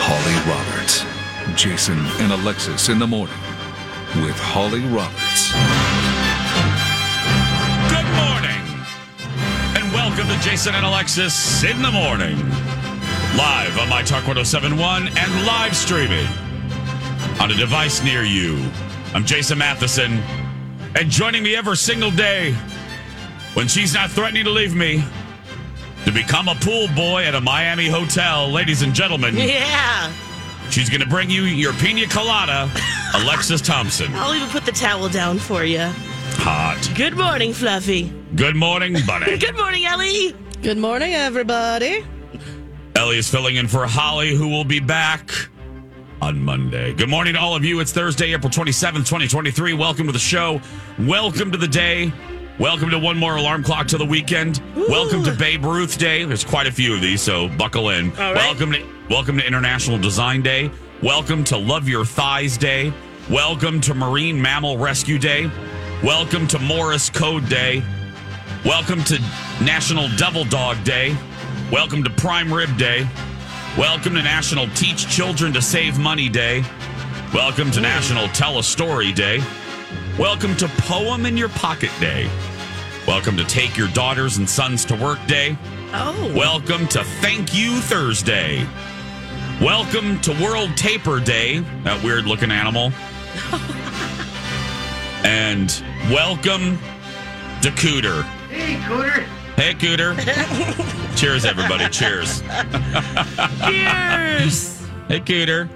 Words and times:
Holly 0.00 0.36
Roberts. 0.48 1.04
Jason 1.56 1.98
and 2.22 2.32
Alexis 2.32 2.88
in 2.88 2.98
the 2.98 3.06
morning 3.06 3.34
with 4.22 4.38
Holly 4.38 4.80
Roberts. 4.94 5.50
Good 7.90 8.08
morning, 8.14 8.62
and 9.74 9.92
welcome 9.92 10.28
to 10.28 10.38
Jason 10.40 10.74
and 10.74 10.86
Alexis 10.86 11.64
in 11.64 11.82
the 11.82 11.90
morning. 11.90 12.38
Live 13.36 13.76
on 13.78 13.88
My 13.88 14.02
Talk 14.02 14.26
1071 14.26 15.08
and 15.08 15.46
live 15.46 15.76
streaming 15.76 16.26
on 17.40 17.50
a 17.50 17.54
device 17.54 18.02
near 18.04 18.22
you. 18.22 18.70
I'm 19.14 19.24
Jason 19.24 19.58
Matheson, 19.58 20.22
and 20.94 21.10
joining 21.10 21.42
me 21.42 21.56
every 21.56 21.76
single 21.76 22.12
day 22.12 22.52
when 23.54 23.66
she's 23.66 23.94
not 23.94 24.10
threatening 24.10 24.44
to 24.44 24.50
leave 24.50 24.76
me 24.76 25.02
to 26.08 26.14
become 26.14 26.48
a 26.48 26.54
pool 26.54 26.88
boy 26.96 27.22
at 27.22 27.34
a 27.34 27.40
Miami 27.40 27.86
hotel, 27.86 28.48
ladies 28.48 28.80
and 28.80 28.94
gentlemen. 28.94 29.36
Yeah. 29.36 30.10
She's 30.70 30.88
going 30.88 31.02
to 31.02 31.06
bring 31.06 31.28
you 31.28 31.42
your 31.42 31.74
pina 31.74 32.06
colada, 32.06 32.70
Alexis 33.14 33.60
Thompson. 33.60 34.14
I'll 34.14 34.34
even 34.34 34.48
put 34.48 34.64
the 34.64 34.72
towel 34.72 35.10
down 35.10 35.38
for 35.38 35.64
you. 35.64 35.80
Hot. 35.80 36.90
Good 36.94 37.14
morning, 37.14 37.52
Fluffy. 37.52 38.10
Good 38.34 38.56
morning, 38.56 38.96
buddy. 39.06 39.36
Good 39.38 39.54
morning, 39.54 39.84
Ellie. 39.84 40.34
Good 40.62 40.78
morning, 40.78 41.12
everybody. 41.12 42.06
Ellie 42.96 43.18
is 43.18 43.28
filling 43.28 43.56
in 43.56 43.68
for 43.68 43.86
Holly, 43.86 44.34
who 44.34 44.48
will 44.48 44.64
be 44.64 44.80
back 44.80 45.30
on 46.22 46.42
Monday. 46.42 46.94
Good 46.94 47.10
morning 47.10 47.34
to 47.34 47.40
all 47.40 47.54
of 47.54 47.66
you. 47.66 47.80
It's 47.80 47.92
Thursday, 47.92 48.32
April 48.32 48.50
27th, 48.50 49.04
2023. 49.04 49.74
Welcome 49.74 50.06
to 50.06 50.12
the 50.12 50.18
show. 50.18 50.62
Welcome 51.00 51.52
to 51.52 51.58
the 51.58 51.68
day. 51.68 52.10
Welcome 52.58 52.90
to 52.90 52.98
one 52.98 53.16
more 53.16 53.36
alarm 53.36 53.62
clock 53.62 53.86
to 53.88 53.98
the 53.98 54.04
weekend. 54.04 54.60
Welcome 54.74 55.22
to 55.22 55.32
Babe 55.32 55.64
Ruth 55.64 55.96
Day. 55.96 56.24
There's 56.24 56.42
quite 56.42 56.66
a 56.66 56.72
few 56.72 56.92
of 56.92 57.00
these, 57.00 57.22
so 57.22 57.48
buckle 57.48 57.90
in. 57.90 58.10
Right. 58.14 58.34
Welcome 58.34 58.72
to 58.72 58.84
welcome 59.08 59.38
to 59.38 59.46
International 59.46 59.96
Design 59.96 60.42
Day. 60.42 60.68
Welcome 61.00 61.44
to 61.44 61.56
Love 61.56 61.88
Your 61.88 62.04
Thighs 62.04 62.56
Day. 62.58 62.92
Welcome 63.30 63.80
to 63.82 63.94
Marine 63.94 64.42
Mammal 64.42 64.76
Rescue 64.76 65.20
Day. 65.20 65.48
Welcome 66.02 66.48
to 66.48 66.58
Morse 66.58 67.10
Code 67.10 67.48
Day. 67.48 67.80
Welcome 68.64 69.04
to 69.04 69.20
National 69.62 70.08
Devil 70.16 70.42
Dog 70.44 70.82
Day. 70.82 71.16
Welcome 71.70 72.02
to 72.02 72.10
Prime 72.10 72.52
Rib 72.52 72.76
Day. 72.76 73.06
Welcome 73.76 74.16
to 74.16 74.22
National 74.22 74.66
Teach 74.70 75.08
Children 75.08 75.52
to 75.52 75.62
Save 75.62 76.00
Money 76.00 76.28
Day. 76.28 76.64
Welcome 77.32 77.70
to 77.70 77.80
National 77.80 78.26
Tell 78.28 78.58
a 78.58 78.64
Story 78.64 79.12
Day. 79.12 79.40
Welcome 80.18 80.56
to 80.56 80.66
Poem 80.78 81.26
in 81.26 81.36
Your 81.36 81.48
Pocket 81.50 81.92
Day. 82.00 82.28
Welcome 83.06 83.36
to 83.36 83.44
Take 83.44 83.76
Your 83.76 83.86
Daughters 83.88 84.38
and 84.38 84.50
Sons 84.50 84.84
to 84.86 84.96
Work 84.96 85.24
Day. 85.28 85.56
Oh. 85.92 86.32
Welcome 86.36 86.88
to 86.88 87.04
Thank 87.04 87.54
You 87.54 87.76
Thursday. 87.76 88.66
Welcome 89.60 90.20
to 90.22 90.32
World 90.42 90.76
Tapir 90.76 91.20
Day, 91.20 91.60
that 91.84 92.02
weird 92.02 92.24
looking 92.24 92.50
animal. 92.50 92.90
and 95.24 95.82
welcome 96.10 96.78
to 97.62 97.70
Cooter. 97.70 98.24
Hey, 98.48 98.74
Cooter. 98.80 99.22
Hey, 99.54 99.74
Cooter. 99.74 101.16
Cheers, 101.16 101.44
everybody. 101.44 101.88
Cheers. 101.90 102.40
Cheers. 103.62 104.82
Hey, 105.06 105.20
Cooter. 105.20 105.68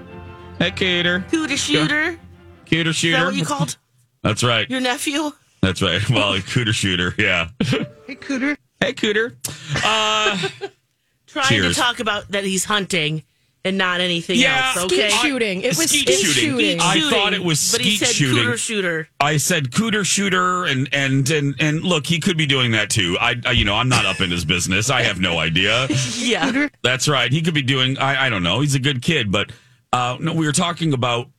Hey, 0.59 0.71
Cooter. 0.71 1.25
Cooter 1.29 1.57
shooter. 1.57 2.19
Cooter 2.65 2.87
Is 2.87 2.95
Shooter. 2.97 3.17
that 3.17 3.25
what 3.25 3.35
you 3.35 3.45
called 3.45 3.77
That's 4.23 4.43
right. 4.43 4.69
your 4.69 4.79
nephew? 4.81 5.31
That's 5.61 5.81
right. 5.81 6.01
Well, 6.09 6.33
Cooter 6.37 6.73
Shooter. 6.73 7.13
Yeah. 7.17 7.49
Hey, 7.59 8.15
Cooter. 8.15 8.57
Hey, 8.79 8.93
Cooter. 8.93 9.35
Uh, 9.83 10.49
Trying 11.27 11.47
Cheers. 11.47 11.75
to 11.75 11.81
talk 11.81 11.99
about 11.99 12.29
that 12.29 12.43
he's 12.43 12.63
hunting 12.65 13.23
and 13.65 13.77
not 13.77 14.01
anything 14.01 14.37
Yeah. 14.39 14.73
else, 14.75 14.91
Skeet 14.91 15.05
okay? 15.05 15.09
shooting. 15.21 15.61
It 15.61 15.77
was 15.77 15.89
Skeet 15.89 16.07
skeet 16.07 16.25
shooting. 16.25 16.43
shooting. 16.59 16.79
I 16.81 17.09
thought 17.09 17.33
it 17.33 17.41
was 17.43 17.71
But 17.71 17.81
he 17.81 17.95
said 17.95 18.09
shooting. 18.09 18.43
cooter 18.43 18.57
shooter. 18.57 19.07
I 19.21 19.37
said 19.37 19.71
Cooter 19.71 20.05
Shooter, 20.05 20.65
and 20.65 20.89
and 20.93 21.27
and 21.31 21.55
and 21.59 21.81
look, 21.81 22.05
he 22.05 22.19
could 22.19 22.37
be 22.37 22.45
doing 22.45 22.71
that 22.71 22.89
too. 22.89 23.17
I, 23.19 23.35
I 23.45 23.51
you 23.51 23.63
know, 23.65 23.75
I'm 23.75 23.87
not 23.89 24.05
up 24.05 24.19
in 24.21 24.29
his 24.29 24.43
business. 24.45 24.89
I 24.89 25.01
have 25.03 25.19
no 25.19 25.39
idea. 25.39 25.87
Yeah. 26.17 26.67
That's 26.83 27.07
right. 27.07 27.31
He 27.31 27.41
could 27.41 27.53
be 27.53 27.61
doing. 27.63 27.97
I 27.97 28.25
I 28.25 28.29
don't 28.29 28.43
know. 28.43 28.59
He's 28.59 28.75
a 28.75 28.79
good 28.79 29.01
kid, 29.01 29.31
but 29.31 29.51
uh, 29.93 30.17
no, 30.19 30.33
we 30.33 30.45
were 30.45 30.51
talking 30.51 30.93
about 30.93 31.29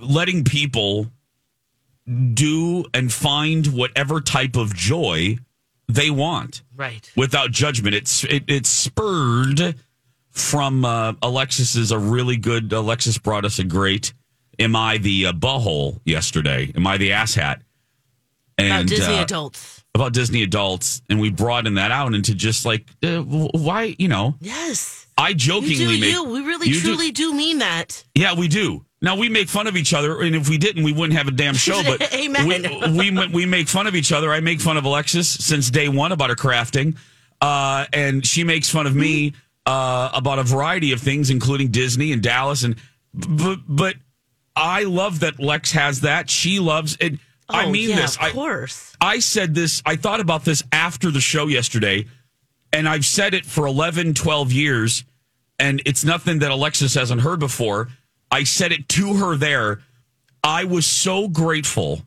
letting 0.00 0.44
people 0.44 1.08
do 2.06 2.84
and 2.92 3.12
find 3.12 3.66
whatever 3.68 4.20
type 4.20 4.56
of 4.56 4.74
joy 4.74 5.38
they 5.88 6.10
want 6.10 6.62
Right. 6.76 7.10
without 7.16 7.50
judgment. 7.50 7.94
It's 7.94 8.24
it, 8.24 8.44
it's 8.48 8.68
spurred 8.68 9.74
from 10.30 10.84
uh, 10.84 11.12
is 11.22 11.90
a 11.92 11.98
really 11.98 12.36
good. 12.36 12.72
Alexis 12.72 13.18
brought 13.18 13.44
us 13.44 13.58
a 13.58 13.64
great. 13.64 14.12
Am 14.58 14.76
I 14.76 14.98
the 14.98 15.26
uh, 15.26 15.32
butthole 15.32 16.00
yesterday? 16.04 16.72
Am 16.76 16.86
I 16.86 16.96
the 16.96 17.10
asshat? 17.10 17.60
About 18.56 18.80
And 18.80 18.88
Disney 18.88 19.18
uh, 19.18 19.22
adults. 19.22 19.84
about 19.94 20.12
Disney 20.12 20.42
adults, 20.44 21.02
and 21.10 21.20
we 21.20 21.30
broadened 21.30 21.76
that 21.78 21.90
out 21.90 22.14
into 22.14 22.34
just 22.34 22.64
like 22.64 22.88
uh, 23.02 23.18
why 23.22 23.94
you 23.98 24.08
know 24.08 24.34
Yes. 24.40 25.06
I 25.18 25.30
You 25.30 25.34
jokingly 25.36 25.76
do 25.76 26.00
make 26.00 26.12
you. 26.12 26.24
We 26.24 26.40
really 26.40 26.68
you 26.68 26.74
do- 26.74 26.80
truly 26.80 27.10
do. 27.12 27.32
mean 27.34 27.58
that. 27.58 28.04
yeah 28.14 28.34
we 28.34 28.48
do. 28.48 28.84
Now 29.04 29.16
we 29.16 29.28
make 29.28 29.48
fun 29.50 29.66
of 29.66 29.76
each 29.76 29.92
other, 29.92 30.22
and 30.22 30.34
if 30.34 30.48
we 30.48 30.56
didn't, 30.56 30.82
we 30.82 30.92
wouldn't 30.92 31.16
have 31.18 31.28
a 31.28 31.30
damn 31.30 31.54
show. 31.54 31.82
But 31.84 32.10
we, 32.14 33.10
we 33.10 33.26
we 33.28 33.46
make 33.46 33.68
fun 33.68 33.86
of 33.86 33.94
each 33.94 34.12
other. 34.12 34.32
I 34.32 34.40
make 34.40 34.60
fun 34.62 34.78
of 34.78 34.84
Alexis 34.86 35.28
since 35.30 35.70
day 35.70 35.88
one 35.88 36.10
about 36.10 36.30
her 36.30 36.36
crafting, 36.36 36.96
uh, 37.40 37.84
and 37.92 38.26
she 38.26 38.44
makes 38.44 38.70
fun 38.70 38.86
of 38.86 38.96
me 38.96 39.34
uh, 39.66 40.10
about 40.14 40.38
a 40.38 40.42
variety 40.42 40.92
of 40.92 41.00
things, 41.00 41.28
including 41.28 41.68
Disney 41.68 42.12
and 42.12 42.22
Dallas. 42.22 42.64
And 42.64 42.76
but 43.12 43.58
but 43.68 43.96
I 44.56 44.84
love 44.84 45.20
that 45.20 45.38
Lex 45.38 45.72
has 45.72 46.00
that. 46.00 46.30
She 46.30 46.58
loves 46.58 46.96
it. 46.98 47.18
I 47.46 47.66
Oh, 47.66 47.70
mean 47.70 47.90
yeah, 47.90 47.96
this. 47.96 48.16
Of 48.16 48.22
I, 48.22 48.30
course. 48.30 48.96
I 49.02 49.18
said 49.18 49.54
this, 49.54 49.82
I 49.84 49.96
thought 49.96 50.20
about 50.20 50.46
this 50.46 50.62
after 50.72 51.10
the 51.10 51.20
show 51.20 51.46
yesterday, 51.46 52.06
and 52.72 52.88
I've 52.88 53.04
said 53.04 53.34
it 53.34 53.44
for 53.44 53.66
11, 53.66 54.14
12 54.14 54.50
years, 54.50 55.04
and 55.58 55.82
it's 55.84 56.04
nothing 56.04 56.38
that 56.38 56.50
Alexis 56.50 56.94
hasn't 56.94 57.20
heard 57.20 57.40
before. 57.40 57.88
I 58.34 58.42
said 58.42 58.72
it 58.72 58.88
to 58.88 59.14
her 59.14 59.36
there. 59.36 59.80
I 60.42 60.64
was 60.64 60.86
so 60.86 61.28
grateful. 61.28 62.02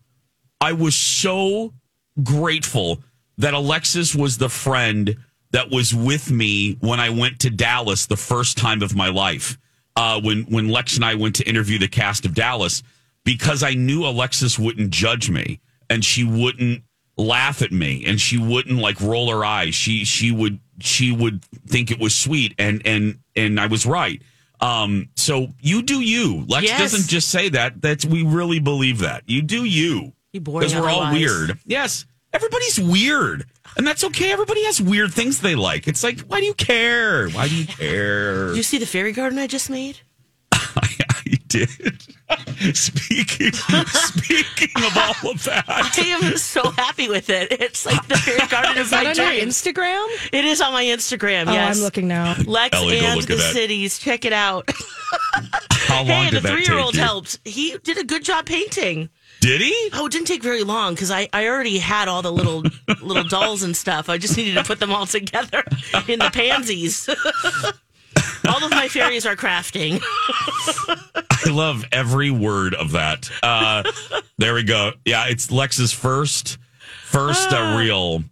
I 0.59 0.73
was 0.73 0.93
so 0.93 1.73
grateful 2.21 3.01
that 3.37 3.53
Alexis 3.53 4.13
was 4.13 4.37
the 4.37 4.49
friend 4.49 5.15
that 5.51 5.71
was 5.71 5.95
with 5.95 6.29
me 6.29 6.73
when 6.81 6.99
I 6.99 7.11
went 7.11 7.39
to 7.39 7.49
Dallas 7.49 8.07
the 8.07 8.17
first 8.17 8.57
time 8.57 8.81
of 8.81 8.93
my 8.93 9.07
life. 9.07 9.57
Uh, 9.95 10.19
when 10.19 10.43
when 10.43 10.67
Lex 10.67 10.97
and 10.97 11.05
I 11.05 11.15
went 11.15 11.37
to 11.37 11.47
interview 11.47 11.79
the 11.79 11.87
cast 11.87 12.25
of 12.25 12.33
Dallas, 12.33 12.83
because 13.23 13.63
I 13.63 13.75
knew 13.75 14.05
Alexis 14.05 14.59
wouldn't 14.59 14.89
judge 14.89 15.29
me 15.29 15.61
and 15.89 16.03
she 16.03 16.25
wouldn't 16.25 16.83
laugh 17.15 17.61
at 17.61 17.71
me 17.71 18.03
and 18.05 18.19
she 18.19 18.37
wouldn't 18.37 18.79
like 18.79 18.99
roll 18.99 19.31
her 19.31 19.45
eyes. 19.45 19.75
She 19.75 20.03
she 20.03 20.33
would 20.33 20.59
she 20.81 21.09
would 21.13 21.41
think 21.67 21.89
it 21.89 21.99
was 22.01 22.13
sweet 22.13 22.53
and 22.59 22.81
and 22.85 23.19
and 23.33 23.61
I 23.61 23.67
was 23.67 23.85
right. 23.85 24.21
Um, 24.59 25.09
so 25.15 25.47
you 25.61 25.81
do 25.83 26.01
you. 26.01 26.45
Lex 26.47 26.65
Yes. 26.65 26.79
doesn't 26.79 27.07
just 27.09 27.29
say 27.29 27.49
that. 27.49 27.81
That's 27.81 28.05
we 28.05 28.23
really 28.23 28.59
believe 28.59 28.99
that. 28.99 29.23
You 29.27 29.41
do 29.41 29.63
you. 29.65 30.13
Because 30.33 30.75
we're 30.75 30.89
all 30.89 31.11
weird. 31.11 31.57
Yes. 31.65 32.05
Everybody's 32.33 32.79
weird. 32.79 33.45
And 33.77 33.85
that's 33.87 34.03
okay. 34.03 34.31
Everybody 34.31 34.63
has 34.65 34.81
weird 34.81 35.13
things 35.13 35.39
they 35.39 35.55
like. 35.55 35.87
It's 35.87 36.03
like, 36.03 36.19
why 36.21 36.39
do 36.39 36.45
you 36.45 36.53
care? 36.53 37.29
Why 37.29 37.47
do 37.47 37.55
you 37.55 37.65
care? 37.67 38.47
Did 38.49 38.57
you 38.57 38.63
see 38.63 38.77
the 38.77 38.85
fairy 38.85 39.11
garden 39.13 39.39
I 39.39 39.47
just 39.47 39.69
made? 39.69 39.99
I, 41.53 41.57
I 41.57 42.37
did. 42.67 42.75
speaking 42.75 43.53
speaking 43.53 44.83
of 44.83 44.97
all 44.97 45.31
of 45.31 45.43
that. 45.45 45.65
I 45.67 46.01
am 46.21 46.37
so 46.37 46.69
happy 46.71 47.07
with 47.07 47.29
it. 47.29 47.51
It's 47.51 47.85
like 47.85 48.05
the 48.07 48.17
fairy 48.17 48.47
garden 48.47 48.77
Is 48.77 48.87
of 48.87 48.89
that 48.91 49.03
my 49.03 49.09
on 49.11 49.15
your 49.15 49.25
dreams. 49.27 49.61
Instagram? 49.61 50.07
It 50.33 50.45
is 50.45 50.61
on 50.61 50.73
my 50.73 50.83
Instagram. 50.83 51.47
Oh, 51.47 51.53
yes, 51.53 51.77
I'm 51.77 51.83
looking 51.83 52.07
now. 52.07 52.35
Lex 52.45 52.75
Ellie, 52.75 52.99
go 52.99 53.05
and 53.05 53.15
look 53.15 53.23
at 53.23 53.27
the 53.29 53.35
that. 53.35 53.53
cities. 53.53 53.99
Check 53.99 54.25
it 54.25 54.33
out. 54.33 54.69
How 55.71 55.97
long 55.99 56.07
hey, 56.07 56.29
did 56.31 56.37
the 56.37 56.41
that 56.41 56.51
three 56.51 56.65
year 56.65 56.77
old 56.77 56.95
you? 56.95 57.01
helped. 57.01 57.39
He 57.45 57.77
did 57.83 57.97
a 57.97 58.03
good 58.03 58.23
job 58.23 58.45
painting. 58.45 59.09
Did 59.39 59.61
he? 59.61 59.89
Oh, 59.93 60.07
it 60.07 60.11
didn't 60.11 60.27
take 60.27 60.41
very 60.43 60.63
long 60.63 60.95
because 60.95 61.11
I, 61.11 61.29
I 61.31 61.47
already 61.47 61.77
had 61.77 62.07
all 62.07 62.21
the 62.21 62.31
little 62.31 62.63
little 63.01 63.23
dolls 63.23 63.61
and 63.63 63.77
stuff. 63.77 64.09
I 64.09 64.17
just 64.17 64.35
needed 64.35 64.55
to 64.55 64.63
put 64.63 64.79
them 64.79 64.91
all 64.91 65.05
together 65.05 65.63
in 66.07 66.19
the 66.19 66.29
pansies. 66.33 67.07
All 68.57 68.63
of 68.65 68.71
my 68.71 68.87
fairies 68.87 69.25
are 69.25 69.35
crafting. 69.35 70.01
I 71.45 71.49
love 71.49 71.85
every 71.91 72.31
word 72.31 72.73
of 72.73 72.91
that. 72.91 73.29
Uh, 73.43 73.83
there 74.37 74.53
we 74.53 74.63
go. 74.63 74.91
Yeah, 75.05 75.25
it's 75.27 75.51
Lex's 75.51 75.91
first 75.93 76.57
first 77.05 77.49
Ah. 77.51 77.75
uh, 77.75 77.77
reel. 77.79 78.23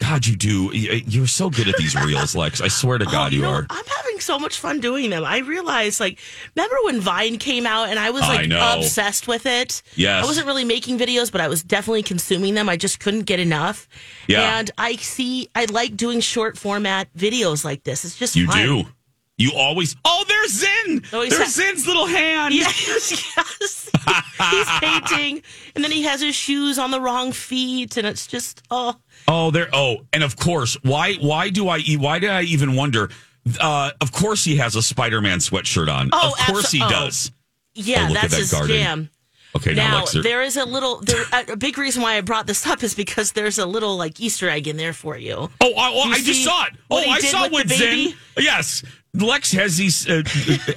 God, 0.00 0.26
you 0.26 0.36
do. 0.36 0.70
you- 0.72 1.02
You're 1.06 1.26
so 1.26 1.50
good 1.50 1.68
at 1.68 1.76
these 1.76 1.96
reels, 1.96 2.36
Lex. 2.36 2.60
I 2.60 2.68
swear 2.68 2.98
to 2.98 3.04
God, 3.04 3.32
Oh, 3.32 3.36
you 3.36 3.44
are. 3.46 3.66
I'm 3.68 3.84
having 3.84 4.20
so 4.20 4.38
much 4.38 4.56
fun 4.58 4.78
doing 4.78 5.10
them. 5.10 5.24
I 5.24 5.38
realized, 5.38 5.98
like, 5.98 6.20
remember 6.54 6.76
when 6.84 7.00
Vine 7.00 7.38
came 7.38 7.66
out 7.66 7.88
and 7.88 7.98
I 7.98 8.10
was 8.10 8.22
like 8.22 8.48
know. 8.48 8.76
obsessed 8.76 9.26
with 9.26 9.44
it? 9.46 9.82
Yes. 9.96 10.22
I 10.22 10.26
wasn't 10.26 10.46
really 10.46 10.64
making 10.64 10.98
videos, 11.00 11.32
but 11.32 11.40
I 11.40 11.48
was 11.48 11.64
definitely 11.64 12.04
consuming 12.04 12.54
them. 12.54 12.68
I 12.68 12.76
just 12.76 13.00
couldn't 13.00 13.22
get 13.22 13.40
enough. 13.40 13.88
Yeah. 14.28 14.58
And 14.58 14.70
I 14.78 14.94
see, 14.96 15.48
I 15.56 15.64
like 15.64 15.96
doing 15.96 16.20
short 16.20 16.56
format 16.56 17.12
videos 17.14 17.64
like 17.64 17.82
this. 17.82 18.04
It's 18.04 18.16
just 18.16 18.36
You 18.36 18.46
fun. 18.46 18.56
do. 18.66 18.84
You 19.38 19.52
always. 19.56 19.94
Oh, 20.04 20.24
there's 20.26 20.52
Zin. 20.52 21.02
Oh, 21.12 21.20
there's 21.20 21.38
ha- 21.38 21.44
Zin's 21.46 21.86
little 21.86 22.06
hand. 22.06 22.52
Yes, 22.54 23.10
yes. 23.36 23.90
He's 24.50 24.66
painting, 24.80 25.42
and 25.74 25.84
then 25.84 25.90
he 25.92 26.02
has 26.02 26.20
his 26.20 26.34
shoes 26.34 26.78
on 26.78 26.90
the 26.90 27.00
wrong 27.00 27.30
feet, 27.32 27.96
and 27.96 28.06
it's 28.06 28.26
just 28.26 28.62
oh, 28.70 28.96
Oh, 29.28 29.50
there. 29.52 29.68
Oh, 29.72 29.98
and 30.12 30.22
of 30.24 30.36
course, 30.36 30.76
why? 30.82 31.14
Why 31.14 31.50
do 31.50 31.68
I? 31.68 31.80
Why 31.96 32.18
did 32.18 32.30
I 32.30 32.42
even 32.42 32.74
wonder? 32.74 33.10
Uh, 33.60 33.92
of 34.00 34.10
course, 34.12 34.44
he 34.44 34.56
has 34.56 34.74
a 34.76 34.82
Spider-Man 34.82 35.38
sweatshirt 35.38 35.88
on. 35.92 36.10
Oh, 36.12 36.34
of 36.38 36.46
course, 36.46 36.70
he 36.72 36.82
oh. 36.82 36.88
does. 36.90 37.30
yeah, 37.74 38.04
Oh, 38.04 38.08
look 38.08 38.16
at 38.16 38.22
that's 38.22 38.34
that 38.34 38.40
his 38.40 38.52
garden. 38.52 38.76
jam. 38.76 39.10
Okay, 39.56 39.72
now, 39.72 40.04
Now 40.04 40.20
there- 40.22 40.42
is 40.42 40.56
a 40.58 40.64
little, 40.66 41.00
there, 41.00 41.24
a 41.48 41.56
big 41.56 41.78
reason 41.78 42.02
why 42.02 42.16
I 42.18 42.20
brought 42.20 42.46
this 42.46 42.66
up 42.66 42.82
is 42.82 42.94
because 42.94 43.32
there's 43.32 43.58
a 43.58 43.64
little 43.64 43.96
like 43.96 44.20
Easter 44.20 44.48
egg 44.50 44.68
in 44.68 44.76
there 44.76 44.92
for 44.92 45.16
you. 45.16 45.34
Oh, 45.62 45.72
I, 45.74 45.90
oh, 45.94 46.04
You 46.08 46.12
I 46.12 46.20
just 46.20 46.44
saw 46.44 46.66
it. 46.66 46.72
Oh, 46.90 46.98
I 46.98 47.20
saw 47.20 47.44
with 47.44 47.52
what 47.52 47.68
the 47.68 47.74
Zen. 47.74 48.14
Yes, 48.38 48.84
Lex 49.18 49.52
has 49.52 49.76
these. 49.76 50.08
Uh, 50.08 50.22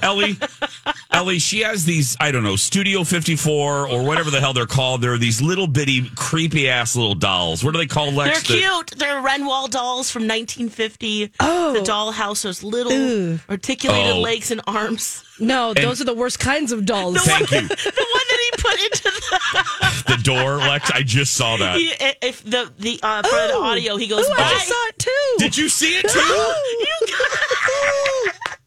Ellie, 0.02 0.36
Ellie, 1.10 1.38
she 1.38 1.60
has 1.60 1.84
these. 1.84 2.16
I 2.20 2.30
don't 2.32 2.42
know, 2.42 2.56
Studio 2.56 3.04
Fifty 3.04 3.36
Four 3.36 3.88
or 3.88 4.02
whatever 4.04 4.30
the 4.30 4.40
hell 4.40 4.52
they're 4.52 4.66
called. 4.66 5.00
They're 5.00 5.18
these 5.18 5.40
little 5.40 5.66
bitty, 5.66 6.10
creepy 6.16 6.68
ass 6.68 6.96
little 6.96 7.14
dolls. 7.14 7.62
What 7.64 7.72
do 7.72 7.78
they 7.78 7.86
called, 7.86 8.14
They're 8.16 8.34
The- 8.34 8.40
cute. 8.40 8.90
They're 8.96 9.22
Renwal 9.22 9.70
dolls 9.70 10.10
from 10.10 10.22
1950. 10.22 11.32
Oh. 11.40 11.72
the 11.72 11.80
dollhouse. 11.80 12.42
Those 12.42 12.62
little 12.62 12.92
Ooh. 12.92 13.38
articulated 13.48 14.16
Oh. 14.16 14.20
legs 14.20 14.50
and 14.50 14.60
arms. 14.66 15.22
No, 15.40 15.72
those 15.74 16.00
are 16.00 16.04
the 16.04 16.14
worst 16.14 16.38
kinds 16.38 16.72
of 16.72 16.84
dolls. 16.84 17.18
Thank 17.22 17.50
you. 17.50 17.60
The 17.62 18.06
one 18.12 18.26
that 18.28 18.40
he 18.44 18.50
put 18.62 18.80
into 18.80 19.02
the, 19.04 20.14
The 20.16 20.22
door, 20.22 20.56
Lex. 20.58 20.90
I 20.90 21.02
just 21.02 21.34
saw 21.34 21.56
that. 21.56 21.76
he, 21.76 21.92
if 22.20 22.44
the 22.44 22.70
the 22.78 23.00
uh, 23.02 23.22
for 23.22 23.30
the 23.48 23.56
audio, 23.58 23.96
he 23.96 24.06
goes 24.06 24.26
Ooh, 24.28 24.34
by. 24.34 24.42
I 24.42 24.58
saw 24.58 24.88
it 24.88 24.98
too. 24.98 25.34
Did 25.38 25.56
you 25.56 25.68
see 25.68 25.94
it 25.98 26.08
too? 26.08 26.54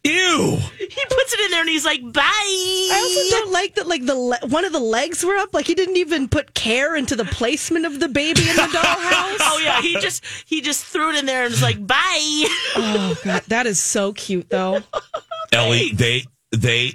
Ew. 0.04 0.58
He 0.96 1.04
puts 1.04 1.34
it 1.34 1.40
in 1.40 1.50
there 1.50 1.60
and 1.60 1.68
he's 1.68 1.84
like, 1.84 2.00
"Bye." 2.10 2.22
I 2.22 3.00
also 3.02 3.36
don't 3.36 3.52
like 3.52 3.74
that. 3.74 3.86
Like 3.86 4.06
the 4.06 4.14
le- 4.14 4.38
one 4.48 4.64
of 4.64 4.72
the 4.72 4.78
legs 4.80 5.22
were 5.24 5.36
up. 5.36 5.52
Like 5.52 5.66
he 5.66 5.74
didn't 5.74 5.96
even 5.96 6.26
put 6.28 6.54
care 6.54 6.96
into 6.96 7.16
the 7.16 7.24
placement 7.26 7.84
of 7.84 8.00
the 8.00 8.08
baby 8.08 8.40
in 8.48 8.56
the 8.56 8.62
dollhouse. 8.72 9.36
Oh 9.40 9.60
yeah, 9.62 9.82
he 9.82 9.98
just 10.00 10.24
he 10.46 10.62
just 10.62 10.84
threw 10.86 11.10
it 11.10 11.16
in 11.16 11.26
there 11.26 11.42
and 11.44 11.50
was 11.50 11.60
like, 11.60 11.84
"Bye." 11.86 12.44
Oh 12.76 13.18
god, 13.24 13.42
that 13.48 13.66
is 13.66 13.78
so 13.80 14.12
cute 14.14 14.48
though. 14.48 14.80
Ellie, 15.52 15.92
they 15.92 16.24
they 16.56 16.92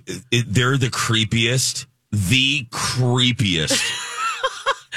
they're 0.47 0.77
the 0.77 0.87
creepiest, 0.87 1.85
the 2.11 2.65
creepiest. 2.71 3.79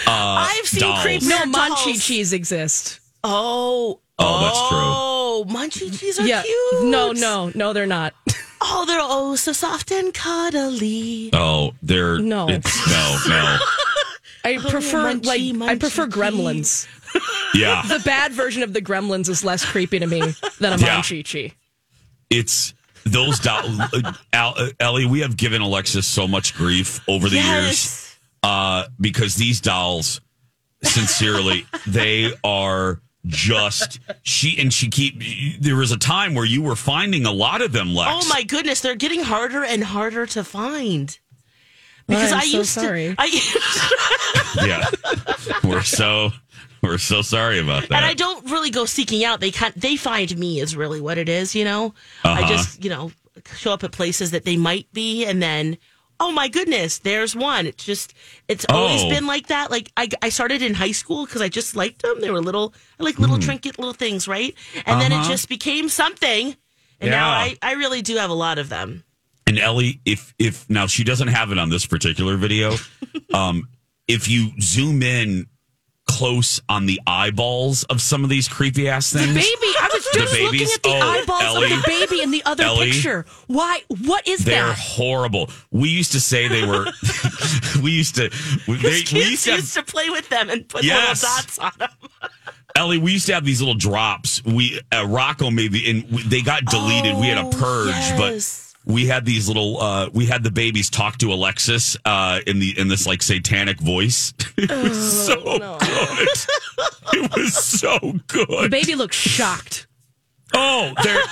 Uh, 0.07 0.49
I've 0.51 0.67
seen 0.67 0.81
dolls. 0.81 1.03
creepy- 1.03 1.27
No, 1.27 1.39
They're 1.39 1.47
munchie 1.47 1.85
dolls. 1.85 2.05
cheese 2.05 2.33
exists. 2.33 3.01
Oh. 3.23 4.01
Oh, 4.19 4.41
that's 4.41 4.59
true. 4.69 4.79
Oh, 4.81 5.45
munchie 5.49 5.99
cheese 5.99 6.19
are 6.19 6.27
yeah. 6.27 6.43
cute. 6.43 6.85
No, 6.85 7.13
no, 7.13 7.51
no, 7.55 7.73
they're 7.73 7.87
not. 7.87 8.13
Oh, 8.67 8.85
they're 8.87 8.99
oh 9.01 9.37
so 9.37 9.53
soft 9.53 9.91
and 9.93 10.13
cuddly. 10.15 11.29
Oh, 11.35 11.75
they're 11.83 12.19
No. 12.19 12.49
It's, 12.49 12.89
no, 12.89 13.19
no. 13.29 13.59
I 14.45 14.57
prefer 14.59 15.15
munchy, 15.15 15.57
like 15.59 15.71
I 15.71 15.79
prefer 15.79 16.07
gremlins. 16.07 16.87
Yeah, 17.55 17.83
The 17.87 18.01
bad 18.05 18.33
version 18.33 18.63
of 18.63 18.73
the 18.73 18.81
gremlins 18.81 19.29
is 19.29 19.45
less 19.45 19.65
creepy 19.65 19.99
to 19.99 20.07
me 20.07 20.21
than 20.61 20.73
a 20.73 20.77
Yeah. 20.77 20.97
munchie 20.99 21.25
cheese. 21.25 21.53
it's 22.31 22.73
those 23.05 23.39
dolls. 23.39 23.79
Al, 24.33 24.55
uh, 24.57 24.69
Ellie, 24.81 25.07
we 25.07 25.21
have 25.21 25.37
given 25.37 25.63
Alexis 25.63 26.07
so 26.07 26.27
much 26.29 26.55
grief 26.55 27.01
over 27.09 27.29
the 27.29 27.39
years 27.41 28.17
uh, 28.43 28.87
because 29.01 29.37
these 29.37 29.61
dolls, 29.61 30.21
sincerely, 30.83 31.67
they 31.87 32.33
are 32.43 33.01
just 33.27 34.01
she 34.23 34.59
and 34.59 34.73
she 34.73 34.89
keep. 34.89 35.23
There 35.61 35.77
was 35.77 35.93
a 35.93 35.97
time 35.99 36.35
where 36.35 36.45
you 36.45 36.63
were 36.63 36.77
finding 36.77 37.25
a 37.27 37.33
lot 37.33 37.63
of 37.63 37.73
them, 37.73 37.95
Lex. 37.95 38.27
Oh 38.27 38.29
my 38.29 38.43
goodness, 38.43 38.81
they're 38.81 38.97
getting 38.97 39.23
harder 39.23 39.65
and 39.65 39.83
harder 39.83 40.27
to 40.27 40.45
find. 40.45 41.19
Because 42.07 42.33
I'm 42.33 42.41
I 42.41 42.45
so 42.45 42.59
used 42.59 42.69
sorry. 42.71 43.15
to, 43.15 43.17
I, 43.19 44.57
Yeah, 44.67 44.85
we're 45.65 45.81
so 45.83 46.33
we're 46.85 46.99
so 46.99 47.23
sorry 47.23 47.59
about 47.59 47.89
that. 47.89 47.97
and 47.97 48.05
I 48.05 48.15
don't 48.15 48.49
really 48.51 48.71
go 48.71 48.85
seeking 48.85 49.25
out. 49.25 49.41
They 49.41 49.51
can 49.51 49.73
they 49.77 49.97
find 49.97 50.37
me 50.39 50.61
is 50.61 50.77
really 50.77 51.01
what 51.01 51.19
it 51.19 51.29
is. 51.29 51.55
You 51.55 51.65
know, 51.65 51.95
I 52.25 52.41
Uh-huh. 52.43 52.49
just 52.49 52.85
you 52.85 52.91
know 52.91 53.11
show 53.57 53.73
up 53.73 53.83
at 53.85 53.91
places 53.93 54.31
that 54.31 54.45
they 54.45 54.57
might 54.57 54.87
be, 54.93 55.25
and 55.25 55.43
then 55.43 55.77
oh 56.21 56.31
my 56.31 56.47
goodness, 56.49 56.99
there's 57.01 57.35
one. 57.35 57.67
It's 57.67 57.85
just 57.85 58.15
it's 58.47 58.65
always 58.69 59.03
Oh. 59.03 59.09
been 59.09 59.27
like 59.27 59.49
that. 59.49 59.71
Like 59.71 59.91
I 59.97 60.09
I 60.23 60.29
started 60.29 60.63
in 60.63 60.75
high 60.75 60.93
school 60.93 61.27
because 61.27 61.43
I 61.43 61.49
just 61.49 61.75
liked 61.75 62.03
them. 62.03 62.21
They 62.21 62.31
were 62.31 62.41
little, 62.41 62.73
like 63.01 63.19
little 63.19 63.39
trinket 63.39 63.79
little 63.79 63.95
things, 63.95 64.29
right? 64.29 64.55
And 64.87 65.01
then 65.01 65.11
it. 65.11 65.17
Uh-huh. 65.17 65.29
just 65.29 65.49
became 65.49 65.89
something. 65.89 66.57
And 67.01 67.11
now 67.11 67.29
I, 67.31 67.57
I 67.61 67.73
really 67.75 68.01
do 68.03 68.17
have 68.17 68.31
a 68.31 68.35
lot 68.35 68.59
of 68.59 68.69
them. 68.69 69.03
And 69.47 69.59
Ellie, 69.59 70.01
if 70.07 70.33
if 70.39 70.71
now 70.71 70.87
she 70.87 71.05
doesn't 71.05 71.29
have 71.29 71.51
it 71.53 71.59
on 71.59 71.69
this 71.69 71.85
particular 71.85 72.37
video, 72.37 72.77
um, 73.35 73.69
if 74.09 74.29
you 74.29 74.53
zoom 74.61 75.03
in 75.03 75.47
close 76.07 76.61
on 76.69 76.87
the 76.87 77.01
eyeballs 77.07 77.83
of 77.85 78.01
some 78.01 78.25
of 78.25 78.31
these 78.31 78.47
creepy 78.49 78.89
ass 78.89 79.13
things, 79.13 79.35
Baby, 79.35 79.43
I 79.81 79.91
was 79.93 80.05
The 80.13 80.19
just 80.21 80.41
looking 80.41 80.63
at 80.63 80.83
the 80.83 80.89
Oh, 80.91 81.01
eyeballs 81.23 81.43
Ellie. 81.43 81.73
of 81.73 81.83
the 81.83 81.85
baby 81.87 82.23
in 82.23 82.31
the 82.31 82.43
other 82.45 82.65
Ellie. 82.65 82.91
picture. 82.93 83.25
Why? 83.47 83.81
What 84.05 84.27
is 84.29 84.41
that? 84.45 84.51
they're 84.51 84.73
horrible. 84.75 85.51
We 85.71 85.89
used 85.89 86.13
to 86.13 86.21
say 86.21 86.47
they 86.49 86.65
were. 86.67 86.87
we 87.83 87.91
used 87.93 88.15
to. 88.17 88.29
They, 88.67 88.73
we 89.13 89.25
used 89.31 89.45
to 89.45 89.51
have, 89.53 89.61
used 89.61 89.75
to 89.75 89.83
play 89.83 90.11
with 90.11 90.29
them 90.29 90.51
and 90.51 90.69
put 90.69 90.85
Yes. 90.85 91.23
little 91.23 91.37
dots 91.37 91.59
on 91.59 91.73
them. 91.79 91.91
Ellie, 92.77 92.99
we 92.99 93.13
used 93.13 93.27
to 93.27 93.35
have 93.35 93.45
these 93.45 93.61
little 93.61 93.75
drops. 93.77 94.45
We 94.45 94.81
uh, 94.93 95.07
Rocco 95.07 95.51
maybe, 95.51 95.89
and 95.91 96.05
they 96.09 96.43
got 96.43 96.65
deleted. 96.65 97.17
we 97.17 97.29
had 97.29 97.39
a 97.39 97.47
Oh, 97.47 97.51
purge, 97.51 97.89
yes. 97.95 98.19
but 98.19 98.74
we 98.87 99.07
had 99.07 99.25
these 99.25 99.49
little. 99.49 99.81
Uh, 99.81 100.11
we 100.13 100.27
had 100.27 100.43
the 100.43 100.51
babies 100.51 100.91
talk 100.91 101.19
to 101.19 101.33
Alexis 101.33 101.97
uh, 102.05 102.41
in 102.47 102.59
the 102.59 102.79
in 102.79 102.89
this 102.89 103.07
like 103.07 103.23
satanic 103.23 103.81
voice. 103.81 104.33
it 104.57 104.71
was 104.71 105.27
so 105.27 105.37
good. 105.43 106.29
it 107.15 107.37
was 107.37 107.55
so 107.55 107.99
good. 108.27 108.47
The 108.49 108.69
baby 108.71 108.95
looks 108.95 109.17
shocked. 109.17 109.87
Oh, 110.57 110.93
they're 111.03 111.23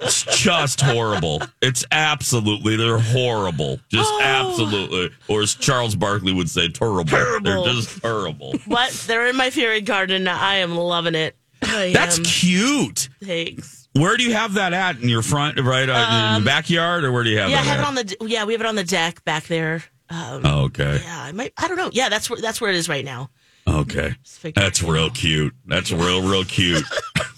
it's 0.00 0.24
just 0.24 0.80
horrible. 0.80 1.40
It's 1.62 1.84
absolutely 1.90 2.76
they're 2.76 2.98
horrible. 2.98 3.80
Just 3.88 4.12
absolutely, 4.20 5.10
or 5.28 5.42
as 5.42 5.54
Charles 5.54 5.94
Barkley 5.94 6.32
would 6.32 6.50
say, 6.50 6.68
terrible. 6.68 7.04
Terrible. 7.04 7.64
They're 7.64 7.72
just 7.74 8.02
terrible. 8.02 8.54
What? 8.66 8.92
They're 9.06 9.28
in 9.28 9.36
my 9.36 9.50
fairy 9.50 9.80
garden. 9.80 10.28
I 10.28 10.56
am 10.56 10.76
loving 10.76 11.14
it. 11.14 11.36
I 11.62 11.92
That's 11.92 12.18
am. 12.18 12.24
cute. 12.24 13.08
Thanks. 13.22 13.79
Where 13.92 14.16
do 14.16 14.22
you 14.22 14.32
have 14.34 14.54
that 14.54 14.72
at 14.72 15.00
in 15.00 15.08
your 15.08 15.22
front, 15.22 15.58
right 15.60 15.88
uh, 15.88 16.36
in 16.36 16.42
the 16.42 16.46
backyard, 16.46 17.04
or 17.04 17.12
where 17.12 17.24
do 17.24 17.30
you 17.30 17.38
have 17.38 17.46
Um, 17.46 17.52
Yeah, 17.52 17.58
I 17.60 17.62
have 17.64 17.80
it 17.80 17.86
on 17.86 17.94
the 17.96 18.16
yeah, 18.28 18.44
we 18.44 18.52
have 18.52 18.60
it 18.60 18.66
on 18.66 18.76
the 18.76 18.84
deck 18.84 19.24
back 19.24 19.44
there. 19.44 19.82
Um, 20.08 20.42
Oh, 20.44 20.60
okay. 20.64 21.00
yeah, 21.02 21.22
I 21.22 21.32
might. 21.32 21.52
I 21.56 21.68
don't 21.68 21.76
know. 21.76 21.90
Yeah, 21.92 22.08
that's 22.08 22.30
where 22.30 22.40
that's 22.40 22.60
where 22.60 22.70
it 22.70 22.76
is 22.76 22.88
right 22.88 23.04
now. 23.04 23.30
Okay. 23.66 24.14
That's 24.54 24.82
real 24.82 25.04
out. 25.06 25.14
cute. 25.14 25.54
That's 25.66 25.92
real, 25.92 26.22
real 26.28 26.44
cute. 26.44 26.84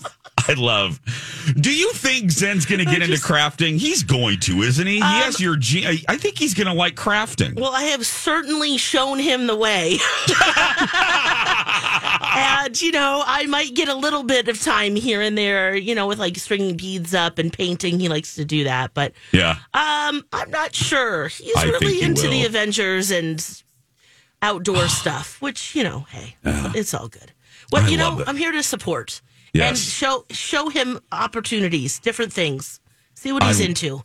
I 0.49 0.55
love. 0.55 1.01
Do 1.61 1.73
you 1.75 1.93
think 1.93 2.31
Zen's 2.31 2.67
going 2.67 2.79
to 2.79 2.85
get 2.85 3.03
into 3.03 3.17
crafting? 3.17 3.79
He's 3.79 4.03
going 4.03 4.39
to, 4.41 4.63
isn't 4.63 4.87
he? 4.87 4.95
he 4.95 5.01
has 5.01 5.41
your. 5.41 5.57
Ge- 5.57 5.85
I- 6.09 6.17
think 6.23 6.39
he's 6.39 6.55
going 6.55 6.69
to 6.69 6.73
like 6.73 6.95
crafting. 6.95 7.59
Well, 7.59 7.75
I 7.75 7.83
have 7.85 8.07
certainly 8.07 8.79
shown 8.79 9.19
him 9.19 9.49
the 9.49 9.57
way. 9.57 9.99
and, 12.37 12.81
you 12.81 12.93
know, 12.93 13.25
I 13.27 13.47
might 13.47 13.75
get 13.75 13.89
a 13.89 13.95
little 13.95 14.23
bit 14.23 14.49
of 14.49 14.61
time 14.61 14.95
here 14.95 15.21
and 15.21 15.37
there, 15.37 15.75
you 15.75 15.95
know, 15.97 16.07
with 16.07 16.19
like 16.19 16.37
stringing 16.37 16.77
beads 16.77 17.13
up 17.13 17.39
and 17.39 17.53
painting. 17.53 17.99
He 17.99 18.09
likes 18.09 18.37
to 18.37 18.45
do 18.45 18.65
that. 18.65 18.95
But 18.95 19.13
yeah. 19.33 19.57
um, 19.75 20.25
I'm 20.33 20.51
not 20.51 20.75
sure. 20.75 21.27
He's 21.29 21.57
I 21.57 21.65
really 21.65 21.95
he 21.95 22.03
into 22.03 22.29
the. 22.29 22.45
Avengers 22.47 23.11
and 23.11 23.63
outdoor 24.41 24.89
stuff, 24.89 25.43
which, 25.43 25.75
you 25.75 25.83
know, 25.83 26.07
hey, 26.11 26.37
it's 26.45 26.95
all 26.95 27.09
good. 27.09 27.33
Well, 27.73 27.85
I 27.85 27.89
you 27.89 27.97
know, 27.97 28.21
it. 28.21 28.29
I'm 28.29 28.37
here 28.37 28.53
to 28.53 28.63
support 28.63 29.23
and 29.55 29.77
show 29.79 30.25
show 30.31 30.69
him 30.69 31.01
opportunities, 31.11 31.99
different 31.99 32.33
things. 32.33 32.81
See 33.15 33.33
what 33.33 33.43
he's 33.43 33.61
I- 33.61 33.65
into. 33.65 34.03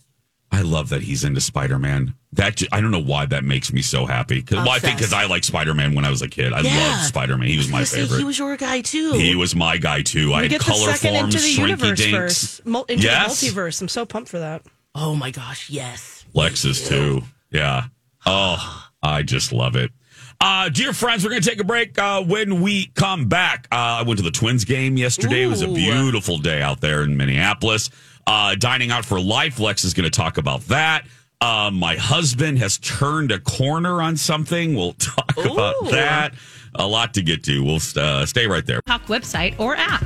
I 0.49 0.61
love 0.61 0.89
that 0.89 1.01
he's 1.03 1.25
into 1.25 1.41
Spider 1.41 1.77
Man. 1.77 2.13
That 2.31 2.61
I 2.71 2.79
don't 2.79 2.91
know 2.91 3.01
why 3.03 3.25
that 3.25 3.43
makes 3.43 3.73
me 3.73 3.81
so 3.81 4.05
happy. 4.05 4.41
Cause, 4.41 4.59
well, 4.59 4.69
I 4.69 4.79
think 4.79 4.95
because 4.97 5.11
I 5.11 5.25
like 5.25 5.43
Spider 5.43 5.73
Man 5.73 5.93
when 5.93 6.05
I 6.05 6.09
was 6.09 6.21
a 6.21 6.27
kid. 6.29 6.53
I 6.53 6.61
Yeah. 6.61 6.87
loved 6.87 7.03
Spider 7.03 7.37
Man. 7.37 7.49
He 7.49 7.57
was 7.57 7.67
my 7.67 7.79
I 7.79 7.81
was 7.81 7.91
gonna 7.91 8.03
say, 8.03 8.07
favorite. 8.07 8.19
He 8.19 8.23
was 8.25 8.39
your 8.39 8.55
guy 8.55 8.79
too. 8.81 9.11
He 9.13 9.35
was 9.35 9.55
my 9.55 9.75
guy 9.77 10.03
too. 10.03 10.33
I 10.33 10.43
had 10.43 10.51
get 10.51 10.61
color 10.61 10.93
second 10.93 11.17
forms, 11.19 11.35
into 11.35 11.45
the 11.45 11.53
shrinky 11.53 11.59
universe 11.83 11.99
dinks. 11.99 12.61
mul- 12.65 12.85
into 12.85 13.03
Yes. 13.03 13.41
the 13.41 13.47
multiverse. 13.49 13.81
I'm 13.81 13.87
so 13.89 14.05
pumped 14.05 14.29
for 14.29 14.39
that. 14.39 14.63
oh 14.95 15.15
my 15.15 15.31
gosh, 15.31 15.69
yes. 15.69 16.23
Lexus 16.33 16.87
too. 16.87 17.23
Yeah. 17.51 17.85
Oh, 18.25 18.87
I 19.03 19.23
just 19.23 19.51
love 19.51 19.75
it. 19.75 19.91
Uh, 20.39 20.69
dear 20.69 20.93
friends, 20.93 21.23
we're 21.23 21.31
going 21.31 21.41
to 21.41 21.49
take 21.49 21.59
a 21.59 21.63
break. 21.63 21.97
Uh, 21.97 22.21
when 22.23 22.61
we 22.61 22.87
come 22.95 23.27
back, 23.27 23.67
uh, 23.71 23.75
I 23.75 24.03
went 24.03 24.17
to 24.19 24.23
the 24.23 24.31
Twins 24.31 24.65
game 24.65 24.95
yesterday. 24.97 25.43
It 25.43 25.47
was 25.47 25.61
a 25.61 25.67
beautiful 25.67 26.37
day 26.37 26.61
out 26.61 26.79
there 26.79 27.03
in 27.03 27.17
Minneapolis. 27.17 27.89
Uh, 28.27 28.55
dining 28.55 28.91
out 28.91 29.03
for 29.03 29.19
life. 29.19 29.59
Lex 29.59 29.83
is 29.83 29.93
going 29.93 30.03
to 30.03 30.15
talk 30.15 30.37
about 30.37 30.61
that. 30.67 31.07
Uh, 31.41 31.71
my 31.73 31.95
husband 31.95 32.59
has 32.59 32.77
turned 32.79 33.31
a 33.31 33.39
corner 33.39 34.01
on 34.01 34.15
something. 34.17 34.75
We'll 34.75 34.93
talk 34.99 35.37
about 35.37 35.89
that. 35.91 36.33
A 36.75 36.85
lot 36.85 37.15
to 37.15 37.23
get 37.23 37.43
to. 37.45 37.63
We'll 37.63 37.79
uh, 37.95 38.25
stay 38.25 38.45
right 38.47 38.65
there. 38.65 38.81
Talk 38.85 39.05
website 39.07 39.59
or 39.59 39.75
app. 39.75 40.05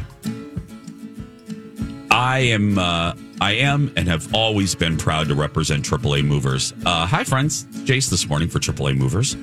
I 2.09 2.39
am, 2.39 2.77
uh, 2.77 3.13
I 3.41 3.53
am, 3.53 3.91
and 3.97 4.07
have 4.07 4.33
always 4.33 4.75
been 4.75 4.97
proud 4.97 5.27
to 5.29 5.35
represent 5.35 5.83
AAA 5.85 6.23
Movers. 6.23 6.73
Uh, 6.85 7.05
hi, 7.05 7.23
friends. 7.23 7.65
Jace 7.85 8.09
this 8.09 8.27
morning 8.29 8.47
for 8.49 8.59
AAA 8.59 8.97
Movers. 8.97 9.35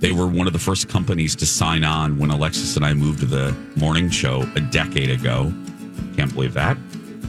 They 0.00 0.12
were 0.12 0.26
one 0.26 0.46
of 0.46 0.54
the 0.54 0.58
first 0.58 0.88
companies 0.88 1.36
to 1.36 1.46
sign 1.46 1.84
on 1.84 2.18
when 2.18 2.30
Alexis 2.30 2.74
and 2.76 2.84
I 2.84 2.94
moved 2.94 3.20
to 3.20 3.26
the 3.26 3.54
morning 3.76 4.08
show 4.08 4.48
a 4.56 4.60
decade 4.60 5.10
ago. 5.10 5.52
Can't 6.16 6.32
believe 6.32 6.54
that. 6.54 6.78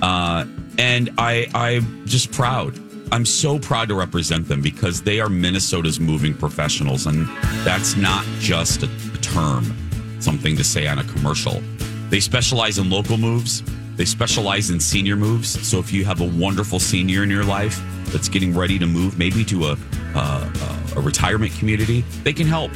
Uh, 0.01 0.46
and 0.78 1.10
I, 1.18 1.48
I'm 1.54 2.06
just 2.08 2.32
proud. 2.32 2.80
I'm 3.12 3.25
so 3.25 3.60
proud 3.60 3.90
to 3.90 3.96
represent 3.96 4.48
them 4.48 4.62
because 4.62 5.01
they 5.01 5.20
are 5.20 5.28
Minnesota's 5.28 6.00
moving 6.00 6.34
professionals, 6.34 7.08
and 7.08 7.28
that's 7.66 7.98
not 7.98 8.24
just 8.40 8.84
a 8.84 8.88
term, 9.22 9.75
something 10.22 10.56
to 10.56 10.63
say 10.63 10.88
on 10.88 11.00
a 11.00 11.04
commercial. 11.04 11.62
They 12.10 12.22
specialize 12.22 12.78
in 12.78 12.90
local 12.90 13.18
moves. 13.18 13.63
They 13.98 14.06
specialize 14.06 14.70
in 14.70 14.80
senior 14.80 15.18
moves. 15.18 15.50
So 15.68 15.78
if 15.80 15.92
you 15.92 16.06
have 16.06 16.22
a 16.22 16.25
wonderful 16.25 16.80
senior 16.80 17.24
in 17.24 17.30
your 17.30 17.44
life 17.44 17.82
that's 18.06 18.30
getting 18.30 18.56
ready 18.56 18.80
to 18.80 18.88
move, 18.88 19.18
maybe 19.18 19.44
to 19.46 19.68
a 19.68 19.78
uh, 20.15 20.94
a 20.96 21.01
retirement 21.01 21.53
community, 21.53 22.01
they 22.24 22.34
can 22.34 22.48
help. 22.48 22.72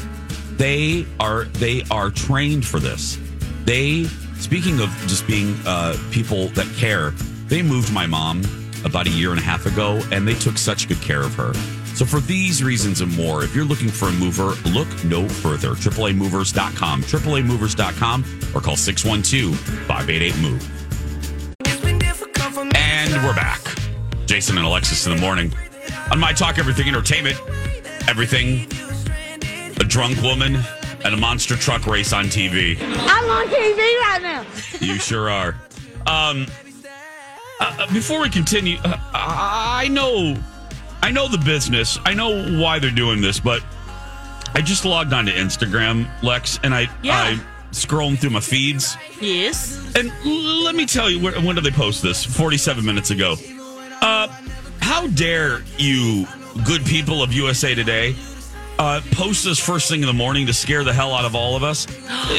They 0.57 1.05
are 1.19 1.45
they 1.45 1.83
are 1.91 2.09
trained 2.09 2.65
for 2.65 2.79
this. 2.79 3.17
They 3.65 4.05
speaking 4.35 4.79
of 4.79 4.89
just 5.07 5.27
being 5.27 5.55
uh, 5.65 5.97
people 6.11 6.47
that 6.49 6.67
care. 6.77 7.11
They 7.47 7.61
moved 7.61 7.93
my 7.93 8.07
mom 8.07 8.41
about 8.85 9.07
a 9.07 9.09
year 9.09 9.31
and 9.31 9.39
a 9.39 9.43
half 9.43 9.65
ago, 9.65 10.01
and 10.11 10.27
they 10.27 10.35
took 10.35 10.57
such 10.57 10.87
good 10.87 11.01
care 11.01 11.21
of 11.21 11.33
her. 11.35 11.53
So 11.95 12.05
for 12.05 12.19
these 12.19 12.61
reasons 12.63 13.01
and 13.01 13.15
more, 13.15 13.43
if 13.43 13.55
you're 13.55 13.65
looking 13.65 13.89
for 13.89 14.09
a 14.09 14.11
mover, 14.11 14.53
look 14.69 14.87
no 15.05 15.27
further. 15.29 15.69
AAAmovers.com, 15.69 17.03
AAAmovers.com, 17.03 18.25
or 18.53 18.61
call 18.61 18.75
612-588-MOVE. 18.75 20.71
And 22.75 23.13
we're 23.23 23.35
back. 23.35 23.61
Jason 24.25 24.57
and 24.57 24.65
Alexis 24.65 25.05
in 25.07 25.15
the 25.15 25.21
morning. 25.21 25.53
On 26.11 26.19
My 26.19 26.31
Talk 26.33 26.57
Everything 26.59 26.87
Entertainment, 26.87 27.37
everything, 28.07 28.67
a 29.79 29.83
drunk 29.83 30.21
woman, 30.21 30.57
and 31.03 31.13
a 31.13 31.17
monster 31.17 31.55
truck 31.55 31.87
race 31.87 32.13
on 32.13 32.25
TV. 32.25 32.77
I'm 32.81 33.29
on 33.29 33.47
TV 33.47 33.77
right 33.77 34.19
now. 34.21 34.45
You 34.79 34.95
sure 34.95 35.29
are. 35.29 35.55
Um, 36.07 36.45
uh, 37.59 37.91
before 37.91 38.21
we 38.21 38.29
continue, 38.29 38.77
uh, 38.83 38.97
I 39.13 39.87
know, 39.89 40.35
I 41.01 41.11
know 41.11 41.27
the 41.27 41.39
business. 41.39 41.97
I 42.05 42.13
know 42.13 42.59
why 42.61 42.79
they're 42.79 42.91
doing 42.91 43.19
this, 43.21 43.39
but 43.39 43.63
I 44.53 44.61
just 44.61 44.85
logged 44.85 45.11
onto 45.11 45.31
Instagram, 45.31 46.07
Lex, 46.23 46.59
and 46.63 46.73
I, 46.73 46.87
Yeah. 47.01 47.17
I 47.17 47.39
scrolling 47.71 48.17
through 48.17 48.29
my 48.29 48.39
feeds, 48.39 48.95
Yes. 49.19 49.77
and 49.95 50.11
let 50.63 50.75
me 50.75 50.85
tell 50.85 51.09
you, 51.09 51.19
when, 51.19 51.43
when 51.43 51.55
did 51.55 51.65
they 51.65 51.71
post 51.71 52.01
this? 52.03 52.23
Forty-seven 52.23 52.85
minutes 52.85 53.09
ago. 53.09 53.35
Uh, 54.01 54.27
how 54.85 55.07
dare 55.07 55.63
you, 55.79 56.27
good 56.63 56.85
people 56.85 57.23
of 57.23 57.33
USA 57.33 57.73
Today, 57.73 58.15
uh, 58.77 59.01
post 59.13 59.43
this 59.43 59.59
first 59.59 59.89
thing 59.89 60.01
in 60.01 60.05
the 60.05 60.13
morning 60.13 60.45
to 60.45 60.53
scare 60.53 60.83
the 60.83 60.93
hell 60.93 61.11
out 61.15 61.25
of 61.25 61.33
all 61.33 61.55
of 61.55 61.63
us? 61.63 61.87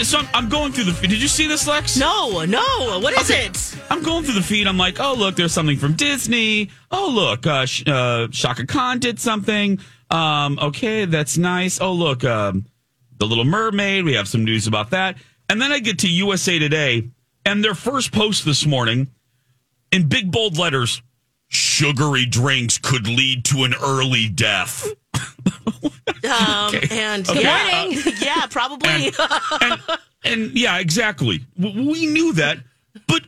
so 0.09 0.19
I'm, 0.19 0.29
I'm 0.33 0.49
going 0.49 0.71
through 0.73 0.85
the. 0.85 0.93
Did 1.09 1.21
you 1.21 1.27
see 1.27 1.49
this, 1.49 1.67
Lex? 1.67 1.97
No, 1.97 2.45
no. 2.45 3.01
What 3.01 3.15
is 3.15 3.29
Okay. 3.29 3.47
it? 3.47 3.77
I'm 3.91 4.01
going 4.01 4.23
through 4.25 4.35
the 4.35 4.43
feed. 4.43 4.69
I'm 4.69 4.79
like, 4.79 5.01
oh 5.01 5.15
look, 5.15 5.35
there's 5.35 5.53
something 5.53 5.77
from 5.77 5.95
Disney. 5.95 6.71
Oh 6.93 7.11
look, 7.13 7.47
uh, 7.49 7.67
Sh- 7.67 7.83
uh, 7.89 8.29
Chaka 8.31 8.65
Khan 8.67 9.01
did 9.01 9.19
something. 9.19 9.81
Um, 10.09 10.57
okay, 10.63 11.05
that's 11.05 11.37
nice. 11.37 11.81
Oh 11.81 11.93
look, 11.93 12.23
um, 12.23 12.67
the 13.19 13.27
Little 13.27 13.45
Mermaid. 13.45 14.05
We 14.05 14.13
have 14.15 14.29
some 14.29 14.45
news 14.45 14.69
about 14.69 14.91
that. 14.91 15.17
And 15.51 15.61
then 15.61 15.73
I 15.73 15.81
get 15.81 15.99
to 16.01 16.09
USA 16.09 16.61
Today, 16.61 17.09
and 17.45 17.65
their 17.65 17.75
first 17.75 18.13
post 18.13 18.45
this 18.45 18.65
morning, 18.67 19.09
in 19.91 20.09
big 20.09 20.31
bold 20.31 20.59
letters, 20.59 21.03
sugary 21.49 22.27
drinks 22.27 22.79
could 22.79 23.07
lead 23.07 23.45
to 23.47 23.65
an 23.65 23.75
early 23.83 24.29
death. 24.29 24.87
Um, 26.25 26.75
and 26.91 27.29
Okay. 27.29 27.43
yeah, 27.43 27.85
uh, 28.07 28.11
yeah, 28.21 28.47
probably. 28.51 29.13
and, 29.61 29.81
and 30.25 30.51
yeah, 30.59 30.79
exactly. 30.79 31.41
We 31.57 32.07
knew 32.07 32.33
that, 32.33 32.59
but 33.07 33.23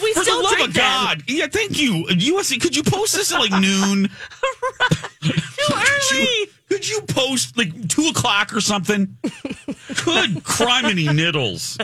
we 0.00 0.12
for 0.14 0.22
still 0.22 0.38
the 0.38 0.44
love 0.44 0.52
of 0.60 0.74
them. 0.74 0.82
God, 0.82 1.22
yeah, 1.26 1.46
thank 1.48 1.78
you. 1.80 2.04
USC, 2.08 2.60
could 2.60 2.76
you 2.76 2.82
post 2.82 3.14
this 3.16 3.32
at 3.32 3.38
like 3.40 3.50
noon? 3.50 4.08
Too 5.22 5.32
early. 5.74 6.48
Could 6.68 6.88
you 6.88 7.02
post 7.02 7.58
like 7.58 7.88
two 7.88 8.06
o'clock 8.06 8.54
or 8.54 8.60
something? 8.60 9.16
Good 9.22 10.42
criminy 10.42 11.06
niddles. 11.08 11.76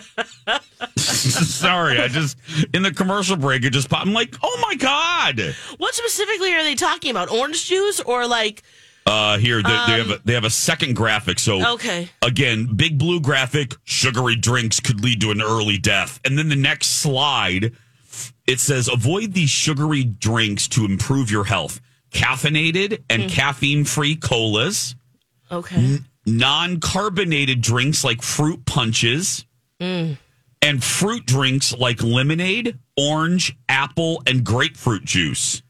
Sorry, 0.98 1.98
I 2.00 2.08
just 2.08 2.38
in 2.72 2.82
the 2.82 2.92
commercial 2.92 3.36
break 3.36 3.64
it 3.64 3.70
just 3.70 3.90
popped. 3.90 4.06
I'm 4.06 4.14
like, 4.14 4.34
oh 4.42 4.58
my 4.62 4.74
god. 4.76 5.54
What 5.76 5.94
specifically 5.94 6.54
are 6.54 6.62
they 6.64 6.74
talking 6.74 7.10
about? 7.10 7.30
Orange 7.30 7.66
juice 7.66 8.00
or 8.00 8.26
like? 8.26 8.62
Uh, 9.06 9.38
here 9.38 9.62
they, 9.62 9.68
they 9.86 9.98
have 9.98 10.10
a, 10.10 10.20
they 10.24 10.34
have 10.34 10.44
a 10.44 10.50
second 10.50 10.94
graphic. 10.94 11.38
So 11.38 11.74
Okay. 11.74 12.08
again, 12.22 12.74
big 12.74 12.98
blue 12.98 13.20
graphic. 13.20 13.74
Sugary 13.84 14.36
drinks 14.36 14.80
could 14.80 15.02
lead 15.02 15.20
to 15.22 15.30
an 15.30 15.40
early 15.40 15.78
death, 15.78 16.20
and 16.24 16.36
then 16.38 16.48
the 16.50 16.56
next 16.56 17.00
slide, 17.00 17.72
it 18.48 18.60
says 18.60 18.88
avoid 18.88 19.34
these 19.34 19.50
sugary 19.50 20.02
drinks 20.02 20.66
to 20.68 20.86
improve 20.86 21.30
your 21.30 21.44
health. 21.44 21.80
Caffeinated 22.10 23.02
and 23.10 23.24
hmm. 23.24 23.28
caffeine 23.28 23.84
free 23.84 24.16
colas. 24.16 24.96
Okay. 25.52 25.98
non 26.26 26.80
carbonated 26.80 27.60
drinks 27.60 28.04
like 28.04 28.22
fruit 28.22 28.64
punches 28.66 29.46
mm. 29.80 30.16
and 30.60 30.84
fruit 30.84 31.24
drinks 31.24 31.74
like 31.74 32.02
lemonade, 32.02 32.78
orange, 32.98 33.56
apple, 33.68 34.22
and 34.26 34.44
grapefruit 34.44 35.04
juice. 35.04 35.62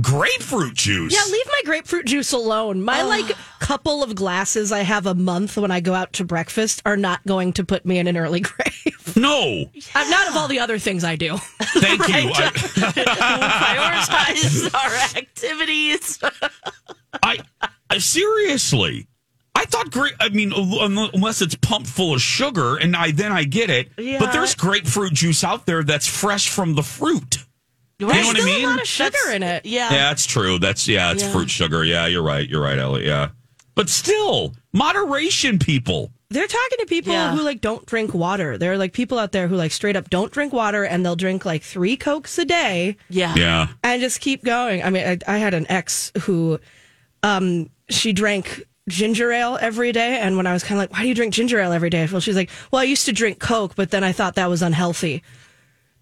Grapefruit 0.00 0.74
juice. 0.74 1.12
Yeah, 1.12 1.30
leave 1.30 1.46
my 1.46 1.60
grapefruit 1.64 2.06
juice 2.06 2.32
alone. 2.32 2.82
My 2.82 3.02
like 3.02 3.30
couple 3.58 4.02
of 4.02 4.14
glasses 4.14 4.72
I 4.72 4.80
have 4.80 5.06
a 5.06 5.14
month 5.14 5.56
when 5.58 5.70
I 5.70 5.80
go 5.80 5.92
out 5.92 6.14
to 6.14 6.24
breakfast 6.24 6.80
are 6.86 6.96
not 6.96 7.24
going 7.26 7.52
to 7.54 7.64
put 7.64 7.84
me 7.84 7.98
in 7.98 8.06
an 8.06 8.16
early 8.16 8.40
grave. 8.40 8.99
No, 9.16 9.64
Uh, 9.94 10.04
not 10.08 10.28
of 10.28 10.36
all 10.36 10.48
the 10.48 10.58
other 10.60 10.78
things 10.78 11.04
I 11.04 11.16
do. 11.16 11.36
thank 11.36 12.06
you. 12.08 12.14
I, 12.34 12.50
Prioritize 14.10 14.74
our 14.74 15.18
activities. 15.18 16.18
I, 17.22 17.38
I 17.88 17.98
seriously, 17.98 19.06
I 19.54 19.64
thought 19.64 19.90
great. 19.90 20.12
I 20.20 20.28
mean, 20.30 20.52
unless 20.54 21.42
it's 21.42 21.54
pumped 21.56 21.88
full 21.88 22.14
of 22.14 22.22
sugar, 22.22 22.76
and 22.76 22.94
I 22.96 23.10
then 23.10 23.32
I 23.32 23.44
get 23.44 23.70
it. 23.70 23.90
Yeah. 23.98 24.18
But 24.18 24.32
there's 24.32 24.54
grapefruit 24.54 25.12
juice 25.12 25.42
out 25.44 25.66
there 25.66 25.82
that's 25.82 26.06
fresh 26.06 26.48
from 26.48 26.74
the 26.74 26.82
fruit. 26.82 27.38
You 27.98 28.06
know 28.06 28.14
what 28.14 28.40
I 28.40 28.44
mean? 28.44 28.64
a 28.64 28.68
lot 28.68 28.80
of 28.80 28.86
sugar 28.88 29.10
That's- 29.10 29.34
in 29.36 29.42
it. 29.42 29.66
Yeah. 29.66 29.92
Yeah, 29.92 30.08
that's 30.08 30.24
true. 30.24 30.58
That's 30.58 30.88
yeah, 30.88 31.12
it's 31.12 31.22
Yeah. 31.22 31.32
fruit 31.32 31.50
sugar. 31.50 31.84
Yeah, 31.84 32.06
you're 32.06 32.22
right. 32.22 32.48
You're 32.48 32.62
right, 32.62 32.78
Ellie. 32.78 33.06
Yeah, 33.06 33.28
but 33.74 33.88
still, 33.90 34.54
moderation, 34.72 35.58
people. 35.58 36.10
They're 36.30 36.46
talking 36.46 36.78
to 36.78 36.86
people 36.86 37.12
Yeah. 37.12 37.34
who 37.36 37.42
like 37.42 37.60
don't 37.60 37.84
drink 37.86 38.14
water. 38.14 38.56
There 38.56 38.72
are 38.72 38.78
like 38.78 38.92
people 38.92 39.18
out 39.18 39.32
there 39.32 39.48
who 39.48 39.56
like 39.56 39.72
straight 39.72 39.96
up 39.96 40.10
don't 40.10 40.30
drink 40.32 40.52
water 40.52 40.84
and 40.84 41.04
they'll 41.04 41.16
drink 41.16 41.44
like 41.44 41.62
three 41.62 41.96
cokes 41.96 42.38
a 42.38 42.44
day 42.44 42.96
Yeah. 43.08 43.34
Yeah, 43.36 43.68
and 43.82 44.00
just 44.00 44.20
keep 44.20 44.44
going. 44.44 44.82
I 44.82 44.90
mean, 44.90 45.06
I, 45.06 45.34
I 45.34 45.38
had 45.38 45.54
an 45.54 45.66
ex 45.68 46.12
who, 46.22 46.60
um, 47.24 47.68
she 47.88 48.12
drank 48.12 48.62
ginger 48.88 49.30
ale 49.32 49.58
every 49.60 49.90
day, 49.92 50.18
and 50.20 50.36
when 50.36 50.46
I 50.46 50.52
was 50.52 50.62
kind 50.64 50.80
of 50.80 50.82
like, 50.82 50.92
"Why 50.92 51.02
do 51.02 51.08
you 51.08 51.14
drink 51.14 51.34
ginger 51.34 51.58
ale 51.58 51.72
every 51.72 51.90
day?" 51.90 52.06
Well, 52.10 52.20
she's 52.20 52.36
like, 52.36 52.50
"Well, 52.70 52.80
I 52.80 52.84
used 52.84 53.04
to 53.06 53.12
drink 53.12 53.38
Coke, 53.40 53.74
but 53.74 53.90
then 53.90 54.02
I 54.04 54.12
thought 54.12 54.36
that 54.36 54.48
was 54.48 54.62
unhealthy." 54.62 55.22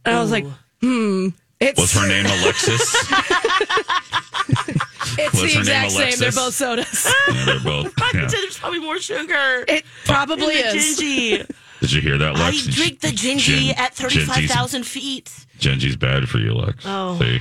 And 0.04 0.14
I 0.16 0.20
was 0.20 0.30
like, 0.30 0.46
"Hmm." 0.80 1.28
It's 1.60 1.78
what's 1.78 1.92
her 1.98 2.06
name? 2.06 2.24
Alexis. 2.42 2.94
It's 5.24 5.34
What's 5.34 5.52
the 5.52 5.58
her 5.58 5.64
name, 5.64 5.84
exact 5.86 5.92
same. 6.12 6.18
They're 6.20 6.32
both 6.32 6.54
sodas. 6.54 7.12
yeah, 7.28 7.44
they're 7.44 7.60
both. 7.60 7.92
I 8.00 8.10
yeah. 8.14 8.26
said 8.28 8.38
there's 8.40 8.58
probably 8.58 8.80
more 8.80 8.98
sugar. 9.00 9.64
It 9.66 9.84
probably 10.04 10.60
in 10.60 10.66
the 10.70 10.76
is. 10.76 10.98
gingy. 11.00 11.50
Did 11.80 11.92
you 11.92 12.00
hear 12.00 12.18
that, 12.18 12.36
I 12.36 12.40
Lex? 12.46 12.66
drink 12.66 13.00
the 13.00 13.08
gingy 13.08 13.38
Gin- 13.68 13.76
at 13.78 13.94
35,000 13.94 14.84
feet. 14.84 15.30
Gingy's 15.58 15.96
bad 15.96 16.28
for 16.28 16.38
you, 16.38 16.52
Lex. 16.54 16.84
Oh. 16.86 17.16
See? 17.18 17.40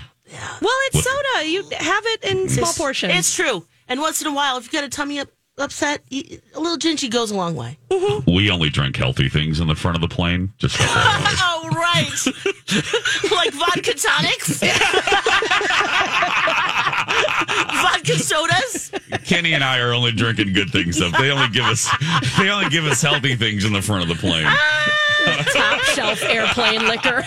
Well, 0.62 0.72
it's 0.88 0.96
What- 0.96 1.03
soda. 1.05 1.48
You 1.48 1.63
have 1.77 2.03
it 2.07 2.24
in 2.24 2.50
small 2.50 2.74
portions. 2.74 3.13
It's 3.15 3.34
true. 3.36 3.65
And 3.88 4.00
once 4.01 4.22
in 4.22 4.27
a 4.27 4.34
while, 4.34 4.57
if 4.57 4.65
you 4.65 4.72
got 4.72 4.84
a 4.84 4.89
tummy 4.89 5.19
up, 5.19 5.29
upset, 5.60 6.03
a 6.12 6.39
little 6.60 6.77
gingy 6.77 7.10
goes 7.10 7.31
a 7.31 7.36
long 7.36 7.55
way. 7.55 7.79
Mm-hmm. 7.89 8.31
We 8.31 8.51
only 8.51 8.69
drink 8.69 8.96
healthy 8.96 9.27
things 9.29 9.60
in 9.60 9.67
the 9.67 9.74
front 9.75 9.96
of 9.96 10.01
the 10.01 10.07
plane. 10.07 10.53
Just 10.60 10.75
Oh, 10.79 11.69
right. 11.74 13.31
like 13.31 13.53
vodka 13.53 13.93
tonics? 13.96 14.62
Vodka 17.81 18.17
sodas? 18.19 18.91
Kenny 19.25 19.53
and 19.53 19.63
I 19.63 19.79
are 19.79 19.93
only 19.93 20.12
drinking 20.12 20.53
good 20.53 20.69
things. 20.69 20.98
Stuff. 20.98 21.17
They 21.17 21.31
only 21.31 21.50
give 21.50 21.65
us 21.65 21.89
they 22.38 22.50
only 22.50 22.69
give 22.69 22.86
us 22.86 23.01
healthy 23.01 23.36
things 23.36 23.65
in 23.65 23.74
the 23.74 23.81
front 23.81 24.03
of 24.03 24.10
the 24.10 24.15
plane. 24.15 24.48
top 25.53 25.81
shelf 25.81 26.24
airplane 26.24 26.88
liquor. 26.88 27.24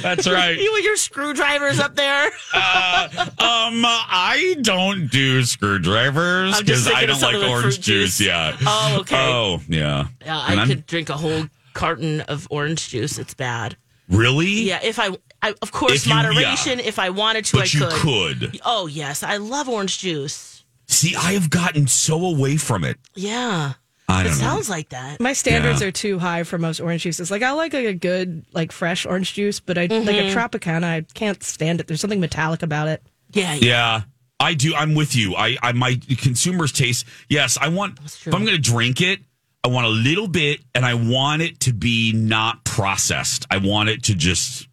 That's 0.00 0.28
right. 0.28 0.58
You 0.58 0.74
and 0.74 0.84
your 0.84 0.96
screwdrivers 0.96 1.78
up 1.78 1.94
there? 1.94 2.26
Um, 2.26 3.84
I 3.86 4.56
don't 4.62 5.08
do 5.08 5.42
screwdrivers 5.44 6.58
because 6.60 6.88
I 6.88 7.06
don't 7.06 7.20
like 7.22 7.36
orange 7.36 7.80
juice. 7.80 8.18
juice. 8.18 8.20
Yeah. 8.26 8.56
Oh, 8.66 8.96
okay. 9.00 9.16
Oh, 9.16 9.60
yeah. 9.68 10.06
Yeah, 10.24 10.44
And 10.48 10.58
I 10.60 10.62
I'm- 10.62 10.68
could 10.68 10.86
drink 10.86 11.08
a 11.10 11.16
whole 11.16 11.44
carton 11.74 12.22
of 12.22 12.46
orange 12.50 12.88
juice. 12.88 13.18
It's 13.18 13.34
bad. 13.34 13.76
really. 14.08 14.48
Yeah, 14.62 14.80
if 14.82 14.98
I, 14.98 15.10
I 15.48 15.54
of 15.62 15.72
course, 15.72 15.94
If 15.94 16.06
you- 16.06 16.14
moderation. 16.14 16.78
yeah. 16.78 16.84
If 16.86 16.98
I 16.98 17.10
wanted 17.10 17.44
to, 17.46 17.58
I 17.60 17.64
you 17.64 17.80
could. 17.80 18.40
could. 18.40 18.60
Oh 18.64 18.86
yes, 18.86 19.22
I 19.22 19.36
love 19.36 19.68
orange 19.68 19.98
juice. 19.98 20.64
See, 20.88 21.14
I 21.16 21.32
have 21.32 21.48
gotten 21.50 21.86
so 21.86 22.24
away 22.24 22.56
from 22.56 22.84
it. 22.84 22.98
Yeah, 23.14 23.72
I 24.08 24.20
it 24.20 24.24
don't 24.24 24.32
know. 24.32 24.38
sounds 24.38 24.68
like 24.68 24.90
that. 24.90 25.18
My 25.20 25.32
standards 25.32 25.80
Yeah. 25.80 25.88
are 25.88 25.92
too 25.92 26.18
high 26.18 26.42
for 26.44 26.58
most 26.58 26.80
orange 26.80 27.02
juices. 27.02 27.30
Like 27.30 27.42
I 27.42 27.52
like 27.52 27.72
like, 27.72 27.86
a 27.86 27.94
good 27.94 28.44
like 28.52 28.70
fresh 28.72 29.06
orange 29.06 29.32
juice, 29.34 29.60
but 29.60 29.78
I 29.78 29.82
like 29.82 29.90
Mm-hmm. 29.92 30.08
a 30.08 30.34
Tropicana. 30.34 30.84
I 30.84 31.06
can't 31.14 31.42
stand 31.42 31.80
it. 31.80 31.86
There's 31.86 32.00
something 32.00 32.20
metallic 32.20 32.62
about 32.62 32.88
it. 32.88 33.02
Yeah, 33.32 33.54
yeah. 33.54 33.60
Yeah. 33.64 34.00
I 34.40 34.54
do. 34.54 34.74
I'm 34.74 34.94
with 34.94 35.14
you. 35.16 35.34
I, 35.36 35.56
I 35.62 35.72
my 35.72 35.98
consumers 36.18 36.70
taste. 36.72 37.06
Yes, 37.28 37.56
I 37.60 37.68
want. 37.68 37.98
If 38.04 38.26
I'm 38.26 38.44
going 38.44 38.56
to 38.56 38.58
drink 38.60 39.00
it, 39.00 39.20
I 39.62 39.68
want 39.68 39.86
a 39.86 39.90
little 39.90 40.28
bit, 40.28 40.60
and 40.74 40.84
I 40.84 40.94
want 40.94 41.40
it 41.40 41.60
to 41.60 41.72
be 41.72 42.12
not 42.12 42.64
processed. 42.64 43.46
I 43.50 43.56
want 43.58 43.88
it 43.88 44.02
to 44.04 44.14
just 44.14 44.68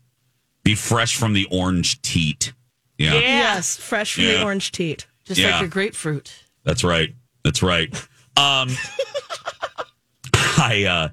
be 0.64 0.76
fresh 0.76 1.16
from 1.16 1.34
the 1.34 1.48
orange 1.52 2.02
teat. 2.02 2.54
Yeah, 2.98 3.14
Yeah. 3.14 3.20
Yes, 3.20 3.78
fresh 3.78 4.14
from 4.16 4.26
the 4.26 4.44
orange 4.44 4.72
teat. 4.72 5.08
just 5.26 5.40
Yeah. 5.40 5.52
like 5.54 5.62
your 5.62 5.70
grapefruit. 5.70 6.34
that's 6.64 6.84
right. 6.84 7.14
That's 7.44 7.64
right. 7.64 7.94
Um, 8.38 8.70
I 10.34 10.86
uh, 10.86 11.10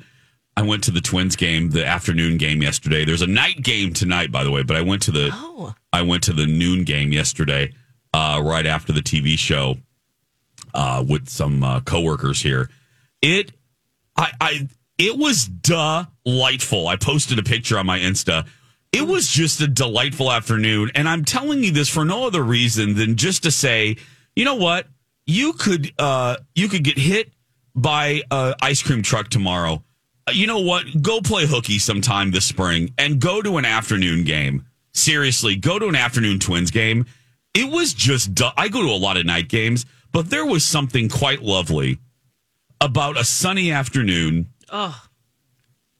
I 0.56 0.62
went 0.62 0.84
to 0.84 0.90
the 0.90 1.00
Twins 1.00 1.36
game, 1.36 1.70
the 1.70 1.86
afternoon 1.86 2.36
game 2.36 2.62
yesterday. 2.62 3.04
There's 3.04 3.22
a 3.22 3.26
night 3.26 3.62
game 3.62 3.92
tonight, 3.92 4.30
by 4.32 4.44
the 4.44 4.50
way, 4.50 4.62
but 4.62 4.76
I 4.76 4.82
went 4.82 5.02
to 5.02 5.10
the 5.12 5.30
Oh, 5.32 5.74
I 5.92 6.02
went 6.02 6.24
to 6.24 6.32
the 6.32 6.46
noon 6.46 6.84
game 6.84 7.12
yesterday, 7.12 7.72
uh, 8.12 8.40
right 8.44 8.66
after 8.66 8.92
the 8.92 9.00
TV 9.00 9.38
show, 9.38 9.76
uh, 10.74 11.04
with 11.08 11.28
some 11.28 11.62
uh, 11.62 11.80
coworkers 11.80 12.42
here. 12.42 12.68
It, 13.22 13.52
I, 14.16 14.32
I, 14.40 14.68
it 14.98 15.16
was 15.16 15.46
delightful. 15.46 16.88
I 16.88 16.96
posted 16.96 17.38
a 17.38 17.42
picture 17.42 17.78
on 17.78 17.86
my 17.86 17.98
Insta. 18.00 18.46
It 18.92 19.06
was 19.06 19.28
just 19.28 19.60
a 19.60 19.68
delightful 19.68 20.32
afternoon, 20.32 20.90
and 20.94 21.08
I'm 21.08 21.24
telling 21.24 21.62
you 21.62 21.70
this 21.70 21.88
for 21.88 22.04
no 22.04 22.26
other 22.26 22.42
reason 22.42 22.94
than 22.94 23.16
just 23.16 23.42
to 23.42 23.50
say, 23.50 23.96
you 24.34 24.44
know 24.44 24.54
what, 24.54 24.86
you 25.26 25.52
could, 25.52 25.92
uh, 25.98 26.36
you 26.54 26.68
could 26.68 26.84
get 26.84 26.96
hit 26.98 27.30
by 27.74 28.22
a 28.30 28.54
ice 28.62 28.82
cream 28.82 29.02
truck 29.02 29.28
tomorrow. 29.28 29.82
Uh, 30.26 30.32
You 30.32 30.46
know 30.46 30.60
what? 30.60 30.84
Go 31.02 31.20
play 31.20 31.46
hooky 31.46 31.78
sometime 31.78 32.30
this 32.30 32.46
spring 32.46 32.94
and 32.98 33.20
go 33.20 33.42
to 33.42 33.58
an 33.58 33.64
afternoon 33.66 34.24
game. 34.24 34.64
Seriously, 34.94 35.54
go 35.54 35.78
to 35.78 35.86
an 35.88 35.94
afternoon 35.94 36.38
Twins 36.38 36.70
game. 36.70 37.04
It 37.54 37.70
was 37.70 37.92
just, 37.92 38.34
du- 38.34 38.52
I 38.56 38.68
go 38.68 38.82
to 38.82 38.88
a 38.88 38.96
lot 38.96 39.16
of 39.16 39.26
night 39.26 39.48
games, 39.48 39.84
but 40.12 40.30
there 40.30 40.46
was 40.46 40.64
something 40.64 41.08
quite 41.08 41.42
lovely 41.42 41.98
about 42.80 43.18
a 43.18 43.24
sunny 43.24 43.70
afternoon 43.70 44.48
oh, 44.70 44.98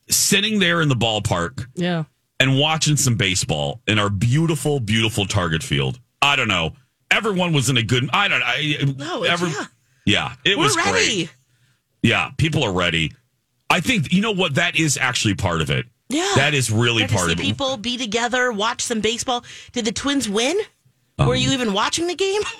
sitting 0.08 0.58
there 0.58 0.80
in 0.80 0.88
the 0.88 0.94
ballpark 0.96 1.66
Yeah. 1.74 2.04
And 2.40 2.58
watching 2.58 2.96
some 2.96 3.16
baseball 3.16 3.80
in 3.86 3.98
our 3.98 4.10
beautiful, 4.10 4.80
beautiful 4.80 5.26
Target 5.26 5.62
field. 5.62 5.98
I 6.22 6.36
don't 6.36 6.48
know. 6.48 6.72
Everyone 7.10 7.52
was 7.52 7.70
in 7.70 7.76
a 7.76 7.82
good. 7.82 8.08
I 8.12 8.28
don't 8.28 8.40
know. 8.40 8.46
I- 8.46 8.94
No, 8.96 9.24
it's- 9.24 9.40
yeah. 9.42 9.64
yeah, 10.04 10.34
it 10.44 10.56
we're 10.58 10.64
was 10.64 10.76
ready. 10.76 10.90
great. 10.90 11.30
Yeah, 12.02 12.30
people 12.38 12.62
are 12.64 12.72
ready. 12.72 13.12
I 13.70 13.80
think 13.80 14.12
you 14.12 14.20
know 14.22 14.30
what 14.32 14.54
that 14.56 14.76
is 14.76 14.96
actually 14.96 15.34
part 15.34 15.60
of 15.60 15.70
it. 15.70 15.86
Yeah, 16.10 16.30
that 16.36 16.54
is 16.54 16.70
really 16.70 17.06
part 17.06 17.30
of 17.30 17.38
it. 17.38 17.42
people 17.42 17.76
be 17.76 17.96
together, 17.98 18.50
watch 18.52 18.80
some 18.80 19.00
baseball. 19.00 19.44
Did 19.72 19.84
the 19.84 19.92
Twins 19.92 20.28
win? 20.28 20.58
Um, 21.20 21.26
Were 21.26 21.34
you 21.34 21.50
even 21.52 21.72
watching 21.72 22.06
the 22.06 22.14
game? 22.14 22.42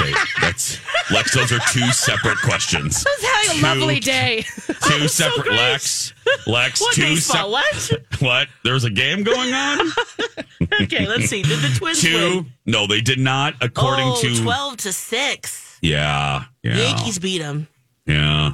Okay, 0.00 0.12
that's 0.40 0.78
Lex. 1.10 1.34
Those 1.34 1.50
are 1.52 1.58
two 1.72 1.90
separate 1.92 2.38
questions. 2.38 3.04
I 3.08 3.10
was 3.10 3.24
having 3.24 3.50
a 3.50 3.60
Two- 3.60 3.80
lovely 3.80 4.00
day. 4.00 4.44
Two 4.82 5.08
separate 5.08 5.44
great. 5.46 5.56
Lex. 5.56 6.12
Lex. 6.46 6.80
What 6.80 6.94
two 6.94 7.02
baseball? 7.02 7.62
sep- 7.74 8.00
What? 8.12 8.20
What? 8.22 8.48
There's 8.64 8.84
a 8.84 8.90
game 8.90 9.24
going 9.24 9.52
on. 9.52 9.90
Okay, 10.82 11.06
let's 11.08 11.26
see. 11.26 11.42
Did 11.42 11.58
the 11.60 11.74
Twins 11.76 12.00
two. 12.00 12.14
win? 12.14 12.52
No, 12.66 12.86
they 12.86 13.00
did 13.00 13.18
not. 13.18 13.54
According 13.60 14.08
oh, 14.08 14.20
to 14.20 14.42
12 14.42 14.76
to 14.78 14.92
6. 14.92 15.78
yeah, 15.82 16.44
yeah, 16.62 16.76
Yankees 16.76 17.18
beat 17.18 17.38
them. 17.38 17.66
yeah, 18.06 18.52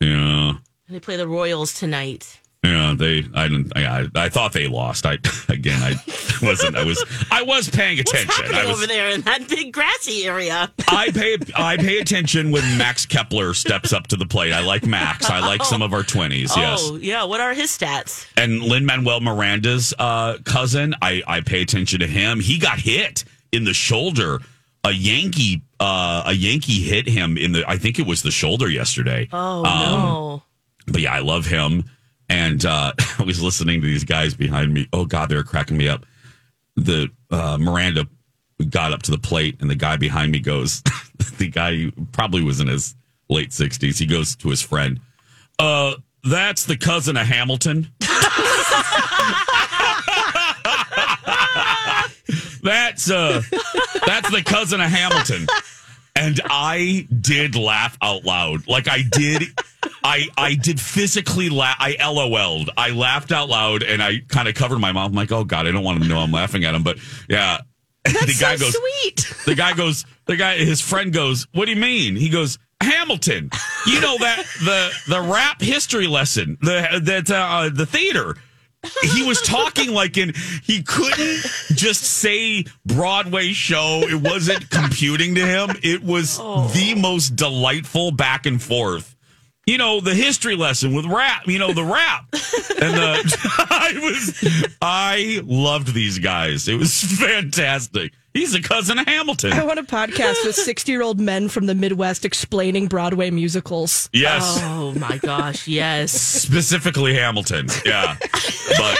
yeah. 0.00 0.54
They 0.88 0.98
play 1.00 1.16
the 1.16 1.28
Royals 1.28 1.72
tonight. 1.74 2.39
Yeah, 2.62 2.94
they. 2.94 3.24
I 3.34 3.48
didn't. 3.48 3.72
I, 3.74 4.06
I 4.14 4.28
thought 4.28 4.52
they 4.52 4.66
lost. 4.66 5.06
I 5.06 5.14
again. 5.48 5.80
I 5.82 5.94
wasn't. 6.42 6.76
I 6.76 6.84
was. 6.84 7.02
I 7.30 7.42
was 7.42 7.70
paying 7.70 7.96
What's 7.96 8.10
attention. 8.12 8.30
happening 8.34 8.54
I 8.60 8.66
was. 8.66 8.76
over 8.76 8.86
there 8.86 9.08
in 9.10 9.22
that 9.22 9.48
big 9.48 9.72
grassy 9.72 10.24
area? 10.26 10.70
I 10.88 11.10
pay. 11.10 11.38
I 11.56 11.78
pay 11.78 11.98
attention 12.00 12.50
when 12.50 12.62
Max 12.76 13.06
Kepler 13.06 13.54
steps 13.54 13.94
up 13.94 14.08
to 14.08 14.16
the 14.16 14.26
plate. 14.26 14.52
I 14.52 14.60
like 14.60 14.84
Max. 14.84 15.30
I 15.30 15.40
like 15.40 15.64
some 15.64 15.80
of 15.80 15.94
our 15.94 16.02
twenties. 16.02 16.54
Yes. 16.54 16.80
Oh, 16.82 16.96
yeah. 16.96 17.24
What 17.24 17.40
are 17.40 17.54
his 17.54 17.70
stats? 17.70 18.26
And 18.36 18.60
Lin 18.62 18.84
Manuel 18.84 19.20
Miranda's 19.20 19.94
uh, 19.98 20.36
cousin. 20.44 20.94
I 21.00 21.22
I 21.26 21.40
pay 21.40 21.62
attention 21.62 22.00
to 22.00 22.06
him. 22.06 22.40
He 22.40 22.58
got 22.58 22.78
hit 22.78 23.24
in 23.52 23.64
the 23.64 23.72
shoulder. 23.74 24.38
A 24.84 24.90
Yankee. 24.90 25.62
Uh, 25.78 26.24
a 26.26 26.32
Yankee 26.34 26.80
hit 26.82 27.06
him 27.08 27.38
in 27.38 27.52
the. 27.52 27.64
I 27.66 27.78
think 27.78 27.98
it 27.98 28.06
was 28.06 28.22
the 28.22 28.30
shoulder 28.30 28.68
yesterday. 28.68 29.28
Oh, 29.32 29.64
Um, 29.64 29.64
no. 29.64 30.42
but 30.86 31.00
yeah, 31.00 31.14
I 31.14 31.20
love 31.20 31.46
him. 31.46 31.84
And 32.30 32.64
uh, 32.64 32.92
I 33.18 33.24
was 33.24 33.42
listening 33.42 33.82
to 33.82 33.86
these 33.86 34.04
guys 34.04 34.32
behind 34.34 34.72
me. 34.72 34.88
Oh 34.94 35.04
God, 35.04 35.28
they 35.28 35.34
were 35.34 35.42
cracking 35.42 35.76
me 35.76 35.88
up. 35.88 36.06
The 36.76 37.10
uh, 37.30 37.58
Miranda 37.60 38.08
got 38.70 38.92
up 38.92 39.02
to 39.02 39.10
the 39.10 39.18
plate, 39.18 39.56
and 39.60 39.68
the 39.68 39.74
guy 39.74 39.96
behind 39.96 40.32
me 40.32 40.38
goes, 40.38 40.82
the 41.38 41.48
guy 41.48 41.90
probably 42.12 42.42
was 42.42 42.60
in 42.60 42.68
his 42.68 42.94
late 43.28 43.52
sixties. 43.52 43.98
He 43.98 44.06
goes 44.06 44.36
to 44.36 44.48
his 44.48 44.62
friend, 44.62 45.00
"Uh, 45.58 45.94
that's 46.24 46.64
the 46.64 46.76
cousin 46.76 47.16
of 47.16 47.26
Hamilton." 47.26 47.88
that's 52.62 53.10
uh, 53.10 53.42
that's 54.06 54.30
the 54.30 54.42
cousin 54.44 54.80
of 54.80 54.88
Hamilton. 54.88 55.46
And 56.16 56.40
I 56.44 57.08
did 57.20 57.56
laugh 57.56 57.96
out 58.02 58.24
loud. 58.24 58.68
Like 58.68 58.88
I 58.88 59.02
did 59.02 59.44
I 60.02 60.28
I 60.36 60.54
did 60.54 60.80
physically 60.80 61.48
laugh. 61.48 61.76
I 61.78 61.96
LOL'd. 62.00 62.70
I 62.76 62.90
laughed 62.90 63.32
out 63.32 63.48
loud 63.48 63.82
and 63.82 64.02
I 64.02 64.20
kind 64.28 64.48
of 64.48 64.54
covered 64.54 64.78
my 64.78 64.92
mouth. 64.92 65.10
I'm 65.10 65.14
like, 65.14 65.32
oh 65.32 65.44
God, 65.44 65.66
I 65.66 65.72
don't 65.72 65.84
want 65.84 65.98
him 65.98 66.04
to 66.04 66.08
know 66.08 66.20
I'm 66.20 66.32
laughing 66.32 66.64
at 66.64 66.74
him. 66.74 66.82
But 66.82 66.98
yeah. 67.28 67.58
the 68.04 68.36
guy 68.40 68.56
so 68.56 68.64
goes, 68.64 68.76
sweet. 68.76 69.44
the 69.44 69.54
guy 69.54 69.74
goes, 69.74 70.06
the 70.24 70.34
guy, 70.34 70.56
his 70.56 70.80
friend 70.80 71.12
goes, 71.12 71.46
what 71.52 71.66
do 71.66 71.72
you 71.72 71.80
mean? 71.80 72.16
He 72.16 72.30
goes, 72.30 72.58
Hamilton. 72.80 73.50
You 73.86 74.00
know 74.00 74.16
that 74.18 74.44
the 74.64 74.90
the 75.08 75.20
rap 75.20 75.60
history 75.60 76.06
lesson, 76.06 76.56
the 76.60 77.00
that 77.02 77.30
uh, 77.30 77.70
the 77.72 77.86
theater. 77.86 78.36
He 79.02 79.22
was 79.22 79.42
talking 79.42 79.92
like 79.92 80.16
in 80.16 80.32
he 80.62 80.82
couldn't 80.82 81.44
just 81.74 82.02
say 82.02 82.64
Broadway 82.86 83.52
show. 83.52 84.04
It 84.08 84.22
wasn't 84.22 84.70
computing 84.70 85.34
to 85.34 85.46
him. 85.46 85.76
It 85.82 86.02
was 86.02 86.38
the 86.38 86.94
most 86.96 87.36
delightful 87.36 88.10
back 88.10 88.46
and 88.46 88.62
forth. 88.62 89.14
You 89.66 89.78
know 89.78 90.00
the 90.00 90.14
history 90.14 90.56
lesson 90.56 90.94
with 90.94 91.06
rap. 91.06 91.46
You 91.46 91.58
know 91.58 91.72
the 91.72 91.84
rap, 91.84 92.24
and 92.32 92.94
the 92.94 93.12
uh, 93.12 93.66
I 93.70 93.92
was 94.02 94.74
I 94.82 95.40
loved 95.44 95.94
these 95.94 96.18
guys. 96.18 96.66
It 96.66 96.74
was 96.76 97.02
fantastic. 97.02 98.12
He's 98.32 98.54
a 98.54 98.62
cousin 98.62 98.98
of 98.98 99.06
Hamilton. 99.06 99.52
I 99.52 99.64
want 99.64 99.80
a 99.80 99.82
podcast 99.82 100.44
with 100.44 100.54
60 100.54 100.90
year 100.90 101.02
old 101.02 101.18
men 101.18 101.48
from 101.48 101.66
the 101.66 101.74
Midwest 101.74 102.24
explaining 102.24 102.86
Broadway 102.86 103.30
musicals. 103.30 104.08
Yes. 104.12 104.60
Oh 104.62 104.92
my 104.92 105.18
gosh, 105.18 105.66
yes. 105.66 106.12
specifically 106.12 107.14
Hamilton. 107.14 107.66
Yeah, 107.84 108.16
but 108.78 108.98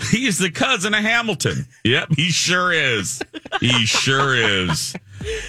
he's 0.10 0.38
the 0.38 0.50
cousin 0.52 0.92
of 0.92 1.00
Hamilton. 1.00 1.66
Yep, 1.84 2.08
he 2.16 2.30
sure 2.30 2.72
is. 2.72 3.22
He 3.60 3.86
sure 3.86 4.34
is. 4.34 4.94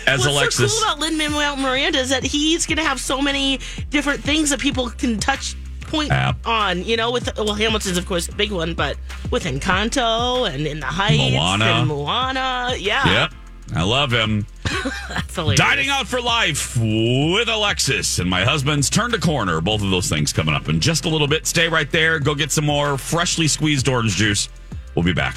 As 0.07 0.19
What's 0.19 0.31
Alexis, 0.31 0.73
so 0.73 0.83
cool 0.85 0.93
about 0.93 0.99
Lin 0.99 1.17
Manuel 1.17 1.55
Miranda 1.57 1.99
is 1.99 2.09
that 2.09 2.23
he's 2.23 2.65
going 2.65 2.77
to 2.77 2.83
have 2.83 2.99
so 2.99 3.21
many 3.21 3.59
different 3.89 4.23
things 4.23 4.49
that 4.49 4.59
people 4.59 4.89
can 4.89 5.19
touch 5.19 5.55
point 5.81 6.11
App. 6.11 6.45
on. 6.47 6.83
You 6.83 6.97
know, 6.97 7.11
with 7.11 7.29
well, 7.37 7.53
Hamilton's 7.53 7.97
of 7.97 8.05
course 8.05 8.27
a 8.27 8.35
big 8.35 8.51
one, 8.51 8.73
but 8.73 8.97
with 9.31 9.45
Encanto 9.45 10.49
and 10.51 10.65
In 10.65 10.79
the 10.79 10.85
Heights 10.87 11.33
Moana. 11.33 11.65
and 11.65 11.87
Moana, 11.87 12.75
yeah, 12.77 13.05
yep, 13.05 13.33
I 13.75 13.83
love 13.83 14.11
him. 14.11 14.45
that's 15.09 15.35
hilarious. 15.35 15.59
Dining 15.59 15.89
out 15.89 16.07
for 16.07 16.21
life 16.21 16.75
with 16.77 17.47
Alexis 17.47 18.19
and 18.19 18.29
my 18.29 18.43
husband's 18.43 18.89
turned 18.89 19.13
a 19.13 19.19
corner. 19.19 19.61
Both 19.61 19.83
of 19.83 19.91
those 19.91 20.09
things 20.09 20.33
coming 20.33 20.55
up 20.55 20.69
in 20.69 20.79
just 20.79 21.05
a 21.05 21.09
little 21.09 21.27
bit. 21.27 21.45
Stay 21.47 21.67
right 21.67 21.89
there. 21.91 22.19
Go 22.19 22.35
get 22.35 22.51
some 22.51 22.65
more 22.65 22.97
freshly 22.97 23.47
squeezed 23.47 23.87
orange 23.87 24.15
juice. 24.15 24.49
We'll 24.95 25.05
be 25.05 25.13
back. 25.13 25.35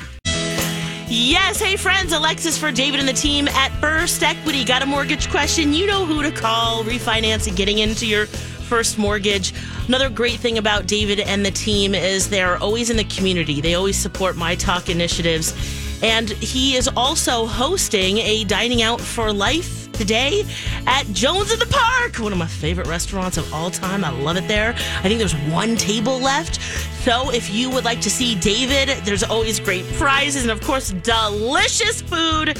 Yes, 1.09 1.61
hey 1.61 1.77
friends, 1.77 2.13
Alexis 2.13 2.59
for 2.59 2.73
David 2.73 2.99
and 2.99 3.09
the 3.09 3.13
team 3.13 3.47
at 3.47 3.71
First 3.81 4.25
Equity. 4.25 4.65
Got 4.65 4.83
a 4.83 4.87
mortgage 4.87 5.31
question? 5.31 5.73
You 5.73 5.87
know 5.87 6.05
who 6.05 6.21
to 6.21 6.33
call. 6.33 6.83
Refinancing, 6.83 7.55
getting 7.55 7.79
into 7.79 8.09
your 8.09 8.27
first 8.27 8.99
mortgage. 8.99 9.55
Another 9.87 10.11
great 10.11 10.41
thing 10.41 10.59
about 10.59 10.89
David 10.89 11.21
and 11.21 11.47
the 11.47 11.53
team 11.53 11.95
is 11.95 12.29
they're 12.29 12.57
always 12.57 12.91
in 12.91 12.97
the 12.97 13.05
community. 13.05 13.61
They 13.61 13.75
always 13.77 13.97
support 13.97 14.35
My 14.35 14.57
Talk 14.57 14.89
initiatives. 14.89 15.55
And 16.03 16.31
he 16.31 16.75
is 16.75 16.89
also 16.97 17.47
hosting 17.47 18.19
a 18.19 18.43
Dining 18.43 18.83
Out 18.83 19.01
for 19.01 19.33
Life 19.33 19.86
today 19.97 20.45
at 20.87 21.07
Jones 21.13 21.53
in 21.53 21.59
the 21.59 21.67
Park, 21.67 22.19
one 22.19 22.33
of 22.33 22.39
my 22.39 22.47
favorite 22.47 22.87
restaurants 22.87 23.37
of 23.37 23.53
all 23.53 23.71
time. 23.71 24.05
I 24.05 24.11
love 24.11 24.37
it 24.37 24.47
there. 24.47 24.71
I 24.71 25.03
think 25.03 25.19
there's 25.19 25.35
one 25.51 25.77
table 25.77 26.19
left. 26.19 26.61
So 27.03 27.31
if 27.31 27.53
you 27.53 27.71
would 27.71 27.85
like 27.85 28.01
to 28.03 28.11
see 28.11 28.35
David, 28.35 28.89
there's 29.05 29.23
always 29.23 29.59
great 29.59 29.85
prizes 29.95 30.43
and, 30.43 30.51
of 30.51 30.61
course, 30.61 30.91
delicious 30.91 32.03
food. 32.03 32.59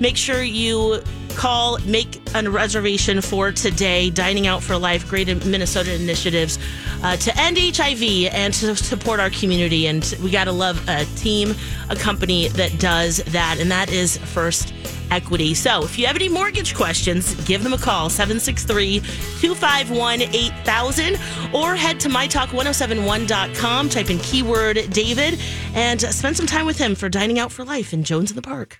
Make 0.00 0.16
sure 0.16 0.42
you 0.42 1.02
call, 1.36 1.78
make 1.80 2.20
a 2.34 2.50
reservation 2.50 3.20
for 3.20 3.52
today. 3.52 4.10
Dining 4.10 4.46
Out 4.46 4.62
for 4.62 4.76
Life, 4.76 5.08
great 5.08 5.28
Minnesota 5.46 5.94
initiatives 5.94 6.58
uh, 7.02 7.16
to 7.16 7.38
end 7.38 7.58
HIV 7.58 8.32
and 8.32 8.52
to 8.54 8.74
support 8.74 9.20
our 9.20 9.30
community. 9.30 9.86
And 9.86 10.16
we 10.22 10.30
got 10.30 10.44
to 10.44 10.52
love 10.52 10.86
a 10.88 11.04
team, 11.16 11.54
a 11.88 11.96
company 11.96 12.48
that 12.48 12.78
does 12.78 13.18
that, 13.24 13.58
and 13.60 13.70
that 13.70 13.90
is 13.92 14.18
First 14.18 14.72
Equity. 15.10 15.54
So 15.54 15.84
if 15.84 15.98
you 15.98 16.06
have 16.06 16.16
any 16.16 16.28
mortgage 16.28 16.74
questions, 16.74 17.34
give 17.46 17.62
them 17.62 17.72
a 17.72 17.78
call 17.78 18.10
763 18.10 19.00
251 19.40 20.22
8000 20.22 21.16
or 21.52 21.74
head 21.76 22.00
to 22.00 22.08
mytalk1071.com, 22.08 23.88
type 23.88 24.10
in 24.10 24.18
keyword 24.18 24.90
David, 24.90 25.38
and 25.74 26.00
spend 26.00 26.36
some 26.36 26.46
time 26.46 26.66
with 26.66 26.78
him 26.78 26.94
for 26.94 27.08
Dining 27.08 27.38
Out 27.38 27.52
for 27.52 27.64
Life 27.64 27.92
in 27.92 28.04
Jones 28.04 28.30
in 28.30 28.36
the 28.36 28.42
Park. 28.42 28.78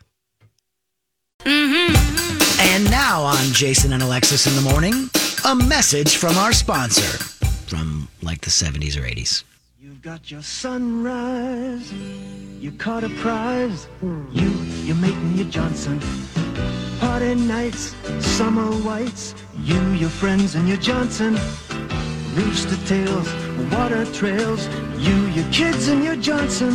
mhm 1.44 1.94
And 2.60 2.84
now 2.90 3.22
on 3.22 3.52
Jason 3.52 3.92
and 3.92 4.02
Alexis 4.02 4.46
in 4.46 4.54
the 4.56 4.70
morning, 4.70 5.10
a 5.44 5.54
message 5.54 6.16
from 6.16 6.36
our 6.38 6.52
sponsor 6.52 7.18
from 7.66 8.08
like 8.22 8.40
the 8.40 8.50
70s 8.50 8.96
or 8.96 9.02
80s. 9.02 9.44
You've 9.86 10.02
got 10.02 10.32
your 10.32 10.42
sunrise. 10.42 11.92
You 11.92 12.72
caught 12.72 13.04
a 13.04 13.08
prize. 13.08 13.86
You, 14.32 14.50
you're 14.82 14.96
making 14.96 15.36
your 15.36 15.46
Johnson. 15.46 16.00
Party 16.98 17.36
nights, 17.36 17.94
summer 18.18 18.66
whites. 18.82 19.36
You, 19.62 19.80
your 19.92 20.08
friends, 20.08 20.56
and 20.56 20.66
your 20.66 20.78
Johnson. 20.78 21.34
Rooster 22.34 22.84
tails, 22.88 23.32
water 23.70 24.04
trails. 24.06 24.66
You, 24.98 25.26
your 25.26 25.48
kids, 25.52 25.86
and 25.86 26.02
your 26.02 26.16
Johnson. 26.16 26.72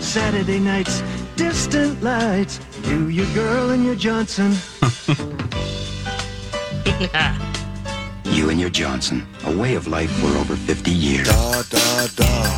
Saturday 0.00 0.58
nights, 0.58 1.02
distant 1.36 2.02
lights. 2.02 2.60
You, 2.84 3.08
your 3.08 3.30
girl, 3.34 3.72
and 3.72 3.84
your 3.84 3.94
Johnson. 3.94 4.54
You 8.24 8.50
and 8.50 8.60
your 8.60 8.70
Johnson, 8.70 9.26
a 9.44 9.56
way 9.56 9.74
of 9.74 9.86
life 9.86 10.10
for 10.20 10.28
over 10.38 10.56
50 10.56 10.90
years. 10.90 11.26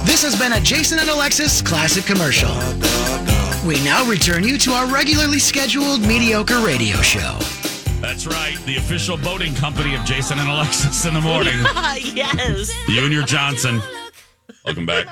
This 0.05 0.22
has 0.22 0.38
been 0.38 0.53
a 0.53 0.61
Jason 0.61 0.98
and 0.98 1.09
Alexis 1.09 1.62
classic 1.62 2.05
commercial. 2.05 2.50
We 3.66 3.83
now 3.83 4.05
return 4.09 4.44
you 4.44 4.59
to 4.59 4.70
our 4.72 4.87
regularly 4.87 5.38
scheduled 5.38 6.03
mediocre 6.03 6.61
radio 6.61 6.96
show. 6.98 7.38
That's 8.00 8.27
right. 8.27 8.57
The 8.66 8.77
official 8.77 9.16
boating 9.16 9.55
company 9.55 9.94
of 9.94 10.05
Jason 10.05 10.38
and 10.38 10.48
Alexis 10.48 11.07
in 11.07 11.14
the 11.14 11.20
morning. 11.20 11.55
Ah, 11.66 11.96
yes. 11.96 12.70
You 12.88 13.05
and 13.05 13.12
your 13.12 13.24
Johnson. 13.24 13.81
Welcome 14.64 14.87
back. 14.87 15.07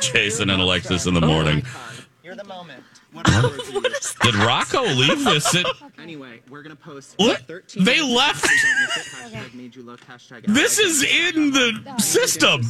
Jason 0.00 0.50
and 0.50 0.60
Alexis 0.62 1.06
in 1.06 1.14
the 1.14 1.20
morning. 1.20 1.62
Oh 1.66 2.00
You're 2.22 2.36
the 2.36 2.44
moment. 2.44 2.82
Did 3.14 4.34
Rocco 4.34 4.82
leave 4.82 5.24
this? 5.24 5.54
It, 5.54 5.66
Anyway, 5.98 6.40
we're 6.48 6.62
gonna 6.62 6.76
post 6.76 7.14
What? 7.18 7.40
13 7.46 7.84
They 7.84 8.00
left- 8.02 8.44
hashtag 8.46 9.54
made 9.54 9.74
you 9.76 9.82
look 9.82 10.00
hashtag 10.02 10.46
this 10.46 10.78
is 10.78 11.02
in 11.02 11.50
the 11.50 11.94
system. 11.98 12.62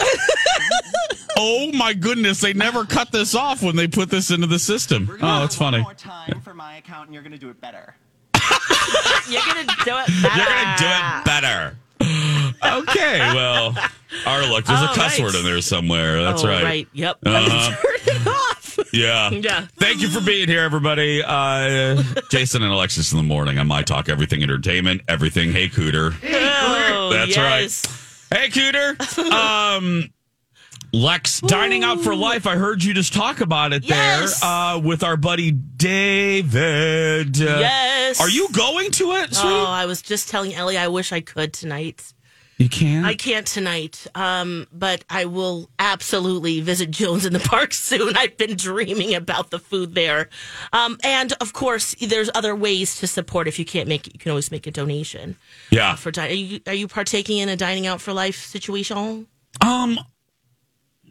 Oh 1.38 1.70
my 1.72 1.92
goodness! 1.92 2.40
They 2.40 2.54
never 2.54 2.84
cut 2.86 3.12
this 3.12 3.34
off 3.34 3.62
when 3.62 3.76
they 3.76 3.86
put 3.86 4.08
this 4.08 4.30
into 4.30 4.46
the 4.46 4.58
system. 4.58 5.06
We're 5.06 5.18
gonna 5.18 5.32
Oh, 5.32 5.36
do 5.36 5.40
that's 5.42 5.56
it 5.56 5.60
one 5.60 5.72
funny. 5.72 5.82
More 5.82 5.94
time 5.94 6.40
for 6.40 6.54
my 6.54 6.76
account, 6.78 7.08
and 7.08 7.14
you're 7.14 7.22
gonna 7.22 7.36
do 7.36 7.50
it 7.50 7.60
better. 7.60 7.94
You're 9.28 9.42
going 9.44 9.66
to 9.66 9.74
do 9.84 9.96
it 9.98 10.06
better. 10.22 10.36
You're 10.36 10.46
gonna 10.46 10.76
do 10.78 10.86
it 10.86 11.24
better. 11.24 11.76
Okay, 12.64 13.18
well, 13.34 13.74
our 14.26 14.42
look. 14.46 14.64
There's 14.64 14.80
a 14.80 14.88
All 14.88 14.94
cuss 14.94 15.18
right. 15.18 15.24
word 15.26 15.34
in 15.34 15.44
there 15.44 15.60
somewhere. 15.60 16.22
That's 16.22 16.44
oh, 16.44 16.48
right. 16.48 16.62
right. 16.64 16.88
Yep. 16.92 17.18
Uh-huh. 17.24 17.76
Turn 18.04 18.16
it 18.16 18.26
off. 18.26 18.78
Yeah. 18.92 19.30
Yeah. 19.30 19.66
Thank 19.78 20.00
you 20.00 20.08
for 20.08 20.20
being 20.20 20.48
here, 20.48 20.60
everybody. 20.62 21.22
Uh, 21.24 22.02
Jason 22.30 22.62
and 22.62 22.72
Alexis 22.72 23.12
in 23.12 23.18
the 23.18 23.24
morning 23.24 23.58
on 23.58 23.66
My 23.66 23.82
Talk 23.82 24.08
Everything 24.08 24.42
Entertainment. 24.42 25.02
Everything. 25.08 25.52
Hey, 25.52 25.68
Cooter. 25.68 26.14
Oh, 26.22 27.10
That's 27.12 27.36
yes. 27.36 27.86
right. 28.30 28.40
Hey, 28.40 28.48
Cooter. 28.48 29.32
Um, 29.32 30.10
Lex, 30.92 31.40
dining 31.40 31.84
out 31.84 32.00
for 32.00 32.14
life. 32.14 32.46
I 32.46 32.56
heard 32.56 32.82
you 32.82 32.94
just 32.94 33.12
talk 33.12 33.40
about 33.40 33.72
it 33.72 33.84
Yes. 33.84 34.40
there 34.40 34.48
uh, 34.50 34.78
with 34.78 35.02
our 35.02 35.16
buddy 35.16 35.50
David. 35.52 37.40
Uh, 37.40 37.58
Yes. 37.58 38.20
Are 38.20 38.30
you 38.30 38.48
going 38.52 38.90
to 38.92 39.12
it, 39.12 39.34
sweetie? 39.34 39.54
Oh, 39.54 39.66
I 39.66 39.86
was 39.86 40.00
just 40.00 40.28
telling 40.28 40.54
Ellie 40.54 40.78
I 40.78 40.88
wish 40.88 41.12
I 41.12 41.20
could 41.20 41.52
tonight. 41.52 42.12
You 42.58 42.68
can't. 42.70 43.04
I 43.04 43.14
can't 43.14 43.46
tonight, 43.46 44.06
um, 44.14 44.66
but 44.72 45.04
I 45.10 45.26
will 45.26 45.68
absolutely 45.78 46.60
visit 46.62 46.90
Jones 46.90 47.26
in 47.26 47.32
the 47.34 47.38
Park 47.54 47.74
soon. 47.74 48.16
I've 48.16 48.36
been 48.38 48.56
dreaming 48.56 49.14
about 49.14 49.50
the 49.50 49.58
food 49.58 49.94
there, 49.94 50.28
um, 50.72 50.96
and 51.04 51.32
of 51.40 51.52
course, 51.52 51.94
there's 52.00 52.30
other 52.34 52.56
ways 52.56 52.98
to 53.00 53.06
support. 53.06 53.46
If 53.46 53.58
you 53.58 53.64
can't 53.64 53.88
make 53.88 54.06
it, 54.06 54.14
you 54.14 54.18
can 54.18 54.30
always 54.30 54.50
make 54.50 54.66
a 54.66 54.70
donation 54.70 55.36
yeah. 55.70 55.96
for. 55.96 56.10
Di- 56.10 56.28
are 56.28 56.32
you 56.32 56.60
are 56.66 56.74
you 56.74 56.88
partaking 56.88 57.38
in 57.38 57.48
a 57.48 57.56
dining 57.56 57.86
out 57.86 58.00
for 58.00 58.12
life 58.12 58.44
situation? 58.46 59.26
Um, 59.60 59.98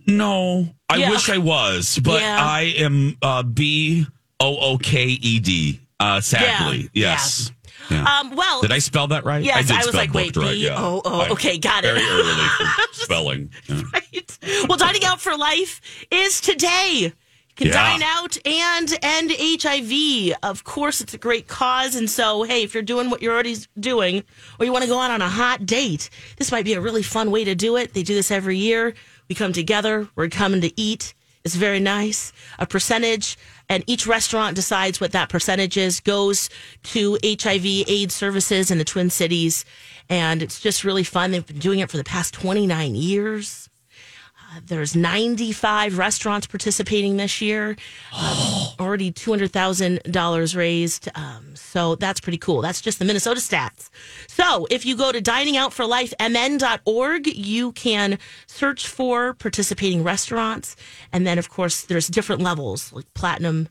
no, 0.07 0.69
I 0.89 0.97
Yeah. 0.97 1.09
wish 1.09 1.29
I 1.29 1.37
was, 1.37 1.99
but 2.03 2.21
Yeah. 2.21 2.37
I 2.39 2.73
am 2.77 3.17
uh, 3.21 3.43
B 3.43 4.05
O 4.39 4.57
O 4.57 4.77
K 4.77 5.05
E 5.05 5.39
D. 5.39 5.79
Uh, 5.99 6.21
sadly, 6.21 6.89
Yeah. 6.93 7.11
yes. 7.13 7.51
Yeah. 7.89 8.03
Um, 8.03 8.35
well, 8.35 8.61
Did 8.61 8.71
I 8.71 8.79
spell 8.79 9.07
that 9.07 9.25
right? 9.25 9.43
Yes, 9.43 9.57
I, 9.57 9.61
did 9.61 9.71
I 9.71 9.85
was 9.85 9.95
like, 9.95 10.13
wait, 10.13 10.35
right. 10.35 10.53
B 10.53 10.65
Yeah. 10.65 10.75
O 10.79 11.01
O. 11.03 11.19
I- 11.21 11.29
Okay, 11.29 11.57
got 11.57 11.83
it. 11.83 11.93
Very 11.93 12.05
early 12.07 12.47
spelling. 12.91 13.51
Yeah. 13.67 13.81
right? 13.93 14.39
Well, 14.67 14.77
dining 14.77 15.03
out 15.03 15.21
for 15.21 15.35
life 15.37 15.81
is 16.11 16.41
today. 16.41 17.13
You 17.57 17.71
can 17.71 17.71
dine 17.71 18.03
out 18.03 18.37
and 18.45 18.97
end 19.01 19.31
HIV. 19.39 20.35
Of 20.43 20.63
course, 20.65 20.99
it's 20.99 21.13
a 21.13 21.17
great 21.17 21.47
cause. 21.47 21.95
And 21.95 22.09
so, 22.09 22.43
hey, 22.43 22.63
if 22.63 22.73
you're 22.73 22.83
doing 22.83 23.09
what 23.09 23.21
you're 23.21 23.33
already 23.33 23.55
doing 23.79 24.23
or 24.59 24.65
you 24.65 24.73
want 24.73 24.83
to 24.83 24.89
go 24.89 24.99
out 24.99 25.09
on 25.11 25.21
a 25.21 25.29
hot 25.29 25.65
date, 25.65 26.09
this 26.37 26.51
might 26.51 26.65
be 26.65 26.73
a 26.73 26.81
really 26.81 27.01
fun 27.03 27.31
way 27.31 27.45
to 27.45 27.55
do 27.55 27.77
it. 27.77 27.93
They 27.93 28.03
do 28.03 28.13
this 28.13 28.29
every 28.29 28.57
year. 28.57 28.93
We 29.29 29.35
come 29.35 29.53
together, 29.53 30.09
we're 30.15 30.27
coming 30.27 30.59
to 30.61 30.79
eat. 30.79 31.13
It's 31.45 31.55
very 31.55 31.79
nice. 31.79 32.33
A 32.59 32.65
percentage 32.65 33.37
and 33.69 33.83
each 33.87 34.05
restaurant 34.05 34.55
decides 34.55 35.01
what 35.01 35.11
that 35.13 35.29
percentage 35.29 35.77
is, 35.77 35.99
goes 35.99 36.49
to 36.83 37.17
HIV 37.23 37.65
AIDS 37.87 38.13
services 38.13 38.71
in 38.71 38.77
the 38.77 38.83
Twin 38.85 39.09
Cities. 39.09 39.65
And 40.09 40.41
it's 40.41 40.59
just 40.59 40.83
really 40.83 41.03
fun. 41.03 41.31
They've 41.31 41.45
been 41.45 41.59
doing 41.59 41.79
it 41.79 41.89
for 41.89 41.97
the 41.97 42.03
past 42.03 42.33
29 42.33 42.95
years. 42.95 43.64
There's 44.65 44.95
95 44.95 45.97
restaurants 45.97 46.47
participating 46.47 47.17
this 47.17 47.41
year. 47.41 47.75
Uh, 48.13 48.71
already 48.79 49.11
$200,000 49.11 50.55
raised. 50.55 51.09
Um, 51.15 51.55
so 51.55 51.95
that's 51.95 52.19
pretty 52.19 52.37
cool. 52.37 52.61
That's 52.61 52.81
just 52.81 52.99
the 52.99 53.05
Minnesota 53.05 53.39
stats. 53.39 53.89
So 54.27 54.67
if 54.69 54.85
you 54.85 54.95
go 54.95 55.11
to 55.11 55.19
diningoutforlifemn.org, 55.21 57.27
you 57.27 57.71
can 57.73 58.17
search 58.47 58.87
for 58.87 59.33
participating 59.33 60.03
restaurants. 60.03 60.75
And 61.11 61.27
then, 61.27 61.37
of 61.37 61.49
course, 61.49 61.81
there's 61.81 62.07
different 62.07 62.41
levels 62.41 62.93
like 62.93 63.13
platinum, 63.13 63.67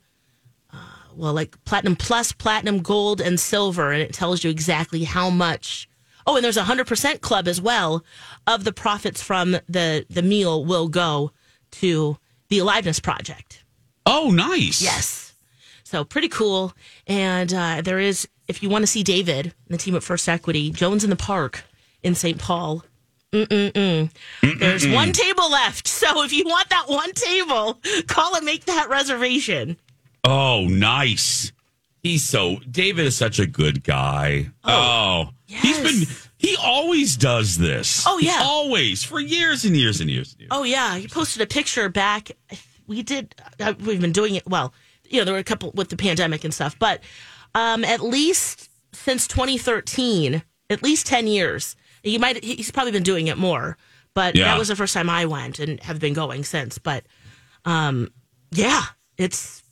uh, 0.72 0.76
well, 1.14 1.32
like 1.32 1.62
platinum 1.64 1.96
plus, 1.96 2.32
platinum, 2.32 2.80
gold, 2.80 3.20
and 3.20 3.40
silver. 3.40 3.92
And 3.92 4.02
it 4.02 4.12
tells 4.12 4.44
you 4.44 4.50
exactly 4.50 5.04
how 5.04 5.30
much. 5.30 5.88
Oh, 6.26 6.36
and 6.36 6.44
there's 6.44 6.56
a 6.56 6.62
100% 6.64 7.20
club 7.20 7.46
as 7.48 7.60
well 7.60 8.04
of 8.46 8.64
the 8.64 8.72
profits 8.72 9.22
from 9.22 9.52
the, 9.68 10.06
the 10.08 10.22
meal 10.22 10.64
will 10.64 10.88
go 10.88 11.32
to 11.72 12.16
the 12.48 12.58
Aliveness 12.58 13.00
Project. 13.00 13.64
Oh, 14.06 14.30
nice. 14.30 14.80
Yes. 14.82 15.34
So 15.82 16.04
pretty 16.04 16.28
cool. 16.28 16.72
And 17.06 17.52
uh, 17.52 17.82
there 17.82 17.98
is, 17.98 18.26
if 18.48 18.62
you 18.62 18.68
want 18.68 18.82
to 18.82 18.86
see 18.86 19.02
David 19.02 19.46
and 19.46 19.54
the 19.68 19.78
team 19.78 19.94
at 19.94 20.02
First 20.02 20.28
Equity, 20.28 20.70
Jones 20.70 21.04
in 21.04 21.10
the 21.10 21.16
Park 21.16 21.64
in 22.02 22.14
St. 22.14 22.38
Paul. 22.38 22.84
Mm-mm-mm. 23.32 24.10
There's 24.58 24.86
one 24.86 25.12
table 25.12 25.50
left. 25.50 25.88
So 25.88 26.22
if 26.22 26.32
you 26.32 26.44
want 26.44 26.68
that 26.68 26.84
one 26.86 27.12
table, 27.12 27.80
call 28.06 28.36
and 28.36 28.44
make 28.44 28.66
that 28.66 28.88
reservation. 28.88 29.76
Oh, 30.22 30.66
nice. 30.68 31.50
He's 32.04 32.22
so 32.22 32.58
David 32.70 33.06
is 33.06 33.16
such 33.16 33.38
a 33.40 33.46
good 33.46 33.82
guy. 33.82 34.50
Oh, 34.62 35.30
he's 35.46 35.80
been 35.80 36.16
he 36.36 36.54
always 36.62 37.16
does 37.16 37.56
this. 37.56 38.04
Oh, 38.06 38.18
yeah. 38.18 38.40
always 38.42 39.02
for 39.02 39.18
years 39.18 39.64
and 39.64 39.74
years 39.74 40.00
and 40.02 40.10
years. 40.10 40.32
And 40.32 40.40
years. 40.42 40.48
Oh 40.52 40.62
yeah, 40.64 40.96
he 40.96 41.08
posted 41.08 41.40
a 41.42 41.46
picture 41.46 41.88
back. 41.88 42.30
We 42.86 43.02
did. 43.02 43.34
Uh, 43.58 43.72
we've 43.80 44.00
been 44.02 44.12
doing 44.12 44.34
it. 44.34 44.46
Well, 44.46 44.74
you 45.08 45.18
know, 45.18 45.24
there 45.24 45.32
were 45.32 45.40
a 45.40 45.44
couple 45.44 45.72
with 45.74 45.88
the 45.88 45.96
pandemic 45.96 46.44
and 46.44 46.52
stuff, 46.52 46.78
but 46.78 47.00
um, 47.54 47.82
at 47.84 48.02
least 48.02 48.68
since 48.92 49.26
2013, 49.26 50.42
at 50.70 50.82
least 50.82 51.06
10 51.06 51.26
years. 51.26 51.74
He 52.02 52.18
might. 52.18 52.44
He's 52.44 52.70
probably 52.70 52.92
been 52.92 53.02
doing 53.02 53.28
it 53.28 53.38
more, 53.38 53.78
but 54.12 54.36
Yeah. 54.36 54.44
that 54.44 54.58
was 54.58 54.68
the 54.68 54.76
first 54.76 54.92
time 54.92 55.08
I 55.08 55.24
went 55.24 55.58
and 55.58 55.80
have 55.80 55.98
been 55.98 56.12
going 56.12 56.44
since. 56.44 56.76
But 56.76 57.04
um, 57.64 58.10
yeah, 58.50 58.82
it's 59.16 59.62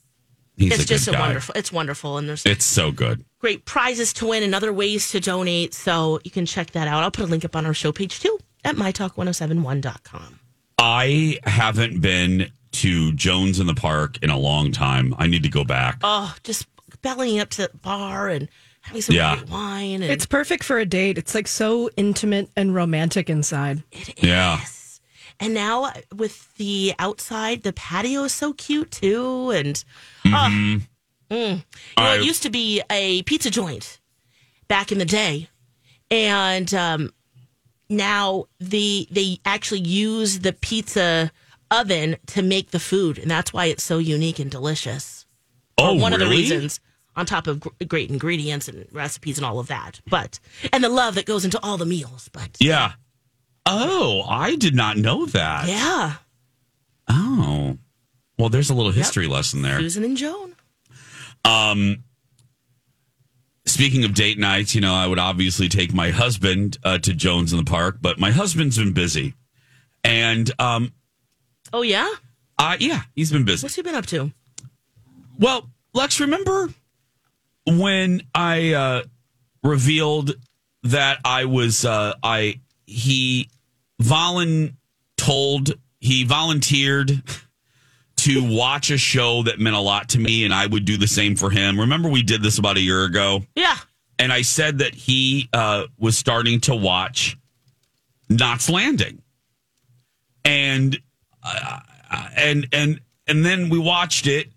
He's 0.57 0.73
it's 0.73 0.83
a 0.83 0.87
just 0.87 1.05
good 1.05 1.15
a 1.15 1.17
guy. 1.17 1.21
wonderful. 1.25 1.55
It's 1.55 1.71
wonderful, 1.71 2.17
and 2.17 2.29
there's 2.29 2.45
It's 2.45 2.63
so 2.65 2.91
good. 2.91 3.25
great 3.39 3.65
prizes 3.65 4.13
to 4.13 4.27
win 4.27 4.43
and 4.43 4.53
other 4.53 4.71
ways 4.71 5.09
to 5.11 5.19
donate. 5.19 5.73
So 5.73 6.19
you 6.23 6.31
can 6.31 6.45
check 6.45 6.71
that 6.71 6.87
out. 6.87 7.03
I'll 7.03 7.11
put 7.11 7.25
a 7.25 7.27
link 7.27 7.43
up 7.43 7.55
on 7.55 7.65
our 7.65 7.73
show 7.73 7.91
page 7.91 8.19
too 8.19 8.37
at 8.63 8.75
mytalk1071.com. 8.75 10.39
I 10.79 11.39
haven't 11.43 12.01
been 12.01 12.51
to 12.73 13.11
Jones 13.13 13.59
in 13.59 13.67
the 13.67 13.73
Park 13.75 14.17
in 14.21 14.29
a 14.29 14.37
long 14.37 14.71
time. 14.71 15.15
I 15.17 15.27
need 15.27 15.43
to 15.43 15.49
go 15.49 15.63
back. 15.63 15.99
Oh, 16.03 16.35
just 16.43 16.65
bellying 17.01 17.39
up 17.39 17.49
to 17.51 17.63
the 17.71 17.77
bar 17.79 18.27
and 18.29 18.47
having 18.81 19.01
some 19.01 19.15
Yeah. 19.15 19.35
great 19.37 19.49
wine. 19.49 20.01
And 20.03 20.11
It's 20.11 20.25
perfect 20.25 20.63
for 20.63 20.77
a 20.79 20.85
date. 20.85 21.17
It's 21.17 21.35
like 21.35 21.47
so 21.47 21.89
intimate 21.95 22.49
and 22.55 22.73
romantic 22.73 23.29
inside. 23.29 23.83
It 23.91 24.09
is. 24.17 24.23
yeah. 24.23 24.59
And 25.43 25.53
now 25.53 25.91
with 26.15 26.53
the 26.55 26.93
outside, 26.99 27.63
the 27.63 27.73
patio 27.73 28.23
is 28.23 28.33
so 28.33 28.53
cute 28.53 28.91
too. 28.91 29.51
And 29.51 29.83
Mhm. 30.25 30.87
oh, 31.31 31.33
mm. 31.35 31.63
you 31.97 32.03
know, 32.03 32.13
it 32.13 32.23
used 32.23 32.43
to 32.43 32.49
be 32.49 32.81
a 32.89 33.21
pizza 33.23 33.49
joint 33.49 33.99
back 34.67 34.91
in 34.91 34.97
the 34.97 35.05
day, 35.05 35.49
and 36.09 36.73
um, 36.73 37.11
now 37.89 38.45
the 38.59 39.07
they 39.11 39.39
actually 39.45 39.81
use 39.81 40.39
the 40.39 40.53
pizza 40.53 41.31
oven 41.71 42.17
to 42.27 42.41
make 42.41 42.71
the 42.71 42.79
food, 42.79 43.17
and 43.17 43.29
that's 43.29 43.51
why 43.53 43.65
it's 43.65 43.83
so 43.83 43.97
unique 43.97 44.39
and 44.39 44.51
delicious. 44.51 45.25
Oh, 45.77 45.93
one 45.93 46.13
of 46.13 46.19
the 46.19 46.27
reasons. 46.27 46.79
On 47.15 47.27
top 47.27 47.45
of 47.45 47.61
great 47.87 48.09
ingredients 48.09 48.67
and 48.67 48.87
recipes 48.91 49.37
and 49.37 49.45
all 49.45 49.59
of 49.59 49.67
that, 49.67 50.01
but 50.09 50.39
and 50.71 50.83
the 50.83 50.89
love 50.89 51.13
that 51.13 51.27
goes 51.27 51.45
into 51.45 51.59
all 51.61 51.77
the 51.77 51.85
meals. 51.85 52.27
But 52.33 52.57
Yeah. 52.59 52.93
Oh, 53.65 54.23
I 54.27 54.55
did 54.55 54.75
not 54.75 54.97
know 54.97 55.25
that. 55.27 55.67
yeah, 55.67 56.15
Oh. 57.09 57.77
Well, 58.37 58.49
there's 58.49 58.69
a 58.69 58.73
little 58.73 58.91
history 58.91 59.27
lesson 59.27 59.61
there. 59.61 59.79
Susan 59.79 60.03
and 60.03 60.17
Joan. 60.17 60.55
Um, 61.45 62.03
speaking 63.65 64.03
of 64.05 64.13
date 64.13 64.37
nights, 64.39 64.73
you 64.75 64.81
know, 64.81 64.93
I 64.93 65.07
would 65.07 65.19
obviously 65.19 65.69
take 65.69 65.93
my 65.93 66.09
husband 66.09 66.77
uh, 66.83 66.97
to 66.99 67.13
Jones 67.13 67.53
in 67.53 67.57
the 67.57 67.69
Park, 67.69 67.97
but 68.01 68.19
my 68.19 68.31
husband's 68.31 68.77
been 68.77 68.93
busy, 68.93 69.33
and 70.03 70.51
um, 70.59 70.93
Oh 71.71 71.81
yeah, 71.83 72.09
uh, 72.57 72.75
yeah, 72.79 73.01
he's 73.15 73.31
been 73.31 73.45
busy. 73.45 73.63
what's 73.65 73.75
he 73.75 73.81
been 73.81 73.95
up 73.95 74.05
to? 74.07 74.31
Well, 75.39 75.69
Lex, 75.93 76.19
remember 76.19 76.69
when 77.65 78.23
I 78.33 78.73
uh, 78.73 79.03
revealed 79.63 80.31
that 80.83 81.19
I 81.23 81.45
was 81.45 81.85
uh, 81.85 82.13
I 82.23 82.59
he 82.85 83.49
volun 84.01 84.75
told 85.17 85.73
he 85.99 86.23
volunteered 86.23 87.21
to 88.17 88.43
watch 88.55 88.89
a 88.91 88.97
show 88.97 89.43
that 89.43 89.59
meant 89.59 89.75
a 89.75 89.79
lot 89.79 90.09
to 90.09 90.19
me, 90.19 90.45
and 90.45 90.53
I 90.53 90.65
would 90.65 90.85
do 90.85 90.97
the 90.97 91.07
same 91.07 91.35
for 91.35 91.49
him. 91.49 91.79
Remember, 91.79 92.09
we 92.09 92.23
did 92.23 92.41
this 92.41 92.57
about 92.57 92.77
a 92.77 92.81
year 92.81 93.03
ago, 93.05 93.43
Yeah. 93.55 93.75
and 94.19 94.31
I 94.31 94.41
said 94.43 94.77
that 94.79 94.93
he 94.95 95.49
uh, 95.53 95.85
was 95.97 96.17
starting 96.17 96.59
to 96.61 96.75
watch 96.75 97.37
Knots 98.29 98.69
Landing, 98.69 99.21
and 100.45 100.99
uh, 101.43 101.79
and 102.35 102.67
and 102.71 103.01
and 103.27 103.45
then 103.45 103.69
we 103.69 103.77
watched 103.79 104.27
it. 104.27 104.49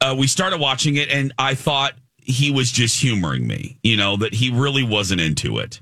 Uh, 0.00 0.14
we 0.18 0.26
started 0.26 0.60
watching 0.60 0.96
it, 0.96 1.08
and 1.10 1.32
I 1.38 1.54
thought 1.54 1.94
he 2.16 2.50
was 2.50 2.70
just 2.70 3.00
humoring 3.00 3.46
me. 3.46 3.78
You 3.82 3.96
know 3.96 4.16
that 4.16 4.34
he 4.34 4.50
really 4.50 4.82
wasn't 4.84 5.20
into 5.20 5.58
it, 5.58 5.80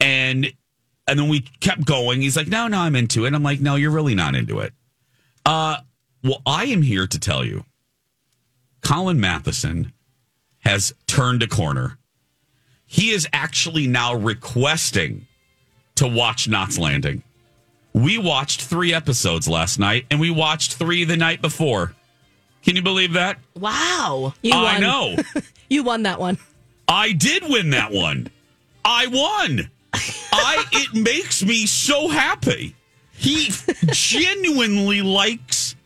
and 0.00 0.52
and 1.06 1.18
then 1.18 1.28
we 1.28 1.40
kept 1.60 1.84
going. 1.84 2.22
He's 2.22 2.36
like, 2.36 2.48
"No, 2.48 2.66
no, 2.68 2.78
I'm 2.78 2.96
into 2.96 3.26
it." 3.26 3.34
I'm 3.34 3.42
like, 3.42 3.60
"No, 3.60 3.76
you're 3.76 3.90
really 3.90 4.14
not 4.14 4.34
into 4.34 4.60
it." 4.60 4.72
Uh, 5.44 5.78
well, 6.22 6.40
I 6.46 6.64
am 6.66 6.82
here 6.82 7.06
to 7.06 7.18
tell 7.18 7.44
you, 7.44 7.64
Colin 8.82 9.20
Matheson 9.20 9.92
has 10.60 10.94
turned 11.06 11.42
a 11.42 11.46
corner. 11.46 11.98
He 12.86 13.10
is 13.10 13.26
actually 13.32 13.86
now 13.86 14.14
requesting 14.14 15.26
to 15.96 16.06
watch 16.06 16.48
Knots 16.48 16.78
Landing. 16.78 17.22
We 17.92 18.18
watched 18.18 18.62
three 18.62 18.92
episodes 18.92 19.46
last 19.48 19.78
night, 19.78 20.06
and 20.10 20.18
we 20.20 20.30
watched 20.30 20.74
three 20.74 21.04
the 21.04 21.16
night 21.16 21.40
before. 21.42 21.94
Can 22.64 22.76
you 22.76 22.82
believe 22.82 23.12
that? 23.12 23.38
Wow. 23.54 24.32
You 24.42 24.52
I 24.54 24.62
won. 24.62 24.80
know. 24.80 25.16
You 25.70 25.82
won 25.82 26.02
that 26.02 26.20
one. 26.20 26.36
I 26.86 27.12
did 27.12 27.42
win 27.48 27.70
that 27.70 27.90
one. 27.90 28.28
I 28.84 29.06
won. 29.06 29.70
I 30.36 30.64
it 30.72 30.94
makes 30.94 31.42
me 31.44 31.66
so 31.66 32.08
happy. 32.08 32.74
He 33.12 33.50
genuinely 33.92 35.02
likes 35.02 35.76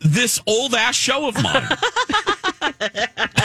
this 0.00 0.40
old 0.46 0.74
ass 0.74 0.96
show 0.96 1.28
of 1.28 1.40
mine. 1.42 1.62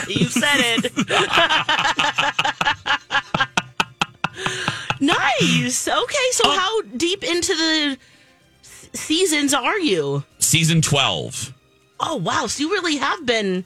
you 0.08 0.26
said 0.26 0.84
it. 0.84 0.92
nice. 5.00 5.88
Okay, 5.88 6.28
so 6.32 6.44
Oh. 6.46 6.58
how 6.58 6.82
deep 6.98 7.24
into 7.24 7.54
the 7.56 7.98
seasons 8.94 9.54
are 9.54 9.80
you? 9.80 10.24
Season 10.40 10.82
12. 10.82 11.54
Oh 12.00 12.16
wow, 12.18 12.48
so 12.48 12.62
you 12.64 12.72
really 12.72 12.98
have 12.98 13.26
been. 13.26 13.64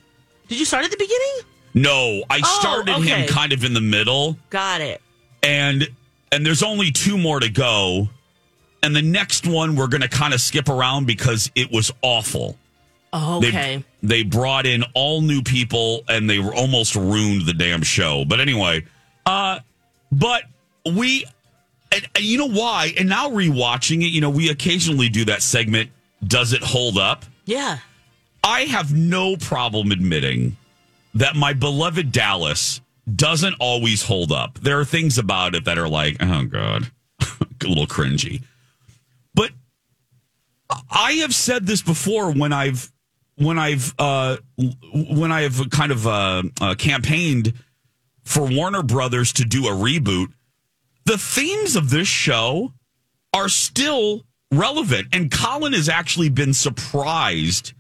Did 0.48 0.60
you 0.60 0.66
start 0.66 0.86
at 0.86 0.92
the 0.92 0.98
beginning? 0.98 1.40
No, 1.74 2.24
I 2.30 2.42
Oh, 2.44 2.60
started 2.60 2.96
okay. 3.00 3.22
him 3.22 3.28
kind 3.28 3.54
of 3.54 3.64
in 3.64 3.74
the 3.74 3.82
middle 3.82 4.38
Got 4.50 4.82
it. 4.82 5.02
and 5.44 5.88
and 6.36 6.46
there's 6.46 6.64
only 6.64 6.92
two 6.92 7.18
more 7.18 7.40
to 7.40 7.50
go. 7.50 8.10
And 8.84 8.96
the 8.96 9.02
next 9.02 9.48
one 9.48 9.76
we're 9.76 9.88
going 9.88 10.02
to 10.02 10.10
kind 10.10 10.34
of 10.34 10.42
skip 10.42 10.70
around 10.70 11.08
because 11.08 11.50
it 11.56 11.72
was 11.72 11.92
awful. 12.02 12.58
Oh, 13.14 13.40
They- 13.40 13.48
okay. 13.48 13.84
They, 14.04 14.22
brought 14.24 14.66
in 14.68 14.84
all 14.94 15.22
new 15.22 15.42
people 15.42 16.04
and 16.08 16.30
they 16.30 16.38
were 16.40 16.54
almost 16.54 16.96
ruined 16.96 17.48
the 17.48 17.54
damn 17.54 17.82
show. 17.82 18.26
But 18.26 18.40
anyway, 18.40 18.86
uh, 19.26 19.62
but 20.12 20.44
we, 20.86 21.26
and, 21.92 22.08
and 22.14 22.24
you 22.24 22.38
know 22.38 22.50
why? 22.50 22.94
And 23.00 23.10
now 23.10 23.30
rewatching 23.30 24.04
it, 24.04 24.10
you 24.10 24.22
know, 24.22 24.30
we 24.30 24.50
occasionally 24.50 25.10
do 25.10 25.26
that 25.26 25.42
segment. 25.42 25.90
Does 26.28 26.54
it 26.54 26.62
hold 26.62 26.98
up? 27.00 27.26
Yeah. 27.46 27.80
I 28.44 28.62
have 28.66 28.94
no 28.94 29.38
problem 29.38 29.92
admitting 29.92 30.58
that 31.16 31.36
my 31.36 31.54
beloved 31.54 32.12
Dallas 32.12 32.82
doesn't 33.14 33.56
always 33.60 34.04
hold 34.04 34.32
up. 34.32 34.60
There 34.60 34.80
are 34.80 34.86
things 34.86 35.18
about 35.18 35.56
it 35.56 35.66
that 35.66 35.78
are 35.78 35.90
like, 35.90 36.18
oh 36.22 36.46
God, 36.46 36.92
a 37.20 37.68
little 37.68 37.88
cringy. 37.88 38.44
But 39.34 39.52
I 40.90 41.14
have 41.14 41.36
said 41.36 41.68
this 41.68 41.82
before 41.82 42.32
when 42.32 42.54
I've 42.54 42.92
when 43.36 43.60
I've 43.60 43.94
uh, 44.00 44.38
when 44.58 45.32
I 45.32 45.42
have 45.42 45.70
kind 45.70 45.92
of 45.92 46.08
uh, 46.08 46.44
uh, 46.62 46.76
campaigned 46.76 47.54
for 48.24 48.48
Warner 48.48 48.82
Brothers 48.82 49.34
to 49.34 49.46
do 49.46 49.68
a 49.68 49.72
reboot, 49.72 50.28
the 51.06 51.18
themes 51.18 51.76
of 51.76 51.90
this 51.90 52.08
show 52.08 52.74
are 53.34 53.50
still 53.50 54.26
relevant, 54.52 55.10
and 55.14 55.32
Colin 55.32 55.74
has 55.74 55.90
actually 55.90 56.30
been 56.30 56.54
surprised 56.54 57.74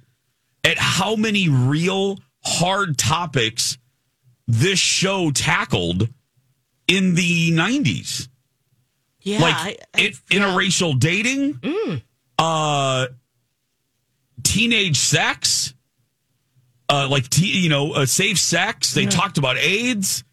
at 0.63 0.77
how 0.77 1.15
many 1.15 1.47
real 1.49 2.19
hard 2.43 2.97
topics 2.97 3.77
this 4.47 4.79
show 4.79 5.31
tackled 5.31 6.09
in 6.87 7.15
the 7.15 7.51
90s 7.51 8.29
Yeah. 9.21 9.39
like 9.39 9.55
I- 9.55 9.77
I- 9.95 10.01
it, 10.01 10.15
interracial 10.29 10.99
dating, 10.99 11.59
uh, 12.37 13.07
teenage 14.43 14.97
sex, 14.97 15.73
uh, 16.89 17.07
like 17.09 17.29
te- 17.29 17.59
you 17.59 17.69
know, 17.69 17.93
uh, 17.93 18.05
safe 18.05 18.37
sex. 18.37 18.93
They 18.93 19.05
talked 19.07 19.37
about 19.37 19.57
AIDS. 19.57 20.23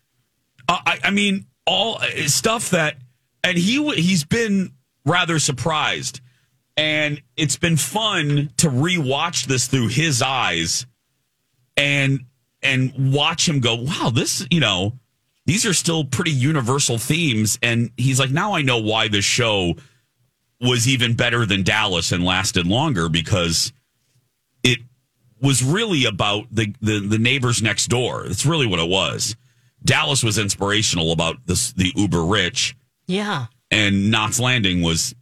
Uh, 0.68 0.79
I, 0.85 0.98
I 1.05 1.11
mean, 1.11 1.46
all 1.66 1.96
uh, 2.03 2.27
stuff 2.29 2.70
that, 2.70 2.96
and 3.42 3.57
he 3.57 3.83
he's 3.94 4.25
been 4.25 4.72
rather 5.07 5.38
surprised, 5.38 6.20
and 6.77 7.22
it's 7.37 7.57
been 7.57 7.77
fun 7.77 8.51
to 8.59 8.68
rewatch 8.68 9.46
this 9.46 9.66
through 9.66 9.88
his 9.88 10.20
eyes, 10.22 10.87
and 11.77 12.25
and 12.62 13.12
watch 13.12 13.48
him 13.48 13.61
go, 13.61 13.75
wow, 13.75 14.11
this 14.12 14.46
you 14.51 14.61
know 14.61 14.92
these 15.46 15.66
are 15.66 15.75
still 15.75 16.05
pretty 16.05 16.31
universal 16.31 16.98
themes. 16.98 17.59
And 17.62 17.90
he's 17.96 18.20
like, 18.20 18.31
now 18.31 18.55
I 18.55 18.62
know 18.62 18.79
why 18.79 19.09
this 19.09 19.25
show 19.25 19.75
was 20.61 20.87
even 20.87 21.14
better 21.14 21.44
than 21.44 21.64
Dallas 21.64 22.12
and 22.12 22.25
lasted 22.25 22.66
longer 22.66 23.09
because 23.09 23.72
it 24.62 24.79
was 25.40 25.62
really 25.62 26.05
about 26.05 26.46
the, 26.53 26.75
the, 26.81 27.01
the 27.01 27.18
neighbors 27.18 27.62
next 27.62 27.88
door. 27.88 28.25
That's 28.27 28.46
really 28.46 28.66
what 28.66 28.79
it 28.79 28.88
was. 28.88 29.37
Dallas 29.85 30.22
was 30.22 30.38
inspirational 30.38 31.11
about 31.11 31.44
this, 31.46 31.72
the 31.72 31.92
uber 31.96 32.25
rich, 32.25 32.77
yeah. 33.09 33.46
and 33.68 34.12
Knots 34.12 34.38
Landing 34.38 34.81
was 34.81 35.12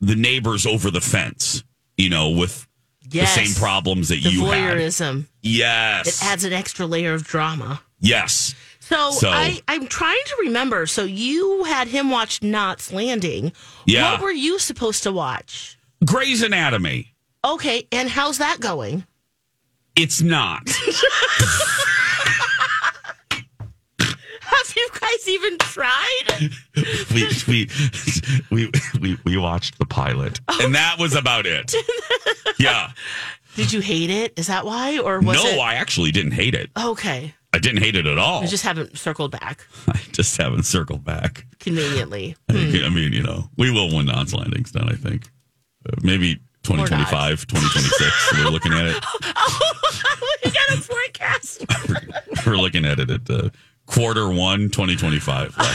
the 0.00 0.16
neighbors 0.16 0.66
over 0.66 0.90
the 0.90 1.00
fence, 1.00 1.62
you 1.96 2.10
know, 2.10 2.30
with 2.30 2.66
Yes. 3.10 3.34
the 3.34 3.44
same 3.46 3.54
problems 3.60 4.08
that 4.08 4.22
The 4.22 4.30
you 4.30 4.44
had. 4.46 4.76
voyeurism. 4.76 5.26
Yes. 5.42 6.22
It 6.22 6.26
adds 6.26 6.44
an 6.44 6.52
extra 6.52 6.86
layer 6.86 7.14
of 7.14 7.24
drama. 7.24 7.82
yes. 8.00 8.54
So, 8.80 9.10
So- 9.10 9.28
I, 9.30 9.60
I'm 9.68 9.86
trying 9.86 10.20
to 10.26 10.36
remember. 10.40 10.86
So 10.86 11.04
you 11.04 11.64
had 11.64 11.88
him 11.88 12.10
watch 12.10 12.42
Knots 12.42 12.90
Landing. 12.92 13.52
Yeah. 13.84 14.12
What 14.12 14.22
were 14.22 14.30
you 14.30 14.58
supposed 14.58 15.02
to 15.02 15.12
watch? 15.12 15.76
Grey's 16.04 16.42
Anatomy. 16.42 17.12
Okay, 17.44 17.86
and 17.92 18.08
how's 18.08 18.38
that 18.38 18.60
going? 18.60 19.04
It's 19.94 20.22
not. 20.22 20.62
Have 24.58 24.74
you 24.76 24.88
guys 25.00 25.28
even 25.28 25.58
tried? 25.58 26.50
we 27.14 27.28
we 27.46 27.70
we 28.50 28.70
we 29.00 29.18
we 29.24 29.36
watched 29.36 29.78
the 29.78 29.86
pilot, 29.86 30.40
and 30.60 30.74
that 30.74 30.96
was 30.98 31.14
about 31.14 31.46
it. 31.46 31.74
Yeah. 32.58 32.90
Did 33.54 33.72
you 33.72 33.80
hate 33.80 34.10
it? 34.10 34.36
Is 34.36 34.48
that 34.48 34.66
why, 34.66 34.98
or 34.98 35.20
was 35.20 35.36
no, 35.36 35.48
it? 35.48 35.60
I 35.60 35.74
actually 35.74 36.10
didn't 36.10 36.32
hate 36.32 36.54
it. 36.56 36.70
Okay, 36.76 37.32
I 37.52 37.58
didn't 37.58 37.82
hate 37.84 37.94
it 37.94 38.04
at 38.04 38.18
all. 38.18 38.42
I 38.42 38.46
just 38.46 38.64
haven't 38.64 38.98
circled 38.98 39.30
back 39.30 39.64
I 39.86 40.00
just 40.10 40.36
haven't 40.36 40.64
circled 40.64 41.04
back. 41.04 41.46
conveniently. 41.60 42.34
I 42.48 42.54
mean, 42.88 43.12
you 43.12 43.22
know, 43.22 43.48
we 43.56 43.70
will 43.70 43.94
win 43.94 44.06
Knots 44.06 44.34
Landings 44.34 44.72
done. 44.72 44.88
I 44.88 44.96
think 44.96 45.30
uh, 45.88 45.94
maybe 46.02 46.40
2025, 46.64 47.46
2026. 47.46 48.32
We're 48.44 48.50
looking 48.50 48.72
at 48.72 48.86
it. 48.86 49.04
Oh, 49.22 49.70
we 50.44 50.50
got 50.50 50.68
a 50.70 50.80
forecast. 50.80 51.64
We're 52.46 52.56
looking 52.56 52.84
at 52.84 52.98
it 52.98 53.10
at 53.10 53.30
uh, 53.30 53.50
quarter 53.88 54.28
one, 54.28 54.68
2025. 54.70 55.56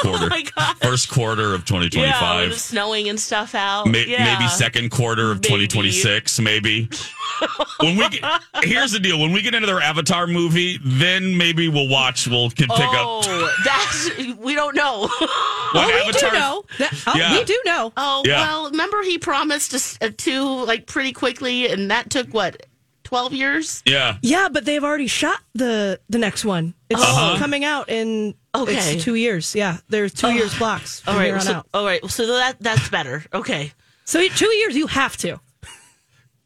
Quarter, 0.00 0.28
Oh 0.32 0.38
my 0.56 0.74
first 0.80 1.10
quarter 1.10 1.52
of 1.52 1.66
2025. 1.66 2.52
it's 2.52 2.62
snowing 2.62 3.10
and 3.10 3.20
stuff 3.20 3.54
out. 3.54 3.86
May- 3.86 4.06
yeah. 4.06 4.24
Maybe 4.38 4.48
second 4.48 4.90
quarter 4.90 5.30
of 5.30 5.42
Maybe. 5.42 5.66
2026, 5.66 6.40
maybe. 6.40 6.88
when 7.80 7.96
we 7.98 8.08
get, 8.08 8.24
here's 8.62 8.92
the 8.92 8.98
deal: 8.98 9.20
when 9.20 9.30
we 9.30 9.42
get 9.42 9.54
into 9.54 9.66
their 9.66 9.82
Avatar 9.82 10.26
movie, 10.26 10.78
then 10.82 11.36
maybe 11.36 11.68
we'll 11.68 11.86
watch. 11.90 12.26
We'll 12.26 12.48
can 12.48 12.68
pick 12.68 12.80
up 12.80 12.94
Oh, 13.26 13.54
that's 13.62 14.16
we 14.38 14.54
don't 14.54 14.74
know. 14.74 15.06
when 15.74 15.86
we 15.86 15.92
Avatar. 15.92 16.30
do 16.30 16.38
know. 16.38 16.64
That- 16.78 17.04
oh, 17.08 17.12
Yeah. 17.18 17.32
We 17.38 17.44
do 17.44 17.60
know. 17.66 17.92
Oh 17.98 18.22
Yeah. 18.24 18.40
well, 18.40 18.70
remember 18.70 19.02
he 19.02 19.18
promised 19.18 19.74
us 19.74 19.98
uh, 20.00 20.08
two 20.16 20.64
like 20.64 20.86
pretty 20.86 21.12
quickly, 21.12 21.68
and 21.70 21.90
that 21.90 22.08
took 22.08 22.32
what 22.32 22.64
twelve 23.10 23.32
years. 23.34 23.82
Yeah, 23.84 24.16
Yeah, 24.22 24.48
but 24.50 24.64
they've 24.64 24.82
already 24.82 25.08
shot 25.08 25.40
the 25.54 26.00
the 26.08 26.18
next 26.18 26.44
one. 26.44 26.74
It's 26.88 27.00
Uh-huh. 27.02 27.36
coming 27.38 27.64
out 27.64 27.88
in 27.90 28.34
Okay. 28.54 28.76
it's 28.94 29.04
two 29.04 29.14
years. 29.16 29.54
Yeah, 29.54 29.78
there's 29.88 30.14
two 30.14 30.32
years 30.32 30.56
blocks 30.56 31.02
all 31.06 31.16
right 31.16 31.42
so, 31.42 31.52
out. 31.52 31.66
all 31.74 31.84
right 31.84 32.00
so 32.08 32.26
that 32.26 32.56
that's 32.60 32.88
better. 32.88 33.24
Okay, 33.34 33.72
So 34.04 34.26
two 34.28 34.48
years 34.60 34.74
you 34.76 34.86
have 34.86 35.16
to. 35.18 35.40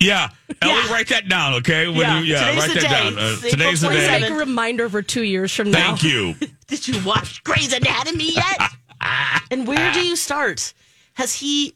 yeah. 0.00 0.30
Ellie, 0.60 0.74
Yeah. 0.74 0.92
write 0.92 1.08
that 1.08 1.28
down, 1.28 1.54
okay? 1.54 1.86
When 1.86 1.96
Yeah, 1.98 2.18
you, 2.20 2.24
yeah 2.32 2.40
today's 2.46 2.58
write 2.60 2.68
the 2.68 2.80
that 2.80 2.82
day. 2.82 2.88
down. 3.10 3.18
Uh, 3.18 3.34
April 3.36 3.50
today's 3.50 3.80
the 3.80 3.88
Please 3.88 3.96
day. 4.00 4.08
27th. 4.08 4.20
make 4.22 4.30
a 4.30 4.34
reminder 4.34 4.88
for 4.88 5.02
two 5.02 5.22
years 5.22 5.52
from 5.54 5.70
now. 5.70 5.96
Thank 5.96 6.02
you. 6.02 6.34
did 6.66 6.88
you 6.88 7.02
watch 7.04 7.42
Grey's 7.44 7.72
Anatomy 7.72 8.32
yet? 8.34 8.58
and 9.50 9.66
where 9.66 9.92
do 9.92 10.00
you 10.00 10.16
start? 10.16 10.72
Has 11.14 11.34
he? 11.34 11.74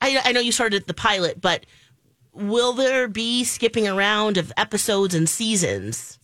I 0.00 0.20
I 0.24 0.32
know 0.32 0.40
you 0.40 0.52
started 0.52 0.82
at 0.82 0.86
the 0.88 0.94
pilot, 0.94 1.40
but 1.40 1.64
will 2.36 2.72
there 2.72 3.08
be 3.08 3.44
skipping 3.44 3.88
around 3.88 4.36
of 4.36 4.52
episodes 4.56 5.14
and 5.14 5.28
seasons? 5.28 6.18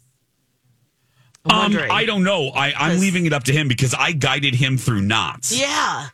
Um. 1.45 1.77
I 1.77 2.05
don't 2.05 2.23
know. 2.23 2.51
I, 2.51 2.73
I'm 2.77 3.01
leaving 3.01 3.27
it 3.27 3.33
up 3.33 3.45
to 3.45 3.53
him 3.53 3.67
because 3.67 3.95
I 3.95 4.13
guided 4.13 4.55
him 4.55 4.79
through 4.79 5.01
knots. 5.01 5.59
Yeah. 5.59 6.09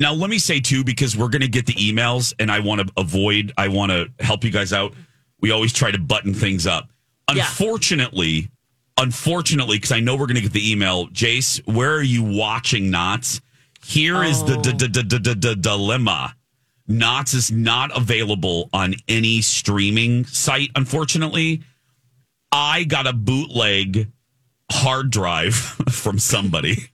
Now, 0.00 0.12
let 0.12 0.28
me 0.28 0.38
say 0.38 0.60
too, 0.60 0.84
because 0.84 1.16
we're 1.16 1.28
going 1.28 1.42
to 1.42 1.48
get 1.48 1.66
the 1.66 1.74
emails, 1.74 2.34
and 2.38 2.50
I 2.50 2.60
want 2.60 2.80
to 2.86 2.92
avoid. 2.96 3.52
I 3.56 3.68
want 3.68 3.92
to 3.92 4.10
help 4.24 4.44
you 4.44 4.50
guys 4.50 4.72
out. 4.72 4.92
We 5.40 5.52
always 5.52 5.72
try 5.72 5.90
to 5.90 5.98
button 5.98 6.34
things 6.34 6.66
up. 6.66 6.90
Yeah. 7.32 7.46
Unfortunately, 7.46 8.50
unfortunately, 8.98 9.76
because 9.78 9.92
I 9.92 10.00
know 10.00 10.16
we're 10.16 10.26
going 10.26 10.36
to 10.36 10.42
get 10.42 10.52
the 10.52 10.70
email. 10.70 11.06
Jace, 11.08 11.60
where 11.72 11.94
are 11.94 12.02
you 12.02 12.22
watching 12.22 12.90
Knots? 12.90 13.40
Here 13.82 14.22
is 14.22 14.42
the 14.44 14.56
d- 14.56 14.72
d- 14.72 14.88
d- 14.88 15.18
d- 15.18 15.34
d- 15.34 15.54
dilemma. 15.56 16.34
Knots 16.86 17.34
is 17.34 17.50
not 17.50 17.96
available 17.96 18.68
on 18.72 18.94
any 19.08 19.40
streaming 19.40 20.26
site. 20.26 20.70
Unfortunately, 20.76 21.62
I 22.52 22.84
got 22.84 23.06
a 23.06 23.12
bootleg 23.12 24.10
hard 24.70 25.10
drive 25.10 25.54
from 25.90 26.18
somebody. 26.18 26.88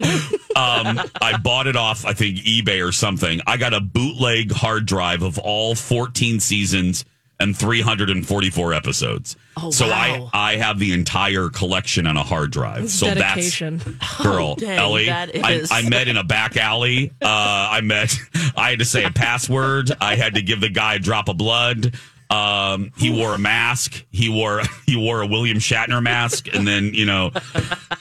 um, 0.57 1.01
I 1.21 1.39
bought 1.43 1.67
it 1.67 1.77
off, 1.77 2.05
I 2.05 2.13
think, 2.13 2.39
eBay 2.39 2.87
or 2.87 2.93
something. 2.93 3.41
I 3.47 3.57
got 3.57 3.75
a 3.75 3.81
bootleg 3.81 4.53
hard 4.53 4.87
drive 4.87 5.23
of 5.23 5.39
all 5.39 5.75
14 5.75 6.41
seasons 6.41 7.05
and 7.41 7.57
344 7.57 8.75
episodes. 8.75 9.37
Oh, 9.57 9.65
wow. 9.65 9.71
so. 9.71 9.87
I 9.87 10.29
I 10.33 10.57
have 10.57 10.79
the 10.79 10.93
entire 10.93 11.49
collection 11.49 12.07
on 12.07 12.17
a 12.17 12.23
hard 12.23 12.51
drive. 12.53 12.91
so 12.91 13.13
dedication. 13.13 13.79
that's 13.79 14.17
girl, 14.23 14.55
dang, 14.57 14.79
Ellie. 14.79 15.07
that 15.07 15.31
I. 15.35 15.65
I 15.71 15.89
met 15.89 16.09
in 16.09 16.17
a 16.17 16.25
back 16.25 16.57
alley. 16.57 17.11
Uh, 17.23 17.27
I 17.73 17.81
met. 17.81 18.15
I 18.57 18.71
had 18.71 18.79
to 18.81 18.85
say 18.85 19.05
a 19.05 19.11
password. 19.11 19.91
I 20.01 20.17
had 20.17 20.35
to 20.35 20.43
give 20.43 20.61
the 20.61 20.69
guy 20.69 20.95
a 20.95 20.99
drop 20.99 21.29
of 21.29 21.37
blood. 21.37 21.95
Um, 22.31 22.93
he 22.97 23.11
wore 23.11 23.35
a 23.35 23.39
mask. 23.39 24.05
He 24.13 24.29
wore 24.29 24.63
he 24.87 24.97
wore 24.97 25.21
a 25.21 25.27
William 25.27 25.59
Shatner 25.59 26.01
mask, 26.03 26.47
and 26.55 26.67
then 26.67 26.95
you 26.95 27.05
know 27.05 27.33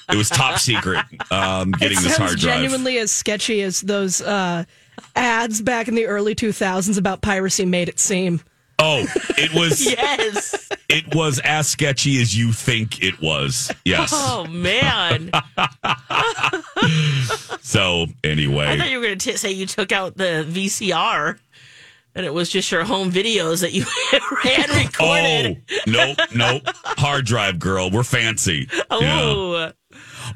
it 0.10 0.15
was 0.15 0.30
top 0.30 0.60
secret. 0.60 1.04
Um, 1.32 1.71
getting 1.71 1.97
it 1.97 2.02
this 2.02 2.17
hard 2.17 2.38
drive. 2.38 2.62
genuinely 2.62 2.99
as 2.99 3.12
sketchy 3.12 3.63
as 3.63 3.82
those 3.82 4.21
uh, 4.21 4.65
ads 5.15 5.62
back 5.62 5.88
in 5.88 5.95
the 5.95 6.06
early 6.06 6.36
2000s 6.36 6.97
about 6.97 7.21
piracy 7.21 7.65
made 7.65 7.89
it 7.89 7.99
seem. 7.99 8.41
Oh, 8.80 9.06
it 9.38 9.54
was 9.54 9.86
Yes. 9.92 10.70
it 10.88 11.13
was 11.13 11.39
as 11.44 11.68
sketchy 11.68 12.22
as 12.22 12.38
you 12.38 12.52
think 12.54 13.04
it 13.04 13.22
was. 13.22 13.72
Yes. 13.86 14.12
Oh 14.13 14.46
man. 14.48 15.32
So 17.62 18.08
anyway, 18.24 18.65
I 18.68 18.78
thought 18.78 18.89
you 18.89 18.98
were 19.00 19.06
going 19.06 19.20
to 19.20 19.38
say 19.38 19.52
you 19.52 19.65
took 19.68 19.92
out 19.92 20.18
the 20.18 20.46
VCR 20.50 21.38
and 22.16 22.26
it 22.26 22.34
was 22.34 22.49
just 22.49 22.72
your 22.72 22.84
home 22.84 23.12
videos 23.12 23.62
that 23.62 23.74
you 23.74 23.84
hand 24.41 24.70
recorded. 24.72 25.62
Oh, 25.70 25.78
nope, 25.86 26.18
nope. 26.36 26.64
Hard 26.97 27.26
drive 27.26 27.60
girl. 27.60 27.91
We're 27.91 28.03
fancy. 28.03 28.68
Yeah. 28.74 28.86
Oh, 28.89 29.72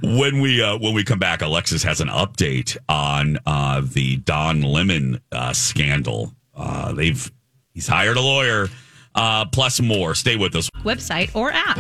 When 0.04 0.42
we 0.42 0.62
uh, 0.62 0.78
when 0.78 0.94
we 0.94 1.04
come 1.04 1.18
back, 1.20 1.42
Alexis 1.42 1.82
has 1.84 2.02
an 2.02 2.10
update 2.10 2.78
on 2.88 3.40
uh, 3.48 3.82
the 3.84 4.18
Don 4.18 4.62
Lemon 4.62 5.22
uh, 5.32 5.54
scandal. 5.54 6.34
Uh, 6.56 6.92
they've 6.94 7.32
he's 7.74 7.88
hired 7.88 8.18
a 8.18 8.22
lawyer, 8.22 8.70
uh, 9.16 9.46
plus 9.46 9.82
more. 9.82 10.16
Stay 10.16 10.36
with 10.36 10.56
us. 10.56 10.70
website 10.84 11.36
or 11.36 11.52
app. 11.52 11.78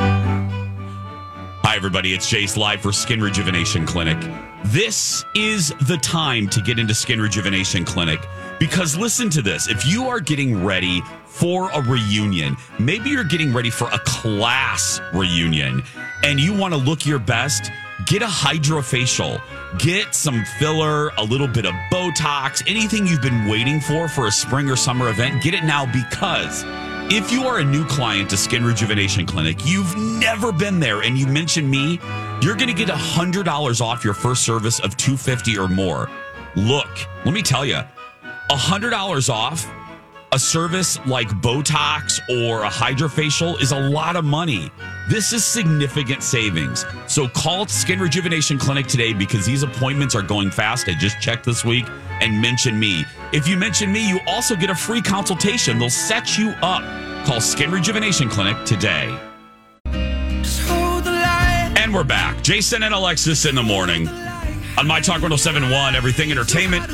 Hi, 1.65 1.75
everybody. 1.77 2.13
It's 2.13 2.31
Jace 2.31 2.57
live 2.57 2.81
for 2.81 2.91
Skin 2.91 3.21
Rejuvenation 3.21 3.85
Clinic. 3.85 4.17
This 4.65 5.23
is 5.35 5.73
the 5.87 5.97
time 5.97 6.47
to 6.49 6.61
get 6.61 6.77
into 6.79 6.93
Skin 6.93 7.19
Rejuvenation 7.21 7.85
Clinic 7.85 8.19
because 8.59 8.97
listen 8.97 9.29
to 9.31 9.41
this. 9.41 9.67
If 9.67 9.85
you 9.85 10.07
are 10.07 10.19
getting 10.19 10.63
ready 10.63 11.01
for 11.25 11.69
a 11.71 11.81
reunion, 11.81 12.55
maybe 12.79 13.09
you're 13.09 13.23
getting 13.23 13.53
ready 13.53 13.69
for 13.69 13.87
a 13.87 13.99
class 13.99 15.01
reunion 15.13 15.83
and 16.23 16.39
you 16.39 16.53
want 16.55 16.73
to 16.73 16.79
look 16.79 17.05
your 17.05 17.19
best, 17.19 17.71
get 18.05 18.21
a 18.21 18.27
hydrofacial, 18.27 19.41
get 19.79 20.15
some 20.15 20.43
filler, 20.59 21.09
a 21.17 21.23
little 21.23 21.47
bit 21.47 21.65
of 21.65 21.73
Botox, 21.91 22.63
anything 22.67 23.05
you've 23.05 23.21
been 23.21 23.47
waiting 23.47 23.79
for 23.79 24.07
for 24.07 24.27
a 24.27 24.31
spring 24.31 24.69
or 24.69 24.75
summer 24.75 25.09
event, 25.09 25.41
get 25.43 25.53
it 25.53 25.63
now 25.63 25.85
because 25.85 26.63
if 27.11 27.31
you 27.31 27.43
are 27.43 27.59
a 27.59 27.63
new 27.63 27.85
client 27.85 28.29
to 28.31 28.37
Skin 28.37 28.65
Rejuvenation 28.65 29.25
Clinic, 29.25 29.65
you've 29.65 29.95
never 29.97 30.51
been 30.51 30.79
there 30.79 31.01
and 31.01 31.17
you 31.17 31.27
mention 31.27 31.69
me, 31.69 31.99
you're 32.41 32.55
going 32.55 32.67
to 32.67 32.73
get 32.73 32.89
$100 32.89 33.81
off 33.81 34.03
your 34.03 34.13
first 34.13 34.43
service 34.43 34.79
of 34.79 34.97
250 34.97 35.57
or 35.57 35.67
more. 35.67 36.09
Look, 36.55 36.89
let 37.25 37.33
me 37.33 37.41
tell 37.41 37.65
you, 37.65 37.79
$100 38.49 39.29
off 39.29 39.65
a 40.33 40.39
service 40.39 40.97
like 41.05 41.29
Botox 41.29 42.19
or 42.27 42.63
a 42.63 42.69
hydrofacial 42.69 43.61
is 43.61 43.71
a 43.71 43.79
lot 43.79 44.15
of 44.15 44.25
money. 44.25 44.71
This 45.07 45.31
is 45.31 45.45
significant 45.45 46.23
savings. 46.23 46.83
So 47.05 47.27
call 47.27 47.67
Skin 47.67 47.99
Rejuvenation 47.99 48.57
Clinic 48.57 48.87
today 48.87 49.13
because 49.13 49.45
these 49.45 49.61
appointments 49.61 50.15
are 50.15 50.23
going 50.23 50.49
fast. 50.49 50.89
I 50.89 50.95
just 50.95 51.21
checked 51.21 51.45
this 51.45 51.63
week 51.63 51.85
and 52.19 52.41
mention 52.41 52.79
me. 52.79 53.05
If 53.31 53.47
you 53.47 53.57
mention 53.57 53.91
me, 53.91 54.09
you 54.09 54.19
also 54.25 54.55
get 54.55 54.71
a 54.71 54.75
free 54.75 55.03
consultation. 55.03 55.77
They'll 55.77 55.91
set 55.91 56.35
you 56.35 56.49
up. 56.63 56.81
Call 57.27 57.39
Skin 57.39 57.69
Rejuvenation 57.69 58.27
Clinic 58.27 58.57
today. 58.65 59.15
And 59.85 60.43
we're 61.93 62.03
back. 62.03 62.41
Jason 62.41 62.81
and 62.81 62.95
Alexis 62.95 63.45
in 63.45 63.53
the 63.53 63.61
morning 63.61 64.07
on 64.07 64.87
My 64.87 64.99
Talk 64.99 65.21
1071, 65.21 65.95
Everything 65.95 66.31
Entertainment, 66.31 66.89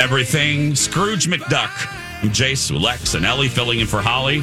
Everything 0.00 0.76
Scrooge 0.76 1.26
McDuck. 1.26 2.02
I'm 2.24 2.30
Jace, 2.30 2.70
Lex, 2.80 3.12
and 3.12 3.26
Ellie 3.26 3.48
filling 3.48 3.80
in 3.80 3.86
for 3.86 4.00
Holly. 4.00 4.42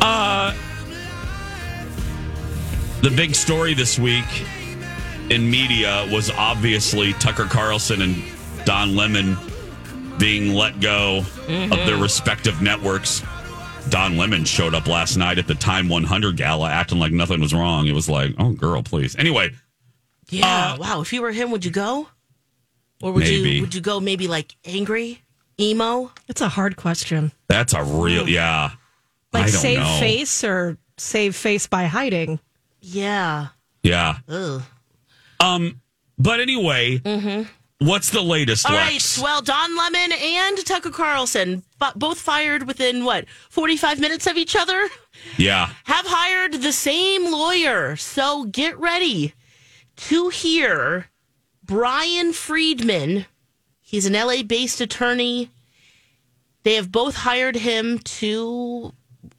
Uh, 0.00 0.52
the 3.00 3.10
big 3.10 3.36
story 3.36 3.74
this 3.74 3.96
week 3.96 4.24
in 5.30 5.48
media 5.48 6.08
was 6.10 6.32
obviously 6.32 7.12
Tucker 7.12 7.44
Carlson 7.44 8.02
and 8.02 8.24
Don 8.64 8.96
Lemon 8.96 9.36
being 10.18 10.52
let 10.52 10.80
go 10.80 11.18
of 11.46 11.70
their 11.70 11.96
respective 11.96 12.60
networks. 12.60 13.22
Don 13.88 14.16
Lemon 14.16 14.44
showed 14.44 14.74
up 14.74 14.88
last 14.88 15.16
night 15.16 15.38
at 15.38 15.46
the 15.46 15.54
Time 15.54 15.88
100 15.88 16.36
gala 16.36 16.70
acting 16.70 16.98
like 16.98 17.12
nothing 17.12 17.40
was 17.40 17.54
wrong. 17.54 17.86
It 17.86 17.94
was 17.94 18.08
like, 18.08 18.34
oh, 18.40 18.50
girl, 18.50 18.82
please. 18.82 19.14
Anyway, 19.14 19.50
Yeah. 20.28 20.76
wow. 20.76 21.02
If 21.02 21.12
you 21.12 21.22
were 21.22 21.30
him, 21.30 21.52
would 21.52 21.64
you 21.64 21.70
go? 21.70 22.08
Or 23.00 23.12
would 23.12 23.22
Maybe. 23.22 23.50
you 23.50 23.60
would 23.60 23.76
you 23.76 23.80
go 23.80 24.00
maybe 24.00 24.26
like 24.26 24.56
angry, 24.64 25.20
emo? 25.60 26.10
It's 26.28 26.40
a 26.40 26.48
hard 26.48 26.76
question. 26.76 27.32
that's 27.48 27.72
a 27.74 27.82
real, 27.84 28.28
yeah. 28.28 28.70
Like 29.32 29.44
I 29.44 29.50
don't 29.50 29.60
save 29.60 29.78
know. 29.80 29.96
face 30.00 30.44
or 30.44 30.78
save 30.96 31.34
face 31.36 31.66
by 31.66 31.84
hiding. 31.84 32.38
Yeah. 32.80 33.48
Yeah. 33.82 34.18
Ugh. 34.28 34.62
Um, 35.40 35.80
but 36.18 36.38
anyway, 36.40 37.00
what's 37.78 38.10
the 38.10 38.22
latest, 38.22 38.66
All 38.70 38.76
right. 38.76 38.92
Lex? 38.92 39.20
Well, 39.20 39.42
Don 39.42 39.76
Lemon 39.76 40.12
and 40.12 40.64
Tucker 40.64 40.90
Carlson, 40.90 41.64
bo- 41.78 41.90
both 41.96 42.20
fired 42.20 42.66
within 42.66 43.04
what 43.04 43.26
forty 43.50 43.76
five 43.76 43.98
minutes 43.98 44.26
of 44.26 44.36
each 44.36 44.54
other, 44.56 44.88
Yeah. 45.36 45.70
have 45.84 46.06
hired 46.06 46.54
the 46.62 46.72
same 46.72 47.30
lawyer. 47.32 47.96
So 47.96 48.44
get 48.44 48.78
ready 48.78 49.34
to 49.96 50.28
hear 50.28 51.06
Bryan 51.64 52.32
Freedman. 52.32 53.26
He's 53.94 54.06
an 54.06 54.14
LA 54.14 54.42
based 54.42 54.80
attorney. 54.80 55.50
They 56.64 56.74
have 56.74 56.90
both 56.90 57.14
hired 57.14 57.54
him 57.54 58.00
to 58.00 58.92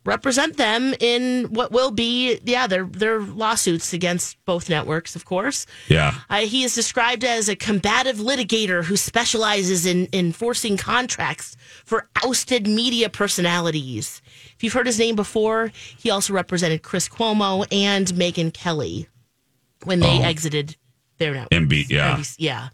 represent 0.05 0.55
them 0.55 0.93
in 1.01 1.45
what 1.53 1.73
will 1.73 1.91
be, 1.91 2.39
yeah, 2.45 2.65
their 2.65 2.85
their 2.85 3.19
lawsuits 3.19 3.91
against 3.91 4.37
both 4.45 4.69
networks, 4.69 5.13
of 5.13 5.25
course. 5.25 5.65
Yeah. 5.89 6.13
Uh, 6.29 6.37
he 6.45 6.63
is 6.63 6.73
described 6.73 7.25
as 7.25 7.49
a 7.49 7.55
combative 7.57 8.15
litigator 8.15 8.85
who 8.85 8.95
specializes 8.95 9.85
in 9.85 10.07
enforcing 10.13 10.77
contracts 10.77 11.57
for 11.83 12.07
ousted 12.23 12.65
media 12.65 13.09
personalities. 13.09 14.21
If 14.55 14.63
you've 14.63 14.71
heard 14.71 14.87
his 14.87 14.99
name 14.99 15.17
before, 15.17 15.73
he 15.97 16.09
also 16.09 16.31
represented 16.33 16.81
Chris 16.81 17.09
Cuomo 17.09 17.67
and 17.73 18.07
Megyn 18.07 18.53
Kelly 18.53 19.09
when 19.83 19.99
they 19.99 20.19
Oh. 20.19 20.23
exited 20.23 20.77
their 21.17 21.33
network. 21.33 21.51
MB, 21.51 21.85
yeah. 21.89 22.15
NBC 22.15 22.35
yeah. 22.39 22.69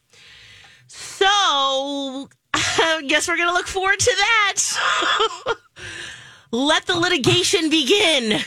So, 1.01 2.29
I 2.53 3.03
guess 3.07 3.27
we're 3.27 3.37
going 3.37 3.49
to 3.49 3.53
look 3.53 3.67
forward 3.67 3.99
to 3.99 4.15
that. 4.17 5.55
Let 6.51 6.85
the 6.85 6.95
litigation 6.95 7.69
begin. 7.69 8.41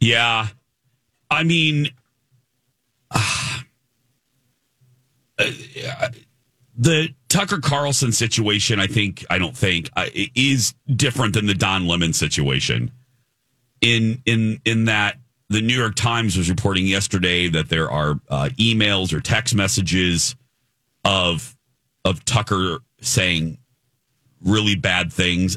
Yeah. 0.00 0.48
I 1.30 1.44
mean, 1.44 1.90
uh, 3.10 3.62
the 6.76 7.08
Tucker 7.28 7.58
Carlson 7.58 8.12
situation, 8.12 8.78
I 8.78 8.86
think, 8.86 9.24
I 9.30 9.38
don't 9.38 9.56
think, 9.56 9.90
uh, 9.96 10.06
is 10.14 10.74
different 10.94 11.34
than 11.34 11.46
the 11.46 11.54
Don 11.54 11.86
Lemon 11.86 12.12
situation. 12.12 12.92
In 13.80 14.22
in 14.26 14.60
in 14.64 14.84
that 14.84 15.16
the 15.48 15.60
New 15.60 15.74
York 15.74 15.96
Times 15.96 16.36
was 16.36 16.48
reporting 16.48 16.86
yesterday 16.86 17.48
that 17.48 17.68
there 17.68 17.90
are 17.90 18.20
uh, 18.28 18.48
emails 18.58 19.12
or 19.12 19.20
text 19.20 19.54
messages 19.54 20.36
of 21.04 21.56
of 22.04 22.24
Tucker 22.24 22.78
saying 23.00 23.58
really 24.42 24.74
bad 24.74 25.12
things 25.12 25.56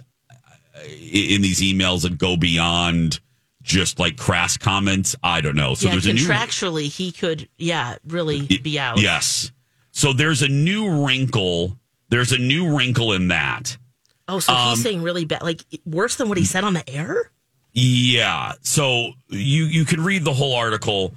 in 0.86 1.42
these 1.42 1.62
emails 1.62 2.04
that 2.04 2.18
go 2.18 2.38
beyond 2.38 3.20
just 3.64 4.00
like 4.00 4.18
crass 4.18 4.58
comments. 4.58 5.16
I 5.24 5.42
don't 5.42 5.56
know. 5.56 5.74
So 5.74 5.88
yeah, 5.88 5.92
there's 5.94 6.06
a 6.06 6.14
new 6.14 6.28
contractually, 6.28 6.88
he 6.88 7.12
could, 7.12 7.50
yeah, 7.58 7.96
really 8.06 8.42
be 8.62 8.78
out. 8.78 9.00
yes. 9.00 9.52
So 9.92 10.14
there's 10.14 10.42
a 10.42 10.48
new 10.48 11.06
wrinkle. 11.06 11.78
There's 12.10 12.32
a 12.32 12.38
new 12.38 12.76
wrinkle 12.78 13.14
in 13.14 13.30
that. 13.30 13.78
Oh, 14.28 14.40
so 14.40 14.54
Um, 14.54 14.70
he's 14.72 14.84
saying 14.84 15.02
really 15.02 15.26
bad, 15.26 15.42
like 15.42 15.64
worse 15.86 16.16
than 16.18 16.30
what 16.30 16.38
he 16.38 16.46
said 16.46 16.64
on 16.64 16.74
the 16.74 16.88
air? 16.90 17.32
Yeah. 17.74 18.54
So 18.62 19.14
you 19.30 19.66
you 19.66 19.86
can 19.86 20.04
read 20.04 20.24
the 20.24 20.34
whole 20.34 20.56
article. 20.56 21.14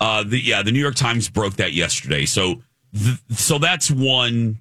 Uh, 0.00 0.22
the 0.24 0.38
yeah, 0.40 0.62
the 0.62 0.72
New 0.72 0.80
York 0.80 0.94
Times 0.94 1.28
broke 1.28 1.54
that 1.56 1.72
yesterday. 1.72 2.26
So 2.26 2.62
th- 2.94 3.18
so 3.30 3.58
that's 3.58 3.90
one 3.90 4.58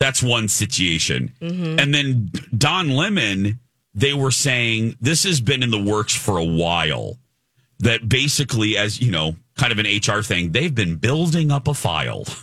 that's 0.00 0.22
one 0.22 0.48
situation. 0.48 1.32
Mm-hmm. 1.40 1.78
And 1.78 1.94
then 1.94 2.30
Don 2.56 2.90
Lemon, 2.90 3.60
they 3.94 4.12
were 4.12 4.30
saying 4.30 4.96
this 5.00 5.24
has 5.24 5.40
been 5.40 5.62
in 5.62 5.70
the 5.70 5.82
works 5.82 6.14
for 6.14 6.36
a 6.36 6.44
while. 6.44 7.18
That 7.80 8.08
basically, 8.08 8.76
as 8.76 9.00
you 9.00 9.10
know, 9.10 9.36
kind 9.56 9.72
of 9.72 9.78
an 9.78 9.86
HR 9.86 10.22
thing, 10.22 10.52
they've 10.52 10.74
been 10.74 10.96
building 10.96 11.50
up 11.50 11.68
a 11.68 11.74
file. 11.74 12.24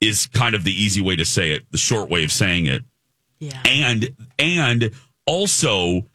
is 0.00 0.26
kind 0.26 0.54
of 0.54 0.64
the 0.64 0.72
easy 0.72 1.00
way 1.00 1.14
to 1.16 1.24
say 1.24 1.52
it, 1.52 1.70
the 1.70 1.78
short 1.78 2.10
way 2.10 2.24
of 2.24 2.32
saying 2.32 2.66
it. 2.66 2.82
Yeah. 3.38 3.62
And 3.64 4.14
and 4.38 4.90
also 5.26 6.06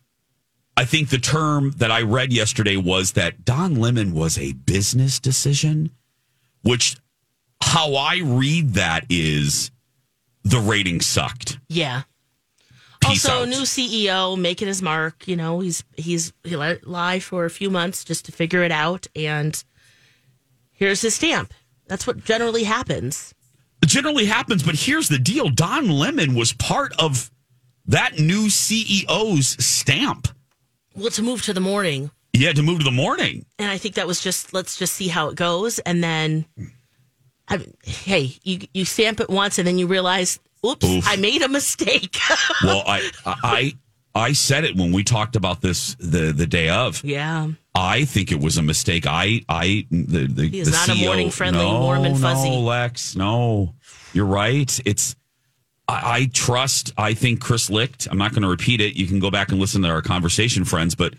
I 0.75 0.85
think 0.85 1.09
the 1.09 1.17
term 1.17 1.71
that 1.77 1.89
I 1.89 2.01
read 2.01 2.31
yesterday 2.31 2.77
was 2.77 3.13
that 3.13 3.43
Don 3.45 3.75
Lemon 3.75 4.13
was 4.13 4.37
a 4.37 4.53
business 4.53 5.19
decision, 5.19 5.89
which 6.61 6.97
how 7.61 7.95
I 7.95 8.21
read 8.23 8.73
that 8.75 9.05
is 9.09 9.71
the 10.43 10.59
rating 10.59 11.01
sucked. 11.01 11.59
Yeah. 11.69 12.03
Peace 12.99 13.25
also, 13.25 13.43
out. 13.43 13.49
new 13.49 13.61
CEO 13.61 14.37
making 14.39 14.67
his 14.67 14.81
mark. 14.81 15.27
You 15.27 15.35
know, 15.35 15.59
he's 15.59 15.83
he's 15.95 16.33
he 16.43 16.55
let 16.55 16.77
it 16.77 16.87
lie 16.87 17.19
for 17.19 17.45
a 17.45 17.49
few 17.49 17.69
months 17.69 18.03
just 18.03 18.25
to 18.25 18.31
figure 18.31 18.63
it 18.63 18.71
out, 18.71 19.05
and 19.15 19.63
here's 20.71 21.01
his 21.01 21.15
stamp. 21.15 21.53
That's 21.87 22.07
what 22.07 22.23
generally 22.23 22.63
happens. 22.63 23.33
It 23.83 23.89
generally 23.89 24.25
happens, 24.25 24.63
but 24.63 24.75
here's 24.75 25.09
the 25.09 25.19
deal. 25.19 25.49
Don 25.49 25.89
Lemon 25.89 26.33
was 26.33 26.51
part 26.53 26.93
of 26.99 27.29
that 27.85 28.17
new 28.19 28.47
CEO's 28.47 29.63
stamp. 29.63 30.27
Well, 30.95 31.11
to 31.11 31.21
move 31.21 31.43
to 31.43 31.53
the 31.53 31.61
morning, 31.61 32.09
Yeah, 32.33 32.51
to 32.53 32.63
move 32.63 32.79
to 32.79 32.83
the 32.83 32.91
morning. 32.91 33.45
and 33.59 33.69
I 33.69 33.77
think 33.77 33.95
that 33.95 34.07
was 34.07 34.19
just 34.21 34.53
let's 34.53 34.75
just 34.75 34.93
see 34.93 35.07
how 35.07 35.29
it 35.29 35.35
goes, 35.35 35.77
and 35.79 36.03
then, 36.03 36.45
I 37.49 37.65
hey, 37.83 38.35
you 38.43 38.59
you 38.73 38.85
stamp 38.85 39.19
it 39.19 39.29
once, 39.29 39.57
and 39.57 39.67
then 39.67 39.77
you 39.77 39.87
realize, 39.87 40.39
oops, 40.65 40.85
Oof. 40.85 41.07
I 41.07 41.15
made 41.15 41.41
a 41.41 41.49
mistake. 41.49 42.17
Well, 42.63 42.83
I 42.85 43.11
I 43.25 43.73
I 44.15 44.33
said 44.33 44.63
it 44.63 44.75
when 44.75 44.91
we 44.91 45.03
talked 45.03 45.35
about 45.35 45.61
this 45.61 45.95
the 45.99 46.31
the 46.33 46.47
day 46.47 46.69
of. 46.69 47.03
yeah. 47.03 47.49
I 47.79 48.05
think 48.05 48.31
it 48.31 48.39
was 48.39 48.57
a 48.57 48.63
mistake. 48.63 49.05
I, 49.05 49.41
I, 49.47 49.85
the, 49.91 50.25
the, 50.25 50.49
the 50.63 50.71
not 50.71 50.89
a 50.89 50.95
morning-friendly, 50.95 51.63
no, 51.63 51.79
warm 51.79 52.05
and 52.05 52.19
fuzzy. 52.19 52.49
No, 52.49 52.61
Lex, 52.61 53.15
no, 53.15 53.75
you're 54.13 54.25
right. 54.25 54.79
It's, 54.83 55.15
I, 55.87 56.21
I 56.21 56.25
trust. 56.33 56.91
I 56.97 57.13
think 57.13 57.39
Chris 57.39 57.69
Licht. 57.69 58.07
I'm 58.09 58.17
not 58.17 58.31
going 58.31 58.41
to 58.41 58.47
repeat 58.47 58.81
it. 58.81 58.95
You 58.95 59.05
can 59.05 59.19
go 59.19 59.29
back 59.29 59.51
and 59.51 59.59
listen 59.59 59.83
to 59.83 59.89
our 59.89 60.01
conversation, 60.01 60.65
friends. 60.65 60.95
But 60.95 61.13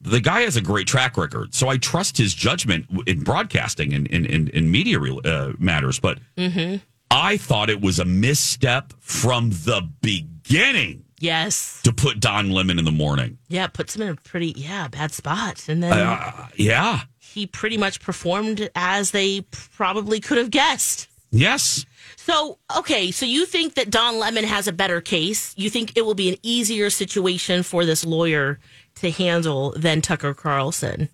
the 0.00 0.20
guy 0.20 0.42
has 0.42 0.56
a 0.56 0.60
great 0.60 0.86
track 0.86 1.16
record, 1.16 1.54
so 1.54 1.68
I 1.68 1.76
trust 1.78 2.16
his 2.18 2.34
judgment 2.34 2.86
in 3.06 3.20
broadcasting 3.24 3.92
and 3.94 4.06
in, 4.08 4.24
in, 4.26 4.48
in, 4.48 4.70
media 4.70 5.00
uh, 5.00 5.52
matters. 5.58 5.98
But 5.98 6.18
Mm-hmm. 6.36 6.76
I 7.10 7.36
thought 7.36 7.70
it 7.70 7.80
was 7.80 7.98
a 8.00 8.04
misstep 8.04 8.92
from 9.00 9.50
the 9.50 9.88
beginning 10.02 11.04
Yes. 11.18 11.80
to 11.84 11.92
put 11.92 12.20
Don 12.20 12.50
Lemon 12.50 12.78
in 12.78 12.84
the 12.84 12.92
morning. 12.92 13.38
Yeah, 13.48 13.68
puts 13.68 13.96
him 13.96 14.02
in 14.02 14.08
a 14.08 14.16
pretty 14.16 14.52
yeah 14.56 14.88
bad 14.88 15.12
spot, 15.12 15.68
and 15.68 15.82
then 15.82 15.92
Uh, 15.92 16.48
yeah. 16.56 17.02
he 17.18 17.46
pretty 17.46 17.78
much 17.78 18.00
performed 18.00 18.68
as 18.74 19.12
they 19.12 19.40
probably 19.50 20.20
could 20.20 20.36
have 20.38 20.50
guessed. 20.50 21.08
Yes. 21.30 21.86
So, 22.16 22.58
okay, 22.76 23.10
so 23.10 23.24
you 23.26 23.46
think 23.46 23.74
that 23.74 23.90
Don 23.90 24.18
Lemon 24.18 24.44
has 24.44 24.66
a 24.68 24.72
better 24.72 25.00
case? 25.00 25.54
You 25.56 25.70
think 25.70 25.92
it 25.96 26.04
will 26.04 26.14
be 26.14 26.28
an 26.28 26.36
easier 26.42 26.90
situation 26.90 27.62
for 27.62 27.84
this 27.84 28.04
lawyer 28.04 28.58
to 28.96 29.10
handle 29.10 29.72
than 29.76 30.00
Tucker 30.02 30.34
Carlson? 30.34 31.02
Is 31.02 31.08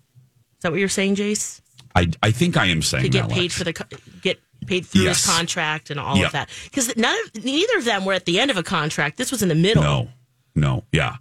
that 0.61 0.71
what 0.71 0.79
you're 0.79 0.89
saying, 0.89 1.15
Jace? 1.15 1.61
I, 1.95 2.09
I 2.23 2.31
think 2.31 2.57
I 2.57 2.65
am 2.67 2.81
saying 2.81 3.03
To 3.03 3.09
get 3.09 3.29
paid 3.29 3.41
Lex. 3.43 3.57
for 3.57 3.63
the 3.65 3.73
get 4.21 4.39
paid 4.65 4.85
through 4.85 5.03
Yes. 5.03 5.23
his 5.25 5.33
contract 5.35 5.89
and 5.89 5.99
all 5.99 6.17
Yep. 6.17 6.25
of 6.27 6.31
that 6.31 6.49
because 6.65 6.95
none 6.97 7.15
of 7.35 7.43
neither 7.43 7.77
of 7.77 7.85
them 7.85 8.05
were 8.05 8.13
at 8.13 8.25
the 8.25 8.39
end 8.39 8.49
of 8.49 8.57
a 8.57 8.63
contract. 8.63 9.17
This 9.17 9.29
was 9.31 9.43
in 9.43 9.49
the 9.49 9.55
middle. 9.55 9.83
No, 9.83 10.09
no, 10.55 10.83
yeah. 10.91 11.17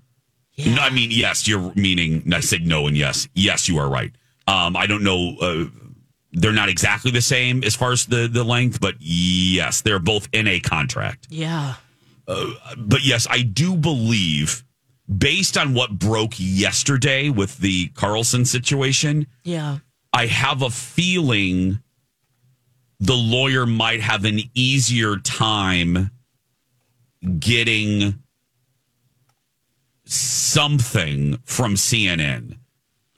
No, 0.59 0.81
I 0.81 0.91
mean, 0.91 1.11
yes, 1.11 1.49
you're 1.49 1.73
meaning, 1.75 2.31
I 2.33 2.41
said 2.41 2.67
no 2.67 2.87
and 2.87 2.97
yes. 2.97 3.27
Yes, 3.35 3.69
you 3.69 3.79
are 3.79 3.89
right. 3.89 4.13
Um, 4.47 4.77
I 4.77 4.87
don't 4.87 5.03
know. 5.03 5.37
Uh, 5.41 5.65
they're 6.33 6.53
not 6.53 6.69
exactly 6.69 7.11
the 7.11 7.21
same 7.23 7.65
as 7.65 7.75
far 7.75 7.91
as 7.93 8.07
the, 8.07 8.29
the 8.29 8.45
length, 8.45 8.81
but 8.81 8.95
yes, 9.01 9.81
they're 9.81 9.99
both 9.99 10.29
in 10.33 10.47
a 10.47 10.61
contract. 10.61 11.27
Yeah. 11.31 11.75
But 12.27 13.03
yes, 13.05 13.27
I 13.29 13.43
do 13.43 13.77
believe, 13.77 14.63
based 15.19 15.57
on 15.59 15.75
what 15.75 15.99
broke 15.99 16.35
yesterday 16.39 17.29
with 17.31 17.59
the 17.59 17.89
Carlson 17.89 18.45
situation, 18.45 19.27
Yeah. 19.45 19.79
I 20.15 20.27
have 20.27 20.61
a 20.63 20.71
feeling 20.71 21.81
the 23.01 23.15
lawyer 23.15 23.65
might 23.67 24.01
have 24.03 24.25
an 24.25 24.41
easier 24.55 25.17
time 25.17 26.11
getting 27.39 28.23
something 30.05 31.39
from 31.45 31.75
CNN 31.75 32.59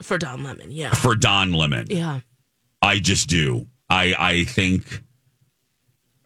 For 0.01 0.17
Don 0.17 0.43
Lemon. 0.43 0.71
Yeah. 0.71 0.93
for 0.93 1.15
Don 1.15 1.53
Lemon. 1.53 1.87
Yeah. 1.89 2.21
I 2.81 2.99
just 2.99 3.27
do. 3.29 3.67
I 3.89 4.15
I 4.17 4.43
think 4.45 5.03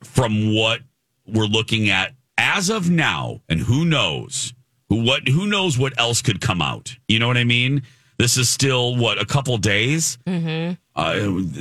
from 0.03 0.53
what 0.55 0.81
we're 1.25 1.45
looking 1.45 1.89
at 1.89 2.13
as 2.37 2.69
of 2.69 2.89
now, 2.89 3.41
and 3.49 3.59
who 3.61 3.85
knows 3.85 4.53
what 4.89 5.27
who 5.27 5.47
knows 5.47 5.77
what 5.77 5.97
else 5.99 6.21
could 6.21 6.41
come 6.41 6.61
out. 6.61 6.95
You 7.07 7.19
know 7.19 7.27
what 7.27 7.37
I 7.37 7.43
mean? 7.43 7.83
This 8.17 8.37
is 8.37 8.49
still 8.49 8.97
what 8.97 9.21
a 9.21 9.25
couple 9.25 9.57
days. 9.57 10.17
Mm-hmm. 10.27 10.73
Uh, 10.95 11.13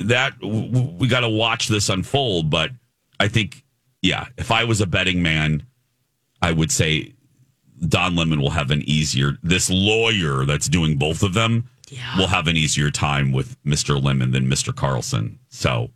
that 0.06 0.40
w- 0.40 0.96
we 0.98 1.06
got 1.06 1.20
to 1.20 1.28
watch 1.28 1.68
this 1.68 1.88
unfold. 1.88 2.50
But 2.50 2.72
I 3.20 3.28
think, 3.28 3.64
yeah, 4.02 4.26
if 4.36 4.50
I 4.50 4.64
was 4.64 4.80
a 4.80 4.86
betting 4.86 5.22
man, 5.22 5.62
I 6.42 6.50
would 6.50 6.72
say 6.72 7.14
Don 7.86 8.16
Lemon 8.16 8.40
will 8.40 8.50
have 8.50 8.72
an 8.72 8.82
easier. 8.82 9.38
This 9.42 9.70
lawyer 9.70 10.44
that's 10.44 10.68
doing 10.68 10.96
both 10.98 11.22
of 11.22 11.34
them 11.34 11.68
will 12.18 12.26
have 12.26 12.48
an 12.48 12.56
easier 12.56 12.90
time 12.90 13.30
with 13.32 13.56
Mr. 13.64 14.02
Lemon 14.02 14.32
than 14.32 14.46
Mr. 14.46 14.74
Carlson. 14.74 15.38
So, 15.50 15.90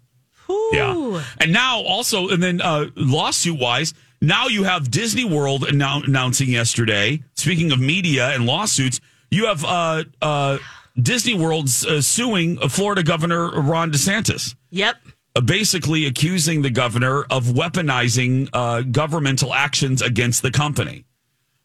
yeah. 0.72 1.22
And 1.40 1.52
now 1.52 1.80
also, 1.80 2.28
and 2.28 2.42
then 2.42 2.60
uh, 2.60 2.86
lawsuit 2.94 3.58
wise, 3.58 3.94
now 4.22 4.46
you 4.46 4.62
have 4.64 4.90
Disney 4.90 5.24
World 5.24 5.62
annou- 5.66 6.04
announcing 6.06 6.48
yesterday. 6.48 7.22
Speaking 7.34 7.72
of 7.72 7.78
media 7.80 8.30
and 8.30 8.46
lawsuits, 8.46 9.00
you 9.30 9.46
have 9.46 9.64
uh, 9.64 10.04
uh, 10.22 10.58
Disney 11.00 11.34
World 11.34 11.64
uh, 11.86 12.00
suing 12.00 12.56
Florida 12.68 13.02
Governor 13.02 13.50
Ron 13.60 13.90
DeSantis 13.92 14.54
Yep. 14.70 14.96
uh, 15.36 15.40
basically 15.40 16.06
accusing 16.06 16.62
the 16.62 16.70
governor 16.70 17.24
of 17.30 17.44
weaponizing 17.46 18.48
uh, 18.52 18.82
governmental 18.82 19.52
actions 19.52 20.00
against 20.02 20.42
the 20.42 20.50
company. 20.50 21.04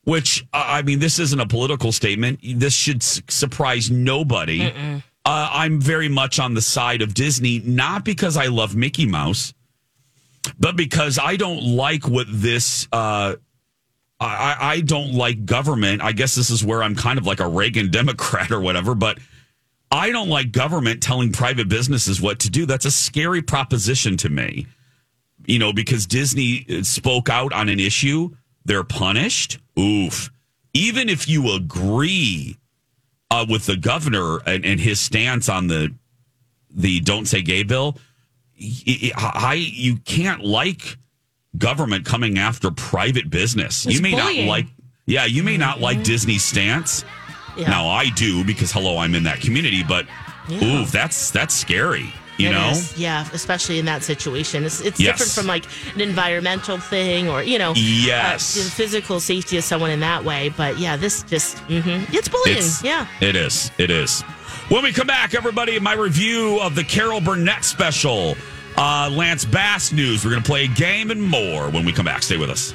Which 0.03 0.45
uh, 0.53 0.63
I 0.65 0.81
mean, 0.83 0.99
this 0.99 1.19
isn't 1.19 1.39
a 1.39 1.45
political 1.47 1.91
statement. 1.91 2.39
This 2.41 2.73
should 2.73 3.03
s- 3.03 3.21
surprise 3.29 3.91
nobody. 3.91 4.61
Uh, 5.25 5.49
I'm 5.51 5.81
very 5.81 6.07
much 6.07 6.39
on 6.39 6.53
the 6.53 6.61
side 6.61 7.01
of 7.01 7.13
Disney, 7.13 7.59
not 7.59 8.05
because 8.05 8.37
I 8.37 8.45
love 8.45 8.73
Mickey 8.77 9.05
Mouse, 9.05 9.53
but 10.59 10.75
because 10.75 11.19
I 11.19 11.35
don't 11.35 11.63
like 11.63 12.07
what 12.07 12.27
this. 12.29 12.87
Uh, 12.91 13.35
I, 14.19 14.57
I 14.59 14.81
don't 14.81 15.13
like 15.13 15.45
government. 15.45 16.01
I 16.01 16.11
guess 16.11 16.33
this 16.33 16.49
is 16.49 16.65
where 16.65 16.81
I'm 16.81 16.95
kind 16.95 17.19
of 17.19 17.27
like 17.27 17.39
a 17.39 17.47
Reagan 17.47 17.91
Democrat 17.91 18.51
or 18.51 18.59
whatever, 18.59 18.95
but 18.95 19.19
I 19.91 20.11
don't 20.11 20.29
like 20.29 20.51
government 20.51 21.01
telling 21.01 21.31
private 21.31 21.69
businesses 21.69 22.21
what 22.21 22.39
to 22.39 22.49
do. 22.49 22.65
That's 22.65 22.85
a 22.85 22.91
scary 22.91 23.41
proposition 23.41 24.17
to 24.17 24.29
me. 24.29 24.67
You 25.45 25.59
know, 25.59 25.71
because 25.71 26.05
Disney 26.05 26.65
spoke 26.83 27.29
out 27.29 27.53
on 27.53 27.69
an 27.69 27.79
issue, 27.79 28.31
they're 28.65 28.83
punished. 28.83 29.59
Oof. 29.79 30.29
Even 30.73 31.07
if 31.07 31.27
you 31.27 31.53
agree 31.53 32.57
uh, 33.31 33.45
with 33.47 33.65
the 33.65 33.77
governor 33.77 34.39
and, 34.45 34.65
and 34.65 34.79
his 34.79 34.99
stance 34.99 35.47
on 35.47 35.67
the 35.67 35.93
the 36.69 36.99
don't 36.99 37.27
say 37.27 37.41
gay 37.41 37.63
bill, 37.63 37.97
I, 39.15 39.53
you 39.73 39.97
can't 39.97 40.43
like 40.43 40.97
government 41.57 42.05
coming 42.05 42.37
after 42.37 42.71
private 42.71 43.29
business. 43.29 43.85
It's 43.85 43.95
you 43.95 44.01
may 44.01 44.11
bullying. 44.15 44.45
not 44.45 44.51
like 44.51 44.65
yeah, 45.05 45.25
you 45.25 45.41
may 45.43 45.57
not 45.57 45.79
like 45.79 46.03
Disney's 46.03 46.43
stance. 46.43 47.05
Yeah. 47.57 47.69
Now 47.69 47.87
I 47.87 48.09
do 48.09 48.43
because 48.43 48.71
hello, 48.71 48.97
I'm 48.97 49.15
in 49.15 49.23
that 49.23 49.39
community, 49.41 49.83
but 49.83 50.05
Yeah. 50.49 50.63
oof, 50.81 50.91
that's 50.91 51.31
that's 51.31 51.53
scary. 51.55 52.11
You 52.37 52.49
It 52.49 52.51
know? 52.51 52.69
is. 52.69 52.95
yeah, 52.97 53.27
especially 53.33 53.79
in 53.79 53.85
that 53.85 54.03
situation. 54.03 54.63
It's 54.63 54.79
it's 54.81 54.99
Yes. 54.99 55.17
different 55.17 55.31
from 55.33 55.47
like 55.47 55.65
an 55.95 56.01
environmental 56.01 56.77
thing 56.77 57.29
or 57.29 57.41
you 57.41 57.57
know, 57.57 57.73
Yes. 57.75 58.57
uh, 58.57 58.69
physical 58.69 59.19
safety 59.19 59.57
of 59.57 59.63
someone 59.63 59.89
in 59.89 60.01
that 60.01 60.23
way. 60.23 60.49
But 60.49 60.77
yeah, 60.77 60.97
this 60.97 61.23
just 61.23 61.57
hmm 61.59 62.03
it's 62.13 62.27
bullying. 62.27 62.57
It's- 62.57 62.83
yeah, 62.83 63.07
It 63.21 63.35
is. 63.35 63.71
It 63.79 63.89
is. 63.89 64.23
When 64.69 64.83
we 64.83 64.91
come 64.91 65.07
back, 65.07 65.33
everybody, 65.33 65.79
my 65.79 65.93
review 65.93 66.59
of 66.59 66.75
the 66.75 66.83
Carol 66.83 67.21
Burnett 67.21 67.63
special, 67.63 68.35
uh, 68.75 69.09
Lance 69.09 69.45
Bass 69.45 69.93
news. 69.93 70.25
We're 70.25 70.31
going 70.31 70.43
to 70.43 70.47
play 70.47 70.65
a 70.65 70.67
game 70.67 71.09
and 71.09 71.23
more 71.23 71.69
when 71.69 71.85
we 71.85 71.93
come 71.93 72.03
back. 72.05 72.21
Stay 72.21 72.35
with 72.35 72.49
us. 72.49 72.73